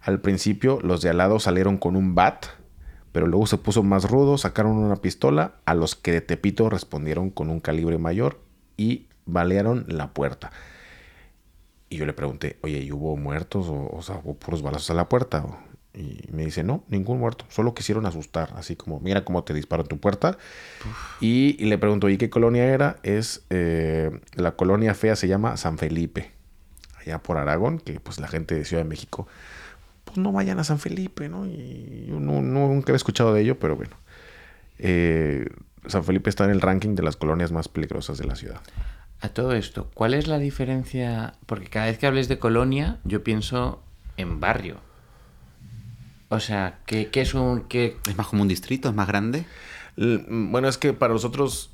Al 0.00 0.22
principio, 0.22 0.78
los 0.80 1.02
de 1.02 1.10
al 1.10 1.18
lado 1.18 1.38
salieron 1.38 1.76
con 1.76 1.96
un 1.96 2.14
bat, 2.14 2.46
pero 3.12 3.26
luego 3.26 3.46
se 3.46 3.58
puso 3.58 3.82
más 3.82 4.10
rudo, 4.10 4.38
sacaron 4.38 4.78
una 4.78 4.96
pistola, 4.96 5.56
a 5.66 5.74
los 5.74 5.96
que 5.96 6.12
de 6.12 6.22
Tepito 6.22 6.70
respondieron 6.70 7.28
con 7.28 7.50
un 7.50 7.60
calibre 7.60 7.98
mayor 7.98 8.40
y 8.78 9.06
balearon 9.26 9.84
la 9.86 10.14
puerta. 10.14 10.50
Y 11.90 11.98
yo 11.98 12.06
le 12.06 12.14
pregunté, 12.14 12.58
oye, 12.62 12.78
¿y 12.78 12.90
hubo 12.90 13.18
muertos 13.18 13.68
o, 13.68 13.90
o 13.94 14.00
sea, 14.00 14.18
hubo 14.24 14.32
puros 14.32 14.62
balazos 14.62 14.92
a 14.92 14.94
la 14.94 15.10
puerta? 15.10 15.44
Y 15.98 16.20
me 16.30 16.44
dice, 16.44 16.62
no, 16.62 16.84
ningún 16.88 17.18
muerto, 17.18 17.44
solo 17.48 17.74
quisieron 17.74 18.06
asustar, 18.06 18.52
así 18.54 18.76
como, 18.76 19.00
mira 19.00 19.24
cómo 19.24 19.42
te 19.42 19.52
disparo 19.52 19.82
en 19.82 19.88
tu 19.88 19.98
puerta. 19.98 20.38
Y, 21.20 21.54
le 21.64 21.76
pregunto, 21.76 22.08
¿y 22.08 22.16
qué 22.18 22.30
colonia 22.30 22.64
era? 22.66 22.98
Es, 23.02 23.42
eh, 23.50 24.16
la 24.36 24.52
colonia 24.52 24.94
fea 24.94 25.16
se 25.16 25.26
llama 25.26 25.56
San 25.56 25.76
Felipe, 25.76 26.30
allá 27.00 27.18
por 27.18 27.36
Aragón, 27.36 27.80
que 27.80 27.98
pues 27.98 28.20
la 28.20 28.28
gente 28.28 28.54
de 28.54 28.64
Ciudad 28.64 28.84
de 28.84 28.88
México, 28.88 29.26
pues 30.04 30.18
no 30.18 30.30
vayan 30.30 30.60
a 30.60 30.64
San 30.64 30.78
Felipe, 30.78 31.28
¿no? 31.28 31.46
Y 31.46 32.06
yo 32.08 32.20
no, 32.20 32.42
no- 32.42 32.68
nunca 32.68 32.92
había 32.92 32.96
escuchado 32.98 33.34
de 33.34 33.40
ello, 33.40 33.58
pero 33.58 33.74
bueno. 33.74 33.96
Eh, 34.78 35.48
San 35.88 36.04
Felipe 36.04 36.30
está 36.30 36.44
en 36.44 36.50
el 36.50 36.60
ranking 36.60 36.94
de 36.94 37.02
las 37.02 37.16
colonias 37.16 37.50
más 37.50 37.66
peligrosas 37.66 38.18
de 38.18 38.24
la 38.26 38.36
ciudad. 38.36 38.60
A 39.20 39.30
todo 39.30 39.52
esto, 39.54 39.90
¿cuál 39.94 40.14
es 40.14 40.28
la 40.28 40.38
diferencia? 40.38 41.34
Porque 41.46 41.66
cada 41.66 41.86
vez 41.86 41.98
que 41.98 42.06
hables 42.06 42.28
de 42.28 42.38
colonia, 42.38 42.98
yo 43.02 43.24
pienso 43.24 43.82
en 44.16 44.38
barrio. 44.38 44.76
O 46.28 46.40
sea, 46.40 46.80
¿qué, 46.86 47.10
qué 47.10 47.22
es 47.22 47.34
un... 47.34 47.62
Qué... 47.62 47.96
¿Es 48.08 48.16
más 48.16 48.26
como 48.26 48.42
un 48.42 48.48
distrito? 48.48 48.88
¿Es 48.88 48.94
más 48.94 49.08
grande? 49.08 49.46
L- 49.96 50.24
Bueno, 50.28 50.68
es 50.68 50.76
que 50.78 50.92
para 50.92 51.14
nosotros 51.14 51.70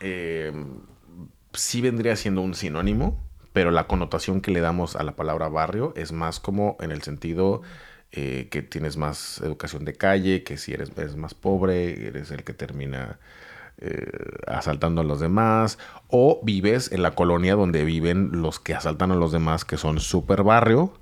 eh, 0.00 0.52
sí 1.52 1.80
vendría 1.80 2.16
siendo 2.16 2.40
un 2.40 2.54
sinónimo, 2.54 3.18
pero 3.52 3.70
la 3.70 3.86
connotación 3.86 4.40
que 4.40 4.50
le 4.50 4.60
damos 4.60 4.96
a 4.96 5.02
la 5.02 5.16
palabra 5.16 5.48
barrio 5.48 5.92
es 5.96 6.12
más 6.12 6.40
como 6.40 6.76
en 6.80 6.92
el 6.92 7.02
sentido 7.02 7.62
eh, 8.12 8.48
que 8.50 8.62
tienes 8.62 8.96
más 8.96 9.40
educación 9.42 9.84
de 9.84 9.94
calle, 9.94 10.44
que 10.44 10.56
si 10.56 10.72
eres, 10.72 10.92
eres 10.96 11.16
más 11.16 11.34
pobre, 11.34 12.06
eres 12.06 12.30
el 12.30 12.44
que 12.44 12.54
termina 12.54 13.18
eh, 13.78 14.10
asaltando 14.46 15.02
a 15.02 15.04
los 15.04 15.20
demás, 15.20 15.78
o 16.08 16.40
vives 16.42 16.92
en 16.92 17.02
la 17.02 17.12
colonia 17.14 17.54
donde 17.54 17.84
viven 17.84 18.30
los 18.42 18.60
que 18.60 18.74
asaltan 18.74 19.12
a 19.12 19.16
los 19.16 19.32
demás, 19.32 19.64
que 19.64 19.76
son 19.76 20.00
super 20.00 20.42
barrio. 20.42 20.92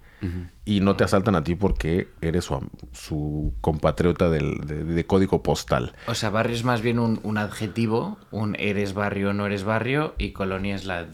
Y 0.64 0.80
no 0.80 0.96
te 0.96 1.04
asaltan 1.04 1.34
a 1.36 1.44
ti 1.44 1.54
porque 1.54 2.08
eres 2.20 2.44
su, 2.92 3.54
compatriota 3.60 4.28
del- 4.30 4.58
de- 4.66 4.84
de 4.84 5.06
código 5.06 5.42
postal. 5.42 5.94
O 6.08 6.14
sea, 6.14 6.30
barrio 6.30 6.54
es 6.56 6.64
más 6.64 6.82
bien 6.82 6.98
un, 6.98 7.20
un 7.22 7.38
adjetivo, 7.38 8.18
un 8.30 8.56
eres 8.58 8.94
barrio 8.94 9.30
o 9.30 9.32
no 9.32 9.46
eres 9.46 9.64
barrio, 9.64 10.14
y 10.18 10.32
colonia 10.32 10.74
es 10.74 10.84
la 10.84 11.06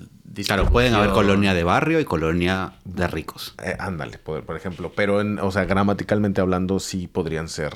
Claro, 0.47 0.71
pueden 0.71 0.95
haber 0.95 1.11
colonia 1.11 1.53
de 1.53 1.63
barrio 1.63 2.01
y 2.01 2.07
colonia 2.07 2.73
de 2.87 3.07
ricos. 3.07 3.55
Eh, 3.63 3.77
ándale, 3.79 4.17
por, 4.17 4.43
por 4.45 4.57
ejemplo. 4.57 4.91
Pero, 4.97 5.21
en, 5.21 5.39
o 5.39 5.51
sea, 5.51 5.67
gramaticalmente 5.67 6.41
hablando, 6.41 6.81
sí 6.81 7.07
podrían 7.07 7.49
ser 7.49 7.75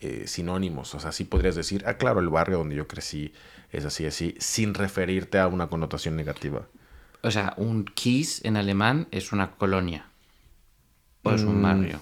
eh, 0.00 0.24
sinónimos. 0.26 0.94
O 0.94 1.00
sea, 1.00 1.12
sí 1.12 1.24
podrías 1.24 1.56
decir, 1.56 1.84
ah, 1.86 1.94
claro, 1.98 2.20
el 2.20 2.30
barrio 2.30 2.56
donde 2.56 2.74
yo 2.76 2.88
crecí 2.88 3.34
es 3.70 3.84
así, 3.84 4.06
así, 4.06 4.34
sin 4.38 4.72
referirte 4.72 5.38
a 5.38 5.46
una 5.46 5.66
connotación 5.66 6.16
negativa. 6.16 6.62
O 7.22 7.30
sea, 7.30 7.52
un 7.58 7.84
Kies 7.84 8.42
en 8.46 8.56
alemán 8.56 9.06
es 9.10 9.32
una 9.32 9.50
colonia. 9.50 10.06
O 11.22 11.30
es 11.32 11.44
Mm. 11.44 11.48
un 11.48 11.62
barrio. 11.62 12.00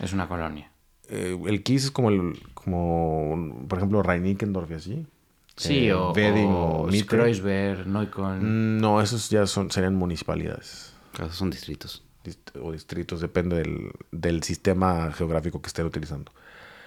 Es 0.00 0.12
una 0.12 0.28
colonia. 0.28 0.70
Eh, 1.08 1.38
el 1.46 1.62
Kiss 1.62 1.84
es 1.84 1.90
como, 1.90 2.10
el, 2.10 2.40
como, 2.54 3.64
por 3.68 3.78
ejemplo, 3.78 4.02
Reinickendorf 4.02 4.70
y 4.70 4.74
así. 4.74 5.06
Sí, 5.56 5.86
Eh, 5.88 5.92
o, 5.94 6.12
Wedding 6.12 6.48
o. 6.50 6.88
Kreuzberg, 7.06 7.86
Neukölln. 7.86 8.76
Mm, 8.78 8.80
No, 8.80 9.00
esos 9.02 9.28
ya 9.28 9.46
son, 9.46 9.70
serían 9.70 9.94
municipalidades 9.94 10.94
esos 11.14 11.36
son 11.36 11.50
distritos. 11.50 12.02
dist- 12.24 12.58
o 12.62 12.72
distritos, 12.72 13.20
depende 13.20 13.56
del, 13.56 13.90
del 14.12 14.42
sistema 14.44 15.12
geográfico 15.12 15.60
que 15.60 15.66
estén 15.66 15.84
utilizando. 15.86 16.32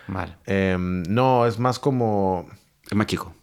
Vale. 0.08 0.36
Em, 0.46 1.04
no, 1.04 1.46
es 1.46 1.60
más 1.60 1.78
como... 1.78 2.48
Es 2.90 2.96
más 2.96 3.06
chico. 3.08 3.34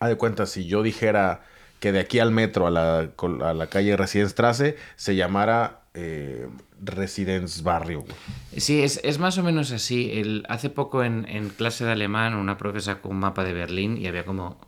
Haz 0.00 0.10
de 0.10 0.16
cuenta, 0.16 0.44
si 0.46 0.66
yo 0.66 0.82
dijera 0.82 1.42
que 1.80 1.92
de 1.92 2.00
aquí 2.00 2.18
al 2.18 2.30
metro, 2.30 2.66
a 2.66 2.70
la, 2.70 2.98
a 3.42 3.54
la 3.54 3.66
calle 3.68 3.96
Residenstrasse, 3.96 4.76
se 4.96 5.16
llamara 5.16 5.83
eh, 5.94 6.48
Residence 6.82 7.62
Barrio. 7.62 8.00
güey. 8.02 8.14
Sí, 8.58 8.82
es, 8.82 9.00
es 9.04 9.18
más 9.18 9.38
o 9.38 9.42
menos 9.42 9.70
así. 9.72 10.10
El, 10.12 10.44
hace 10.48 10.70
poco 10.70 11.04
en, 11.04 11.26
en 11.28 11.48
clase 11.50 11.84
de 11.84 11.92
alemán 11.92 12.34
una 12.34 12.56
profe 12.58 12.80
sacó 12.80 13.08
un 13.08 13.18
mapa 13.20 13.44
de 13.44 13.52
Berlín 13.52 13.96
y 13.96 14.06
había 14.06 14.24
como 14.24 14.60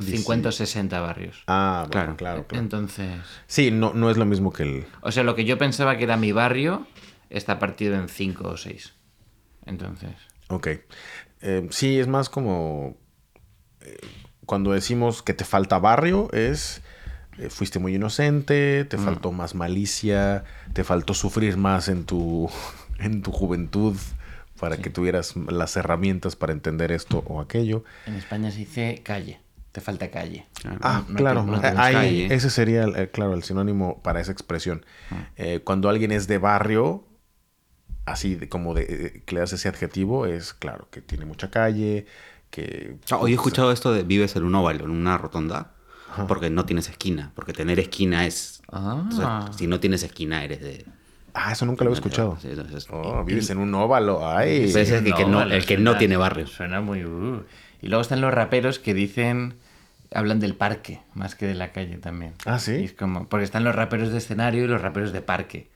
50 0.00 0.48
o 0.48 0.52
60 0.52 1.00
barrios. 1.00 1.42
Ah, 1.46 1.86
bueno, 1.88 1.90
Claro. 1.90 2.16
claro, 2.16 2.46
claro. 2.48 2.62
Entonces, 2.64 3.20
Sí, 3.46 3.70
no, 3.70 3.94
no 3.94 4.10
es 4.10 4.16
lo 4.16 4.24
mismo 4.26 4.52
que 4.52 4.64
el... 4.64 4.86
o 5.00 5.12
sea, 5.12 5.22
lo 5.22 5.34
que 5.36 5.44
yo 5.44 5.56
pensaba 5.58 5.96
que 5.96 6.04
era 6.04 6.16
mi 6.16 6.32
barrio 6.32 6.86
está 7.30 7.58
partido 7.60 7.94
en 7.94 8.08
5 8.08 8.48
o 8.48 8.56
6. 8.56 8.92
Entonces, 9.66 10.10
Ok. 10.48 10.68
Eh, 11.40 11.66
sí, 11.70 11.98
es 11.98 12.06
más 12.08 12.28
como... 12.28 12.96
eh, 13.80 13.96
cuando 14.46 14.72
decimos 14.72 15.22
que 15.22 15.32
te 15.34 15.44
falta 15.44 15.78
barrio, 15.78 16.28
es... 16.32 16.82
eh, 17.38 17.50
fuiste 17.50 17.78
muy 17.78 17.94
inocente, 17.94 18.84
te 18.84 18.98
faltó 18.98 19.32
más 19.32 19.54
malicia, 19.54 20.44
te 20.72 20.84
faltó 20.84 21.14
sufrir 21.14 21.56
más 21.56 21.88
en 21.88 22.04
tu, 22.04 22.50
en 22.98 23.22
tu 23.22 23.32
juventud 23.32 23.96
para 24.60 24.76
que 24.78 24.88
tuvieras 24.90 25.34
las 25.36 25.76
herramientas 25.76 26.36
para 26.36 26.52
entender 26.52 26.92
esto 26.92 27.24
o 27.26 27.40
aquello. 27.40 27.84
en 28.06 28.14
España 28.14 28.50
se 28.50 28.58
dice 28.58 29.00
calle. 29.04 29.40
Te 29.72 29.80
falta 29.80 30.08
calle. 30.12 30.46
Ah, 30.80 31.02
No- 31.08 31.12
no 31.14 31.16
claro. 31.18 31.40
te- 31.44 31.50
no 31.50 31.56
Eh, 31.64 31.74
ahí, 31.76 31.92
calle. 31.94 32.34
ese 32.34 32.48
sería, 32.48 32.84
el- 32.84 32.94
eh, 32.96 33.10
claro, 33.10 33.34
el 33.34 33.42
sinónimo 33.42 34.00
para 34.04 34.20
esa 34.20 34.30
expresión. 34.30 34.86
Eh, 35.36 35.60
cuando 35.64 35.88
alguien 35.88 36.12
es 36.12 36.28
de 36.28 36.38
barrio, 36.38 37.04
así 38.06 38.36
de- 38.36 38.48
como 38.48 38.72
de, 38.74 39.22
que 39.26 39.34
le 39.34 39.40
das 39.40 39.52
ese 39.52 39.68
adjetivo, 39.68 40.26
es 40.26 40.54
claro, 40.54 40.88
que 40.90 41.00
tiene 41.00 41.24
mucha 41.24 41.50
calle, 41.50 42.06
que... 42.50 42.96
Ah, 43.10 43.16
hoy 43.16 43.32
he 43.32 43.34
escuchado 43.34 43.72
esto 43.72 43.92
de 43.92 44.02
vives 44.04 44.36
en 44.36 44.44
un 44.44 44.54
óvalo, 44.54 44.84
en 44.84 44.90
una 44.92 45.18
rotonda, 45.18 45.72
porque 46.28 46.50
no 46.50 46.64
tienes 46.64 46.88
esquina. 46.88 47.32
Porque 47.34 47.52
tener 47.52 47.78
esquina 47.80 48.26
es... 48.26 48.62
Ah. 48.72 49.04
sea, 49.10 49.52
si 49.56 49.66
no 49.66 49.80
tienes 49.80 50.02
esquina, 50.02 50.44
eres 50.44 50.60
de... 50.60 50.84
Ah, 51.34 51.52
eso 51.52 51.66
nunca 51.66 51.84
lo 51.84 51.90
he 51.90 51.94
escuchado. 51.94 52.38
Sí, 52.40 52.48
entonces- 52.50 52.86
Oh, 52.90 53.24
vives 53.24 53.50
en 53.50 53.58
un 53.58 53.74
óvalo, 53.74 54.26
ay. 54.28 54.64
Ese 54.64 54.82
es 54.82 54.90
el 54.90 55.04
que, 55.04 55.12
que 55.12 55.24
no, 55.26 55.42
el 55.42 55.64
que 55.66 55.74
suena- 55.74 55.92
no 55.92 55.98
tiene 55.98 56.16
barrio. 56.16 56.46
Suena 56.46 56.80
muy... 56.80 57.04
uh. 57.04 57.42
Y 57.82 57.88
luego 57.88 58.02
están 58.02 58.20
los 58.20 58.32
raperos 58.32 58.78
que 58.78 58.94
dicen... 58.94 59.54
Hablan 60.12 60.38
del 60.38 60.54
parque, 60.54 61.00
más 61.14 61.34
que 61.34 61.44
de 61.46 61.54
la 61.54 61.72
calle 61.72 61.96
también. 61.96 62.34
Ah, 62.46 62.60
¿sí? 62.60 62.72
Y 62.76 62.84
es 62.84 62.92
como... 62.92 63.26
Porque 63.28 63.44
están 63.44 63.64
los 63.64 63.74
raperos 63.74 64.12
de 64.12 64.18
escenario 64.18 64.64
y 64.64 64.68
los 64.68 64.80
raperos 64.80 65.12
de 65.12 65.22
parque. 65.22 65.68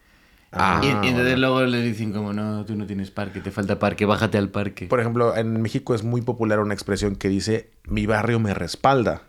Ah, 0.53 0.81
y, 0.83 0.87
y 0.87 0.91
entonces 0.91 1.15
bueno. 1.25 1.37
luego 1.39 1.63
les 1.67 1.85
dicen 1.85 2.13
como, 2.13 2.33
no, 2.33 2.65
tú 2.65 2.75
no 2.77 2.87
tienes 2.87 3.11
parque, 3.11 3.41
te 3.41 3.51
falta 3.51 3.79
parque, 3.79 4.07
bájate 4.07 4.39
al 4.39 4.49
parque. 4.49 4.87
Por 4.87 5.01
ejemplo, 5.01 5.37
en 5.37 5.61
México 5.61 5.95
es 5.95 6.05
muy 6.05 6.23
popular 6.23 6.61
una 6.61 6.73
expresión 6.73 7.17
que 7.17 7.29
dice, 7.29 7.69
mi 7.85 8.07
barrio 8.07 8.39
me 8.41 8.55
respalda. 8.55 9.23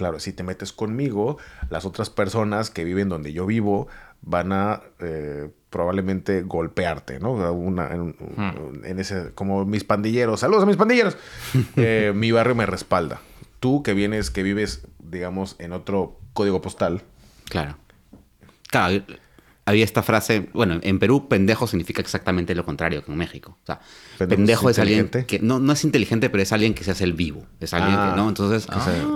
Claro, 0.00 0.18
si 0.18 0.32
te 0.32 0.42
metes 0.42 0.72
conmigo, 0.72 1.36
las 1.68 1.84
otras 1.84 2.08
personas 2.08 2.70
que 2.70 2.84
viven 2.84 3.10
donde 3.10 3.34
yo 3.34 3.44
vivo 3.44 3.86
van 4.22 4.50
a 4.50 4.80
eh, 4.98 5.50
probablemente 5.68 6.40
golpearte, 6.40 7.20
¿no? 7.20 7.32
Una- 7.52 7.90
en, 7.94 8.16
en 8.82 8.98
ese, 8.98 9.32
como 9.34 9.66
mis 9.66 9.84
pandilleros. 9.84 10.40
Saludos 10.40 10.62
a 10.62 10.66
mis 10.66 10.78
pandilleros. 10.78 11.18
Eh, 11.76 12.12
mi 12.14 12.32
barrio 12.32 12.54
me 12.54 12.64
respalda. 12.64 13.20
Tú 13.60 13.82
que 13.82 13.92
vienes, 13.92 14.30
que 14.30 14.42
vives, 14.42 14.86
digamos, 15.00 15.56
en 15.58 15.72
otro 15.72 16.18
código 16.32 16.62
postal. 16.62 17.02
Claro. 17.50 17.76
Claro, 18.70 19.04
había 19.70 19.84
esta 19.84 20.02
frase, 20.02 20.48
bueno, 20.52 20.78
en 20.82 20.98
Perú 20.98 21.28
pendejo 21.28 21.66
significa 21.66 22.00
exactamente 22.02 22.54
lo 22.54 22.64
contrario 22.64 23.04
que 23.04 23.10
en 23.10 23.18
México. 23.18 23.56
O 23.62 23.66
sea, 23.66 23.80
¿Pendejo 24.18 24.36
pendejo, 24.36 24.70
es 24.70 24.76
es, 24.76 24.82
alguien 24.82 25.08
que 25.26 25.38
no, 25.40 25.58
no 25.58 25.72
es 25.72 25.84
inteligente, 25.84 26.28
pero 26.30 26.42
es 26.42 26.52
alguien 26.52 26.74
que 26.74 26.84
se 26.84 26.90
hace 26.90 27.04
el 27.04 27.14
vivo. 27.14 27.46
Es 27.60 27.72
alguien 27.74 27.96
Ah. 27.98 28.10
que 28.10 28.20
no. 28.20 28.28
Entonces, 28.28 28.66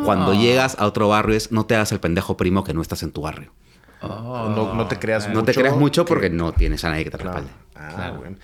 cuando 0.05 0.33
llegas 0.35 0.77
a 0.79 0.87
otro 0.87 1.09
barrio 1.09 1.37
es 1.37 1.53
no 1.53 1.67
te 1.67 1.75
hagas 1.75 1.93
el 1.93 2.01
pendejo 2.01 2.37
primo 2.37 2.65
que 2.65 2.73
no 2.75 2.83
estás 2.83 3.03
en 3.03 3.13
tu 3.13 3.21
barrio. 3.23 3.53
Oh, 4.07 4.49
no, 4.51 4.75
no 4.75 4.87
te 4.87 4.99
creas 4.99 5.29
No 5.29 5.43
te 5.45 5.53
creas 5.55 5.77
mucho 5.77 6.05
porque 6.05 6.31
que- 6.31 6.37
no 6.37 6.53
tienes 6.53 6.85
a 6.85 6.91
nadie 6.91 7.05
que 7.05 7.11
te 7.11 7.19
Claro. 7.19 7.39
respalde. 7.39 7.65
Ah, 7.77 8.13
bueno. 8.17 8.37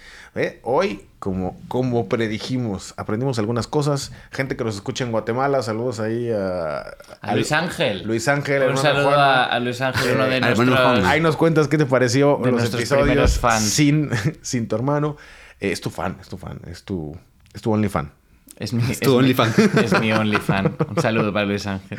Hoy, 0.62 1.06
como, 1.18 1.58
como 1.68 2.08
predijimos, 2.08 2.94
aprendimos 2.96 3.38
algunas 3.38 3.66
cosas. 3.66 4.12
Gente 4.30 4.56
que 4.56 4.64
nos 4.64 4.74
escucha 4.76 5.04
en 5.04 5.12
Guatemala, 5.12 5.62
saludos 5.62 5.98
ahí 6.00 6.30
a, 6.30 6.80
A 7.20 7.34
Luis 7.34 7.50
Ángel. 7.52 8.02
Luis 8.04 8.26
Ángel, 8.28 8.62
Un 8.70 8.76
saludo 8.76 9.08
Juan. 9.08 9.18
a, 9.18 9.44
a 9.44 9.60
Luis 9.60 9.80
Ángel, 9.80 10.14
uno 10.14 10.24
de 10.26 10.36
hermano 10.36 10.64
nuestros... 10.64 11.04
Ahí 11.06 11.20
nos 11.20 11.36
cuentas 11.36 11.68
qué 11.68 11.78
te 11.78 11.86
pareció 11.86 12.38
De 12.42 12.52
los 12.52 12.72
episodios 12.74 13.38
fans. 13.38 13.62
sin, 13.64 14.10
sin 14.42 14.68
tu 14.68 14.76
hermano. 14.76 15.16
Eh, 15.60 15.72
es 15.72 15.80
tu 15.80 15.90
fan, 15.90 16.16
es 16.20 16.28
tu 16.28 16.36
fan, 16.38 16.60
es 16.66 16.84
tu, 16.84 17.16
es 17.52 17.60
tu 17.62 17.72
only 17.72 17.88
fan. 17.88 18.12
Es 18.60 18.74
mi, 18.74 18.82
es 18.90 19.00
tu 19.00 19.16
OnlyFan. 19.16 19.52
Es 19.82 19.98
mi 19.98 20.12
OnlyFan. 20.12 20.76
Un 20.94 21.02
saludo 21.02 21.32
para 21.32 21.46
Luis 21.46 21.66
Ángel. 21.66 21.98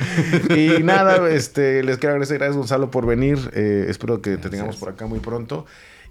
Y 0.56 0.84
nada, 0.84 1.28
este, 1.28 1.84
les 1.84 1.98
quiero 1.98 2.12
agradecer. 2.14 2.38
Gracias, 2.38 2.56
Gonzalo, 2.56 2.92
por 2.92 3.08
venir. 3.08 3.50
Eh, 3.54 3.88
espero 3.90 4.22
que 4.22 4.38
te 4.38 4.50
tengamos 4.50 4.78
por 4.78 4.90
acá 4.90 5.08
muy 5.08 5.20
pronto. 5.20 5.66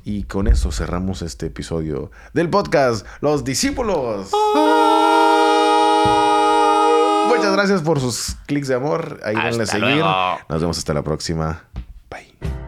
Y 0.04 0.24
con 0.24 0.48
eso 0.48 0.72
cerramos 0.72 1.22
este 1.22 1.46
episodio 1.46 2.10
del 2.34 2.50
podcast 2.50 3.06
Los 3.20 3.44
Discípulos. 3.44 4.32
Muchas 7.28 7.52
gracias 7.52 7.82
por 7.82 8.00
sus 8.00 8.34
clics 8.46 8.66
de 8.66 8.74
amor. 8.74 9.20
Ahí 9.22 9.36
hasta 9.36 9.50
denle 9.50 9.62
a 9.62 9.66
seguir. 9.66 10.04
Nos 10.48 10.60
vemos 10.60 10.78
hasta 10.78 10.92
la 10.92 11.02
próxima. 11.02 11.62
Bye. 12.10 12.59